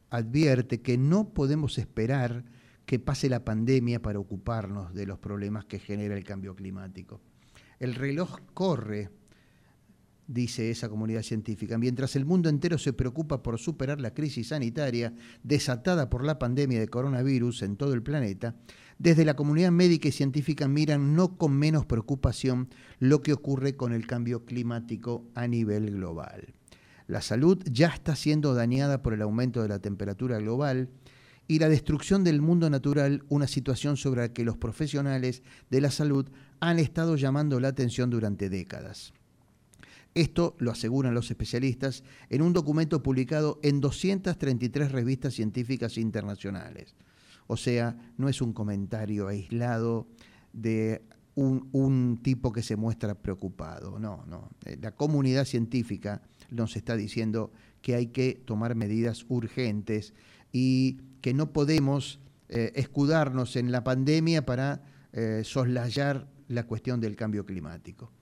advierte 0.08 0.80
que 0.80 0.96
no 0.96 1.34
podemos 1.34 1.76
esperar 1.76 2.42
que 2.86 2.98
pase 2.98 3.28
la 3.28 3.44
pandemia 3.44 4.00
para 4.00 4.18
ocuparnos 4.18 4.94
de 4.94 5.04
los 5.04 5.18
problemas 5.18 5.66
que 5.66 5.78
genera 5.78 6.16
el 6.16 6.24
cambio 6.24 6.54
climático. 6.54 7.20
El 7.78 7.96
reloj 7.96 8.38
corre, 8.54 9.10
dice 10.26 10.70
esa 10.70 10.88
comunidad 10.88 11.22
científica, 11.22 11.76
mientras 11.76 12.16
el 12.16 12.24
mundo 12.24 12.48
entero 12.48 12.78
se 12.78 12.94
preocupa 12.94 13.42
por 13.42 13.58
superar 13.58 14.00
la 14.00 14.14
crisis 14.14 14.48
sanitaria 14.48 15.12
desatada 15.42 16.08
por 16.08 16.24
la 16.24 16.38
pandemia 16.38 16.80
de 16.80 16.88
coronavirus 16.88 17.62
en 17.62 17.76
todo 17.76 17.92
el 17.92 18.02
planeta, 18.02 18.54
desde 19.00 19.24
la 19.24 19.34
comunidad 19.34 19.70
médica 19.70 20.08
y 20.08 20.12
científica 20.12 20.68
miran 20.68 21.16
no 21.16 21.38
con 21.38 21.54
menos 21.54 21.86
preocupación 21.86 22.68
lo 22.98 23.22
que 23.22 23.32
ocurre 23.32 23.74
con 23.74 23.94
el 23.94 24.06
cambio 24.06 24.44
climático 24.44 25.24
a 25.34 25.46
nivel 25.46 25.90
global. 25.90 26.52
La 27.06 27.22
salud 27.22 27.62
ya 27.64 27.88
está 27.88 28.14
siendo 28.14 28.52
dañada 28.52 29.00
por 29.00 29.14
el 29.14 29.22
aumento 29.22 29.62
de 29.62 29.68
la 29.68 29.78
temperatura 29.78 30.38
global 30.38 30.90
y 31.48 31.60
la 31.60 31.70
destrucción 31.70 32.24
del 32.24 32.42
mundo 32.42 32.68
natural, 32.68 33.24
una 33.30 33.46
situación 33.46 33.96
sobre 33.96 34.20
la 34.20 34.32
que 34.34 34.44
los 34.44 34.58
profesionales 34.58 35.42
de 35.70 35.80
la 35.80 35.90
salud 35.90 36.28
han 36.60 36.78
estado 36.78 37.16
llamando 37.16 37.58
la 37.58 37.68
atención 37.68 38.10
durante 38.10 38.50
décadas. 38.50 39.14
Esto 40.12 40.56
lo 40.58 40.72
aseguran 40.72 41.14
los 41.14 41.30
especialistas 41.30 42.04
en 42.28 42.42
un 42.42 42.52
documento 42.52 43.02
publicado 43.02 43.60
en 43.62 43.80
233 43.80 44.92
revistas 44.92 45.32
científicas 45.32 45.96
internacionales. 45.96 46.94
O 47.50 47.56
sea, 47.56 47.96
no 48.16 48.28
es 48.28 48.40
un 48.40 48.52
comentario 48.52 49.26
aislado 49.26 50.06
de 50.52 51.02
un, 51.34 52.20
tipo 52.22 52.52
que 52.52 52.62
se 52.62 52.76
muestra 52.76 53.16
preocupado. 53.16 53.98
No, 53.98 54.24
no. 54.28 54.50
Eh, 54.64 54.78
la 54.80 54.92
comunidad 54.92 55.44
científica 55.46 56.22
nos 56.50 56.76
está 56.76 56.94
diciendo 56.94 57.50
que 57.82 57.96
hay 57.96 58.06
que 58.06 58.40
tomar 58.44 58.76
medidas 58.76 59.26
urgentes 59.28 60.14
y 60.52 60.98
que 61.22 61.34
no 61.34 61.52
podemos 61.52 62.20
eh, 62.48 62.70
escudarnos 62.76 63.56
en 63.56 63.72
la 63.72 63.82
pandemia 63.82 64.46
para 64.46 64.84
eh, 65.12 65.42
soslayar 65.42 66.28
la 66.46 66.68
cuestión 66.68 67.00
del 67.00 67.16
cambio 67.16 67.44
climático. 67.44 68.12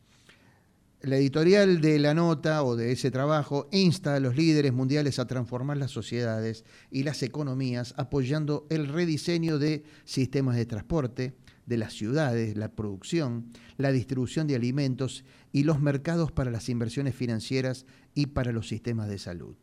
La 1.00 1.16
editorial 1.16 1.80
de 1.80 2.00
la 2.00 2.12
nota 2.12 2.64
o 2.64 2.74
de 2.74 2.90
ese 2.90 3.12
trabajo 3.12 3.68
insta 3.70 4.16
a 4.16 4.20
los 4.20 4.36
líderes 4.36 4.72
mundiales 4.72 5.20
a 5.20 5.28
transformar 5.28 5.76
las 5.76 5.92
sociedades 5.92 6.64
y 6.90 7.04
las 7.04 7.22
economías 7.22 7.94
apoyando 7.96 8.66
el 8.68 8.88
rediseño 8.88 9.60
de 9.60 9.84
sistemas 10.04 10.56
de 10.56 10.66
transporte, 10.66 11.36
de 11.66 11.76
las 11.76 11.92
ciudades, 11.92 12.56
la 12.56 12.72
producción, 12.72 13.52
la 13.76 13.92
distribución 13.92 14.48
de 14.48 14.56
alimentos 14.56 15.24
y 15.52 15.62
los 15.62 15.80
mercados 15.80 16.32
para 16.32 16.50
las 16.50 16.68
inversiones 16.68 17.14
financieras 17.14 17.86
y 18.16 18.26
para 18.26 18.50
los 18.50 18.66
sistemas 18.66 19.08
de 19.08 19.18
salud. 19.18 19.54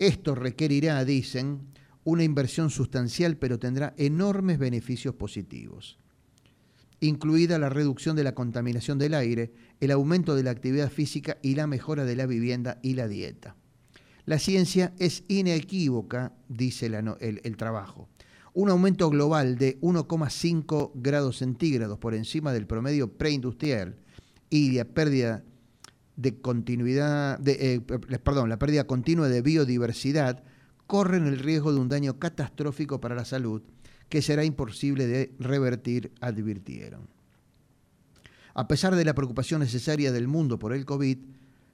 Esto 0.00 0.34
requerirá, 0.34 1.04
dicen, 1.04 1.68
una 2.02 2.24
inversión 2.24 2.70
sustancial 2.70 3.36
pero 3.36 3.60
tendrá 3.60 3.94
enormes 3.96 4.58
beneficios 4.58 5.14
positivos. 5.14 6.00
Incluida 7.00 7.58
la 7.58 7.68
reducción 7.68 8.16
de 8.16 8.24
la 8.24 8.34
contaminación 8.34 8.98
del 8.98 9.14
aire, 9.14 9.52
el 9.80 9.90
aumento 9.90 10.34
de 10.34 10.42
la 10.42 10.50
actividad 10.50 10.90
física 10.90 11.38
y 11.42 11.54
la 11.54 11.66
mejora 11.66 12.04
de 12.04 12.16
la 12.16 12.26
vivienda 12.26 12.78
y 12.82 12.94
la 12.94 13.08
dieta. 13.08 13.56
La 14.24 14.38
ciencia 14.38 14.92
es 14.98 15.24
inequívoca, 15.28 16.32
dice 16.48 16.86
el, 16.86 17.56
trabajo. 17.56 18.08
Un 18.52 18.68
aumento 18.68 19.08
global 19.08 19.56
de 19.56 19.80
1,5 19.80 20.90
grados 20.94 21.38
centígrados 21.38 21.98
por 21.98 22.14
encima 22.14 22.52
del 22.52 22.66
promedio 22.66 23.12
preindustrial 23.16 23.96
y 24.50 24.72
la 24.72 24.84
pérdida 24.84 25.44
de 26.16 26.40
continuidad, 26.40 27.38
de, 27.38 27.74
eh, 27.74 27.80
perdón, 27.80 28.48
la 28.48 28.58
pérdida 28.58 28.84
continua 28.84 29.28
de 29.28 29.40
biodiversidad 29.40 30.42
corren 30.88 31.26
el 31.26 31.38
riesgo 31.38 31.72
de 31.72 31.78
un 31.78 31.88
daño 31.88 32.18
catastrófico 32.18 33.00
para 33.00 33.14
la 33.14 33.24
salud 33.24 33.62
que 34.08 34.22
será 34.22 34.44
imposible 34.44 35.06
de 35.06 35.34
revertir, 35.38 36.12
advirtieron. 36.20 37.08
A 38.54 38.66
pesar 38.66 38.96
de 38.96 39.04
la 39.04 39.14
preocupación 39.14 39.60
necesaria 39.60 40.10
del 40.12 40.26
mundo 40.26 40.58
por 40.58 40.72
el 40.72 40.84
COVID, 40.84 41.18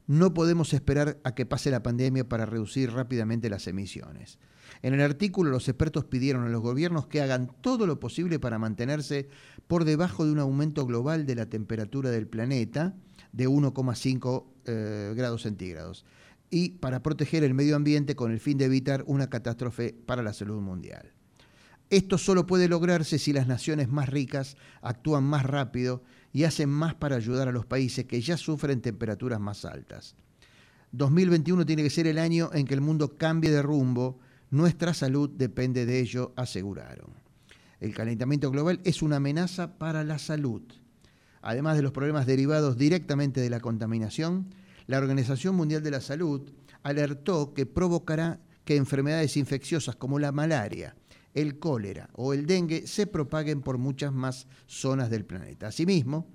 no 0.06 0.34
podemos 0.34 0.74
esperar 0.74 1.18
a 1.24 1.34
que 1.34 1.46
pase 1.46 1.70
la 1.70 1.82
pandemia 1.82 2.28
para 2.28 2.44
reducir 2.44 2.92
rápidamente 2.92 3.48
las 3.48 3.66
emisiones. 3.66 4.38
En 4.82 4.92
el 4.92 5.00
artículo 5.00 5.50
los 5.50 5.68
expertos 5.68 6.04
pidieron 6.04 6.44
a 6.44 6.50
los 6.50 6.60
gobiernos 6.60 7.06
que 7.06 7.22
hagan 7.22 7.50
todo 7.62 7.86
lo 7.86 8.00
posible 8.00 8.38
para 8.38 8.58
mantenerse 8.58 9.28
por 9.66 9.84
debajo 9.84 10.26
de 10.26 10.32
un 10.32 10.40
aumento 10.40 10.84
global 10.84 11.24
de 11.24 11.36
la 11.36 11.46
temperatura 11.46 12.10
del 12.10 12.26
planeta 12.26 12.94
de 13.32 13.48
1,5 13.48 14.44
eh, 14.66 15.14
grados 15.16 15.42
centígrados 15.42 16.04
y 16.50 16.70
para 16.70 17.02
proteger 17.02 17.42
el 17.44 17.54
medio 17.54 17.76
ambiente 17.76 18.14
con 18.14 18.30
el 18.30 18.40
fin 18.40 18.58
de 18.58 18.66
evitar 18.66 19.04
una 19.06 19.30
catástrofe 19.30 19.94
para 20.06 20.22
la 20.22 20.32
salud 20.32 20.60
mundial. 20.60 21.12
Esto 21.90 22.18
solo 22.18 22.46
puede 22.46 22.68
lograrse 22.68 23.18
si 23.18 23.32
las 23.32 23.46
naciones 23.46 23.88
más 23.88 24.08
ricas 24.08 24.56
actúan 24.82 25.24
más 25.24 25.44
rápido 25.44 26.02
y 26.32 26.44
hacen 26.44 26.70
más 26.70 26.94
para 26.94 27.16
ayudar 27.16 27.48
a 27.48 27.52
los 27.52 27.66
países 27.66 28.06
que 28.06 28.20
ya 28.20 28.36
sufren 28.36 28.80
temperaturas 28.80 29.40
más 29.40 29.64
altas. 29.64 30.16
2021 30.92 31.66
tiene 31.66 31.82
que 31.82 31.90
ser 31.90 32.06
el 32.06 32.18
año 32.18 32.50
en 32.52 32.66
que 32.66 32.74
el 32.74 32.80
mundo 32.80 33.16
cambie 33.16 33.50
de 33.50 33.62
rumbo. 33.62 34.18
Nuestra 34.50 34.94
salud 34.94 35.30
depende 35.30 35.86
de 35.86 36.00
ello, 36.00 36.32
aseguraron. 36.36 37.12
El 37.80 37.94
calentamiento 37.94 38.50
global 38.50 38.80
es 38.84 39.02
una 39.02 39.16
amenaza 39.16 39.76
para 39.78 40.04
la 40.04 40.18
salud. 40.18 40.62
Además 41.42 41.76
de 41.76 41.82
los 41.82 41.92
problemas 41.92 42.26
derivados 42.26 42.78
directamente 42.78 43.40
de 43.40 43.50
la 43.50 43.60
contaminación, 43.60 44.54
la 44.86 44.98
Organización 44.98 45.54
Mundial 45.54 45.82
de 45.82 45.90
la 45.90 46.00
Salud 46.00 46.50
alertó 46.82 47.52
que 47.54 47.66
provocará 47.66 48.40
que 48.64 48.76
enfermedades 48.76 49.36
infecciosas 49.36 49.96
como 49.96 50.18
la 50.18 50.32
malaria, 50.32 50.96
el 51.34 51.58
cólera 51.58 52.08
o 52.14 52.32
el 52.32 52.46
dengue 52.46 52.86
se 52.86 53.06
propaguen 53.06 53.60
por 53.60 53.78
muchas 53.78 54.12
más 54.12 54.46
zonas 54.66 55.10
del 55.10 55.24
planeta. 55.24 55.66
Asimismo, 55.68 56.26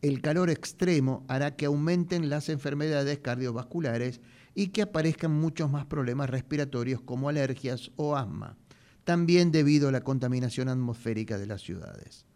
el 0.00 0.22
calor 0.22 0.50
extremo 0.50 1.24
hará 1.28 1.56
que 1.56 1.66
aumenten 1.66 2.28
las 2.28 2.48
enfermedades 2.48 3.18
cardiovasculares 3.18 4.20
y 4.54 4.68
que 4.68 4.82
aparezcan 4.82 5.32
muchos 5.32 5.70
más 5.70 5.86
problemas 5.86 6.30
respiratorios 6.30 7.00
como 7.00 7.28
alergias 7.28 7.90
o 7.96 8.16
asma, 8.16 8.56
también 9.04 9.50
debido 9.50 9.88
a 9.88 9.92
la 9.92 10.02
contaminación 10.02 10.68
atmosférica 10.68 11.38
de 11.38 11.46
las 11.46 11.62
ciudades. 11.62 12.26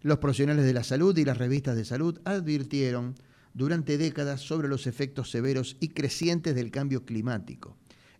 Los 0.00 0.18
profesionales 0.18 0.64
de 0.64 0.72
la 0.72 0.82
salud 0.82 1.16
y 1.16 1.24
las 1.24 1.38
revistas 1.38 1.76
de 1.76 1.84
salud 1.84 2.20
advirtieron 2.24 3.14
durante 3.54 3.98
décadas 3.98 4.40
sobre 4.40 4.68
los 4.68 4.86
efectos 4.86 5.30
severos 5.30 5.76
y 5.78 5.88
crecientes 5.88 6.54
del 6.54 6.70
cambio 6.70 7.04
climático, 7.04 7.76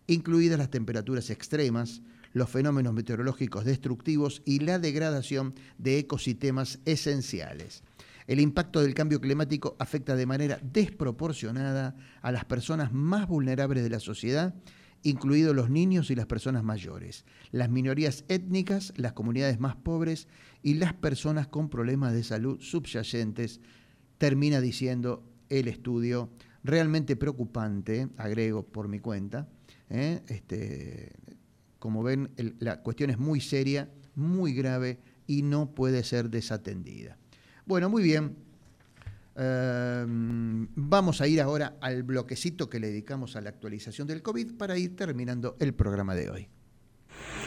incluidas 0.07 0.59
las 0.59 0.69
temperaturas 0.69 1.29
extremas, 1.29 2.01
los 2.33 2.49
fenómenos 2.49 2.93
meteorológicos 2.93 3.65
destructivos 3.65 4.41
y 4.45 4.59
la 4.59 4.79
degradación 4.79 5.53
de 5.77 5.99
ecosistemas 5.99 6.79
esenciales. 6.85 7.83
El 8.27 8.39
impacto 8.39 8.81
del 8.81 8.93
cambio 8.93 9.21
climático 9.21 9.75
afecta 9.79 10.15
de 10.15 10.25
manera 10.25 10.59
desproporcionada 10.61 11.95
a 12.21 12.31
las 12.31 12.45
personas 12.45 12.93
más 12.93 13.27
vulnerables 13.27 13.83
de 13.83 13.89
la 13.89 13.99
sociedad, 13.99 14.55
incluidos 15.03 15.55
los 15.55 15.69
niños 15.69 16.09
y 16.09 16.15
las 16.15 16.25
personas 16.25 16.63
mayores, 16.63 17.25
las 17.51 17.69
minorías 17.69 18.23
étnicas, 18.29 18.93
las 18.95 19.13
comunidades 19.13 19.59
más 19.59 19.75
pobres 19.75 20.27
y 20.61 20.75
las 20.75 20.93
personas 20.93 21.47
con 21.47 21.69
problemas 21.69 22.13
de 22.13 22.23
salud 22.23 22.59
subyacentes, 22.61 23.59
termina 24.17 24.61
diciendo 24.61 25.23
el 25.49 25.67
estudio, 25.67 26.29
realmente 26.63 27.17
preocupante, 27.17 28.07
agrego 28.17 28.63
por 28.63 28.87
mi 28.87 28.99
cuenta, 28.99 29.49
¿eh? 29.89 30.21
este, 30.27 31.11
como 31.83 32.01
ven, 32.01 32.29
la 32.59 32.81
cuestión 32.81 33.09
es 33.09 33.19
muy 33.19 33.41
seria, 33.41 33.89
muy 34.15 34.53
grave 34.53 34.99
y 35.27 35.41
no 35.41 35.75
puede 35.75 36.05
ser 36.05 36.29
desatendida. 36.29 37.17
Bueno, 37.65 37.89
muy 37.89 38.01
bien. 38.01 38.37
Em, 39.35 40.65
vamos 40.75 41.19
a 41.19 41.27
ir 41.27 41.41
ahora 41.41 41.75
al 41.81 42.03
bloquecito 42.03 42.69
que 42.69 42.79
le 42.79 42.87
dedicamos 42.87 43.35
a 43.35 43.41
la 43.41 43.49
actualización 43.49 44.07
del 44.07 44.21
COVID 44.21 44.53
para 44.53 44.77
ir 44.77 44.95
terminando 44.95 45.57
el 45.59 45.73
programa 45.73 46.15
de 46.15 46.29
hoy. 46.29 46.47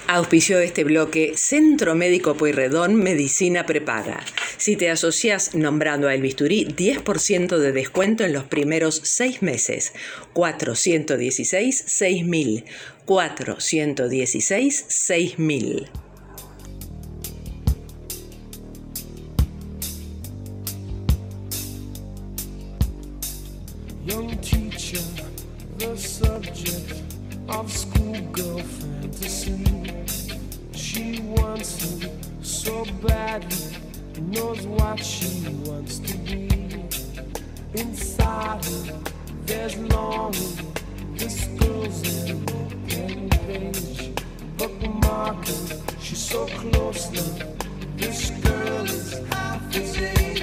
Auspició 0.08 0.58
este 0.58 0.84
bloque 0.84 1.32
Centro 1.34 1.94
Médico 1.94 2.36
Pueyrredón 2.36 2.94
Medicina 2.94 3.64
Prepaga. 3.64 4.20
Si 4.58 4.76
te 4.76 4.90
asocias 4.90 5.54
nombrando 5.54 6.08
a 6.08 6.14
El 6.14 6.22
Bisturí, 6.22 6.66
10% 6.66 7.58
de 7.58 7.72
descuento 7.72 8.24
en 8.24 8.32
los 8.32 8.44
primeros 8.44 9.00
seis 9.04 9.42
meses. 9.42 9.92
416 10.32 11.84
6000. 11.86 12.64
416 13.04 14.84
6000. 14.88 16.05
What 34.96 35.04
she 35.04 35.48
wants 35.66 35.98
to 35.98 36.16
be. 36.18 36.48
Inside 37.74 38.64
her, 38.64 38.98
there's 39.44 39.76
longing. 39.76 40.74
This 41.16 41.44
girl's 41.58 42.30
in 42.30 42.42
open 42.48 43.28
page, 43.28 44.14
bookmarking. 44.56 46.00
She's 46.00 46.22
so 46.22 46.46
close 46.46 47.10
now. 47.10 47.46
This 47.96 48.30
girl 48.30 48.84
is 48.84 49.12
half 49.28 49.74
his 49.74 49.96
age. 49.98 50.35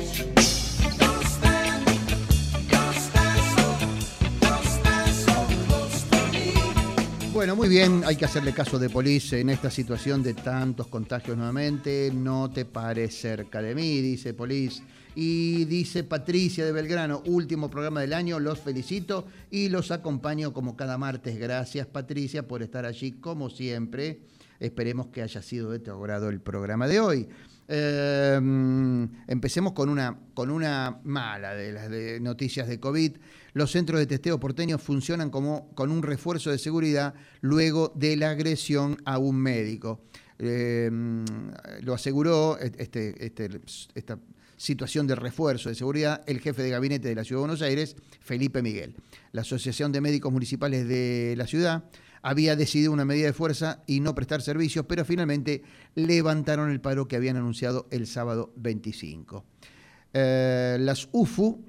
Bueno, 7.44 7.58
muy 7.58 7.68
bien, 7.68 8.04
hay 8.06 8.16
que 8.16 8.24
hacerle 8.24 8.54
caso 8.54 8.80
de 8.80 8.89
Polis 8.89 9.34
en 9.34 9.50
esta 9.50 9.70
situación 9.70 10.24
de 10.24 10.34
tantos 10.34 10.88
contagios 10.88 11.36
nuevamente. 11.36 12.10
No 12.14 12.50
te 12.50 12.64
pares 12.64 13.20
cerca 13.20 13.62
de 13.62 13.76
mí, 13.76 14.00
dice 14.00 14.34
Polis. 14.34 14.82
Y 15.14 15.66
dice 15.66 16.06
Patricia 16.06 16.64
de 16.64 16.72
Belgrano, 16.72 17.22
último 17.26 17.70
programa 17.70 18.00
del 18.00 18.14
año, 18.14 18.39
los 18.39 18.62
felicito 18.62 19.28
y 19.52 19.68
los 19.68 19.91
acompaño 19.91 20.54
como 20.54 20.78
cada 20.78 20.98
martes. 20.98 21.38
Gracias 21.38 21.86
Patricia 21.86 22.48
por 22.48 22.64
estar 22.64 22.86
allí 22.86 23.12
como 23.12 23.50
siempre. 23.50 24.22
Esperemos 24.62 25.08
que 25.08 25.22
haya 25.22 25.41
sido 25.41 25.70
de 25.70 25.80
tu 25.80 25.91
agrado 25.91 26.30
el 26.30 26.39
programa 26.39 26.88
de 26.88 27.02
hoy. 27.02 27.28
Eh, 27.68 28.39
empecemos 29.28 29.74
con 29.74 29.89
una, 29.89 30.18
con 30.34 30.49
una 30.49 30.99
mala 31.03 31.55
de 31.55 31.72
las 31.72 32.22
noticias 32.22 32.68
de 32.68 32.80
COVID. 32.80 33.18
Los 33.53 33.72
centros 33.72 33.99
de 33.99 34.07
testeo 34.07 34.39
porteños 34.39 34.82
funcionan 34.82 35.30
como 35.30 35.74
con 35.76 35.91
un 35.91 36.03
refuerzo 36.03 36.51
de 36.51 36.57
seguridad 36.57 37.14
luego 37.41 37.91
de 37.95 38.16
la 38.16 38.32
agresión 38.32 38.97
a 39.05 39.18
un 39.18 39.38
médico. 39.38 40.01
Eh, 40.39 40.89
lo 41.82 41.93
aseguró 41.93 42.57
este, 42.59 43.26
este, 43.26 43.49
esta 43.95 44.20
situación 44.57 45.07
de 45.07 45.16
refuerzo 45.16 45.70
de 45.70 45.76
seguridad 45.76 46.24
el 46.26 46.39
jefe 46.39 46.64
de 46.64 46.70
gabinete 46.70 47.07
de 47.07 47.16
la 47.16 47.24
Ciudad 47.24 47.39
de 47.39 47.47
Buenos 47.47 47.61
Aires, 47.61 47.95
Felipe 48.22 48.61
Miguel. 48.61 48.95
La 49.32 49.41
Asociación 49.41 49.91
de 49.91 50.01
Médicos 50.01 50.32
Municipales 50.32 50.88
de 50.88 51.36
la 51.38 51.47
ciudad 51.47 51.84
había 52.24 52.56
decidido 52.56 52.92
una 52.92 53.06
medida 53.06 53.28
de 53.28 53.34
fuerza 53.34 53.84
y 53.86 54.00
no 54.00 54.16
prestar 54.16 54.42
servicios, 54.42 54.86
pero 54.88 55.06
finalmente 55.06 55.62
levantaron 55.94 56.72
el 56.72 56.82
paro 56.82 57.08
que 57.08 57.18
habían 57.18 57.36
anunciado 57.36 57.88
el 57.92 58.08
sábado 58.08 58.54
25. 58.56 59.46
Eh, 60.14 60.78
las 60.80 61.10
UFU 61.12 61.64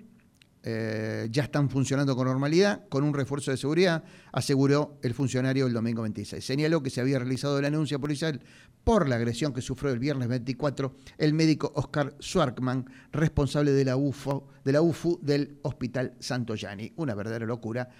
eh, 0.62 1.28
ya 1.30 1.42
están 1.42 1.68
funcionando 1.68 2.14
con 2.16 2.28
normalidad, 2.28 2.88
con 2.88 3.02
un 3.02 3.12
refuerzo 3.12 3.50
de 3.50 3.56
seguridad, 3.56 4.04
aseguró 4.32 4.98
el 5.02 5.12
funcionario 5.12 5.66
el 5.66 5.72
domingo 5.72 6.02
26. 6.02 6.42
Señaló 6.42 6.82
que 6.82 6.88
se 6.88 7.00
había 7.00 7.18
realizado 7.18 7.60
la 7.60 7.68
anuncia 7.68 7.98
policial 7.98 8.40
por 8.84 9.08
la 9.08 9.16
agresión 9.16 9.52
que 9.52 9.60
sufrió 9.60 9.92
el 9.92 9.98
viernes 9.98 10.28
24 10.28 10.94
el 11.18 11.34
médico 11.34 11.72
Oscar 11.74 12.14
Swarkman, 12.20 12.86
responsable 13.12 13.72
de 13.72 13.84
la, 13.84 13.96
UFO, 13.96 14.46
de 14.64 14.72
la 14.72 14.82
UFU 14.82 15.18
del 15.20 15.58
Hospital 15.62 16.14
Santoyani. 16.20 16.92
Una 16.96 17.14
verdadera 17.14 17.44
locura. 17.44 17.90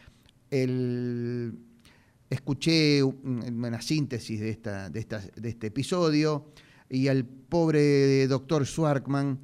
Escuché 2.30 3.02
una 3.02 3.80
síntesis 3.80 4.40
de, 4.40 4.50
esta, 4.50 4.90
de, 4.90 5.00
esta, 5.00 5.20
de 5.20 5.48
este 5.48 5.68
episodio. 5.68 6.46
y 6.88 7.08
al 7.08 7.24
pobre 7.24 8.26
doctor 8.26 8.66
Schwarkman 8.66 9.40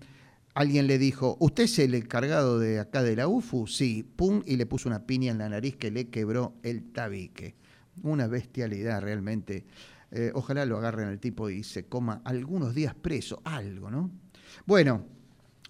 alguien 0.55 0.87
le 0.87 0.99
dijo, 0.99 1.37
¿usted 1.41 1.65
es 1.65 1.79
el 1.79 1.95
encargado 1.95 2.59
de 2.59 2.81
acá 2.81 3.03
de 3.03 3.17
la 3.17 3.29
UFU? 3.29 3.67
Sí, 3.67 4.03
pum, 4.03 4.43
y 4.47 4.57
le 4.57 4.67
puso 4.67 4.89
una 4.89 5.07
piña 5.07 5.33
en 5.33 5.39
la 5.39 5.49
nariz 5.49 5.77
que 5.77 5.91
le 5.91 6.09
quebró 6.09 6.55
el 6.63 6.93
tabique. 6.93 7.55
Una 8.03 8.27
bestialidad 8.27 9.01
realmente. 9.01 9.65
Eh, 10.11 10.33
ojalá 10.35 10.65
lo 10.65 10.79
agarren 10.79 11.09
al 11.09 11.21
tipo 11.21 11.49
y 11.51 11.63
se 11.63 11.87
coma 11.87 12.21
algunos 12.25 12.75
días 12.75 12.95
preso, 12.95 13.41
algo, 13.45 13.91
¿no? 13.91 14.11
Bueno, 14.67 15.07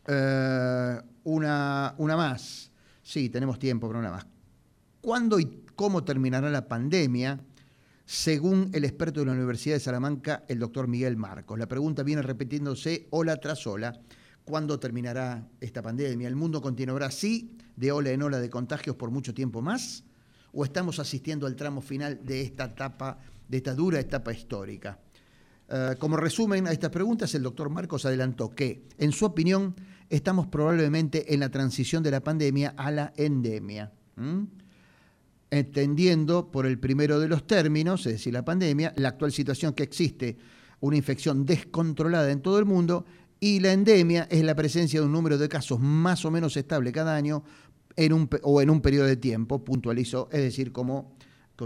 eh, 0.07 1.01
una, 1.25 1.95
una 1.99 2.17
más. 2.17 2.71
Sí, 3.03 3.29
tenemos 3.29 3.59
tiempo 3.59 3.87
para 3.87 3.99
una 3.99 4.11
más. 4.11 4.27
¿Cuándo 5.01 5.39
y 5.39 5.65
cómo 5.81 6.05
terminará 6.05 6.51
la 6.51 6.69
pandemia? 6.69 7.41
Según 8.05 8.69
el 8.75 8.85
experto 8.85 9.21
de 9.21 9.25
la 9.25 9.33
Universidad 9.33 9.77
de 9.77 9.81
Salamanca, 9.81 10.45
el 10.47 10.59
doctor 10.59 10.87
Miguel 10.87 11.17
Marcos. 11.17 11.59
La 11.59 11.69
pregunta 11.69 12.03
viene 12.03 12.21
repitiéndose 12.21 13.07
ola 13.09 13.39
tras 13.39 13.67
ola. 13.67 13.99
¿Cuándo 14.45 14.79
terminará 14.79 15.49
esta 15.59 15.81
pandemia? 15.81 16.29
¿El 16.29 16.37
mundo 16.37 16.61
continuará 16.61 17.07
así, 17.07 17.57
de 17.77 17.93
ola 17.93 18.11
en 18.11 18.21
ola 18.21 18.41
de 18.41 18.51
contagios 18.51 18.95
por 18.97 19.11
mucho 19.11 19.33
tiempo 19.33 19.63
más? 19.63 20.05
¿O 20.53 20.67
estamos 20.67 20.99
asistiendo 20.99 21.47
al 21.47 21.57
tramo 21.57 21.81
final 21.81 22.27
de 22.27 22.43
esta 22.43 22.67
etapa, 22.67 23.19
de 23.49 23.57
esta 23.57 23.75
dura 23.75 24.01
etapa 24.01 24.35
histórica? 24.35 24.99
Uh, 25.71 25.99
como 25.99 26.19
resumen 26.19 26.67
a 26.67 26.73
estas 26.73 26.91
preguntas, 26.91 27.35
el 27.35 27.43
doctor 27.43 27.71
Marcos 27.71 28.05
adelantó 28.05 28.51
que, 28.51 28.83
en 28.99 29.13
su 29.13 29.25
opinión, 29.25 29.75
estamos 30.11 30.47
probablemente 30.47 31.33
en 31.33 31.41
la 31.41 31.49
transición 31.49 32.03
de 32.03 32.11
la 32.11 32.21
pandemia 32.21 32.75
a 32.77 32.91
la 32.91 33.15
endemia. 33.17 33.91
Entendiendo 35.51 36.51
por 36.51 36.67
el 36.67 36.79
primero 36.79 37.19
de 37.19 37.29
los 37.29 37.47
términos, 37.47 38.07
es 38.07 38.13
decir, 38.15 38.33
la 38.33 38.45
pandemia, 38.45 38.93
la 38.97 39.09
actual 39.09 39.33
situación 39.33 39.73
que 39.73 39.83
existe, 39.83 40.37
una 40.81 40.97
infección 40.97 41.45
descontrolada 41.45 42.31
en 42.31 42.41
todo 42.41 42.59
el 42.59 42.65
mundo, 42.65 43.05
y 43.41 43.61
la 43.61 43.73
endemia 43.73 44.29
es 44.31 44.45
la 44.45 44.55
presencia 44.55 45.01
de 45.01 45.07
un 45.07 45.13
número 45.13 45.39
de 45.39 45.49
casos 45.49 45.81
más 45.81 46.25
o 46.25 46.31
menos 46.31 46.57
estable 46.57 46.93
cada 46.93 47.17
año 47.17 47.43
en 47.97 48.13
un, 48.13 48.29
o 48.43 48.63
en 48.63 48.71
un 48.71 48.81
periodo 48.81 49.07
de 49.07 49.17
tiempo, 49.17 49.65
puntualizó, 49.65 50.29
es 50.31 50.41
decir, 50.41 50.73
como 50.73 51.17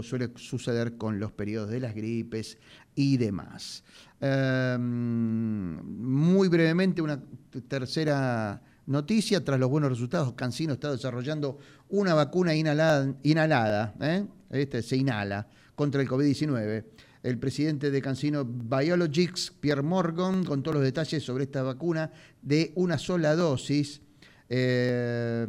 suele 0.03 0.31
suceder 0.35 0.97
con 0.97 1.19
los 1.19 1.31
periodos 1.31 1.69
de 1.69 1.79
las 1.79 1.95
gripes 1.95 2.57
y 2.95 3.17
demás. 3.17 3.83
Eh, 4.21 4.77
muy 4.79 6.47
brevemente, 6.47 7.01
una 7.01 7.21
tercera 7.67 8.61
noticia, 8.87 9.43
tras 9.43 9.59
los 9.59 9.69
buenos 9.69 9.89
resultados, 9.89 10.33
Cancino 10.33 10.73
está 10.73 10.91
desarrollando 10.91 11.57
una 11.89 12.13
vacuna 12.13 12.55
inhalada, 12.55 13.93
¿eh? 14.01 14.25
este, 14.49 14.81
se 14.81 14.97
inhala, 14.97 15.47
contra 15.75 16.01
el 16.01 16.07
COVID-19. 16.07 16.85
El 17.23 17.39
presidente 17.39 17.89
de 17.89 18.01
Cancino 18.01 18.45
Biologics, 18.45 19.51
Pierre 19.59 19.81
Morgan, 19.81 20.43
con 20.43 20.61
todos 20.61 20.75
los 20.75 20.83
detalles 20.83 21.23
sobre 21.23 21.45
esta 21.45 21.63
vacuna 21.63 22.11
de 22.41 22.71
una 22.75 22.99
sola 22.99 23.35
dosis 23.35 24.01
eh, 24.47 25.47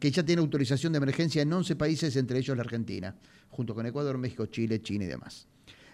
que 0.00 0.10
ya 0.10 0.24
tiene 0.24 0.40
autorización 0.40 0.92
de 0.92 0.96
emergencia 0.96 1.42
en 1.42 1.52
11 1.52 1.76
países, 1.76 2.16
entre 2.16 2.38
ellos 2.38 2.56
la 2.56 2.64
Argentina, 2.64 3.14
junto 3.50 3.72
con 3.72 3.86
Ecuador, 3.86 4.18
México, 4.18 4.46
Chile, 4.46 4.82
China 4.82 5.04
y 5.04 5.08
demás. 5.08 5.46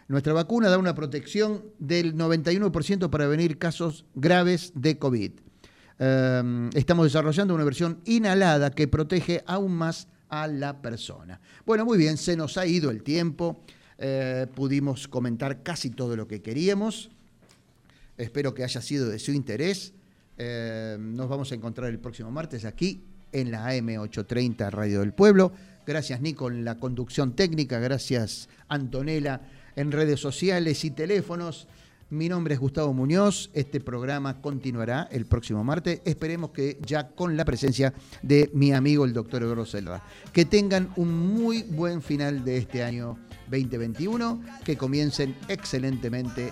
Nuestra 0.09 0.33
vacuna 0.33 0.71
da 0.71 0.79
una 0.79 0.95
protección 0.95 1.65
del 1.79 2.15
91% 2.17 3.11
para 3.11 3.27
prevenir 3.27 3.59
casos 3.59 4.07
graves 4.15 4.73
de 4.75 4.99
COVID. 4.99 5.33
Eh, 5.99 6.71
estamos 6.75 7.07
desarrollando 7.07 7.55
una 7.55 7.65
versión 7.65 8.01
inhalada 8.05 8.71
que 8.71 8.89
protege 8.89 9.43
aún 9.47 9.73
más 9.73 10.09
a 10.29 10.47
la 10.47 10.81
persona. 10.81 11.41
Bueno, 11.67 11.85
muy 11.85 11.99
bien, 11.99 12.17
se 12.17 12.37
nos 12.37 12.57
ha 12.57 12.67
ido 12.67 12.91
el 12.91 13.03
tiempo, 13.03 13.61
eh, 13.99 14.47
pudimos 14.55 15.09
comentar 15.09 15.63
casi 15.63 15.91
todo 15.91 16.17
lo 16.17 16.29
que 16.29 16.43
queríamos. 16.43 17.11
Espero 18.17 18.55
que 18.55 18.65
haya 18.65 18.81
sido 18.81 19.09
de 19.09 19.19
su 19.19 19.33
interés. 19.33 19.93
Eh, 20.37 20.97
nos 21.01 21.29
vamos 21.29 21.51
a 21.51 21.55
encontrar 21.55 21.91
el 21.91 21.99
próximo 21.99 22.31
martes 22.31 22.65
aquí 22.65 23.05
en 23.33 23.51
la 23.51 23.73
AM830 23.73 24.71
Radio 24.71 25.01
del 25.01 25.13
Pueblo. 25.13 25.53
Gracias 25.87 26.21
Nico 26.21 26.49
en 26.49 26.65
la 26.65 26.79
conducción 26.79 27.35
técnica, 27.35 27.79
gracias 27.79 28.49
Antonella 28.69 29.41
en 29.75 29.91
redes 29.91 30.21
sociales 30.21 30.85
y 30.85 30.91
teléfonos. 30.91 31.67
Mi 32.11 32.27
nombre 32.31 32.55
es 32.55 32.61
Gustavo 32.61 32.95
Muñoz, 32.95 33.51
este 33.53 33.81
programa 33.81 34.41
continuará 34.41 35.09
el 35.13 35.27
próximo 35.27 35.63
martes, 35.63 36.01
esperemos 36.07 36.53
que 36.53 36.79
ya 36.81 37.09
con 37.09 37.37
la 37.37 37.45
presencia 37.45 37.93
de 38.23 38.51
mi 38.55 38.73
amigo 38.73 39.05
el 39.05 39.13
doctor 39.13 39.43
Eduardo 39.43 39.67
Selva. 39.67 40.03
Que 40.33 40.47
tengan 40.47 40.91
un 40.97 41.13
muy 41.13 41.65
buen 41.65 42.01
final 42.01 42.47
de 42.47 42.57
este 42.57 42.83
año 42.83 43.19
2021, 43.51 44.43
que 44.65 44.79
comiencen 44.79 45.37
excelentemente 45.49 46.51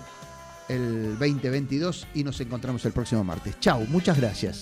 el 0.69 1.17
2022 1.17 2.05
y 2.13 2.23
nos 2.23 2.39
encontramos 2.39 2.85
el 2.85 2.91
próximo 2.91 3.23
martes. 3.23 3.59
Chao, 3.59 3.83
muchas 3.87 4.17
gracias. 4.17 4.61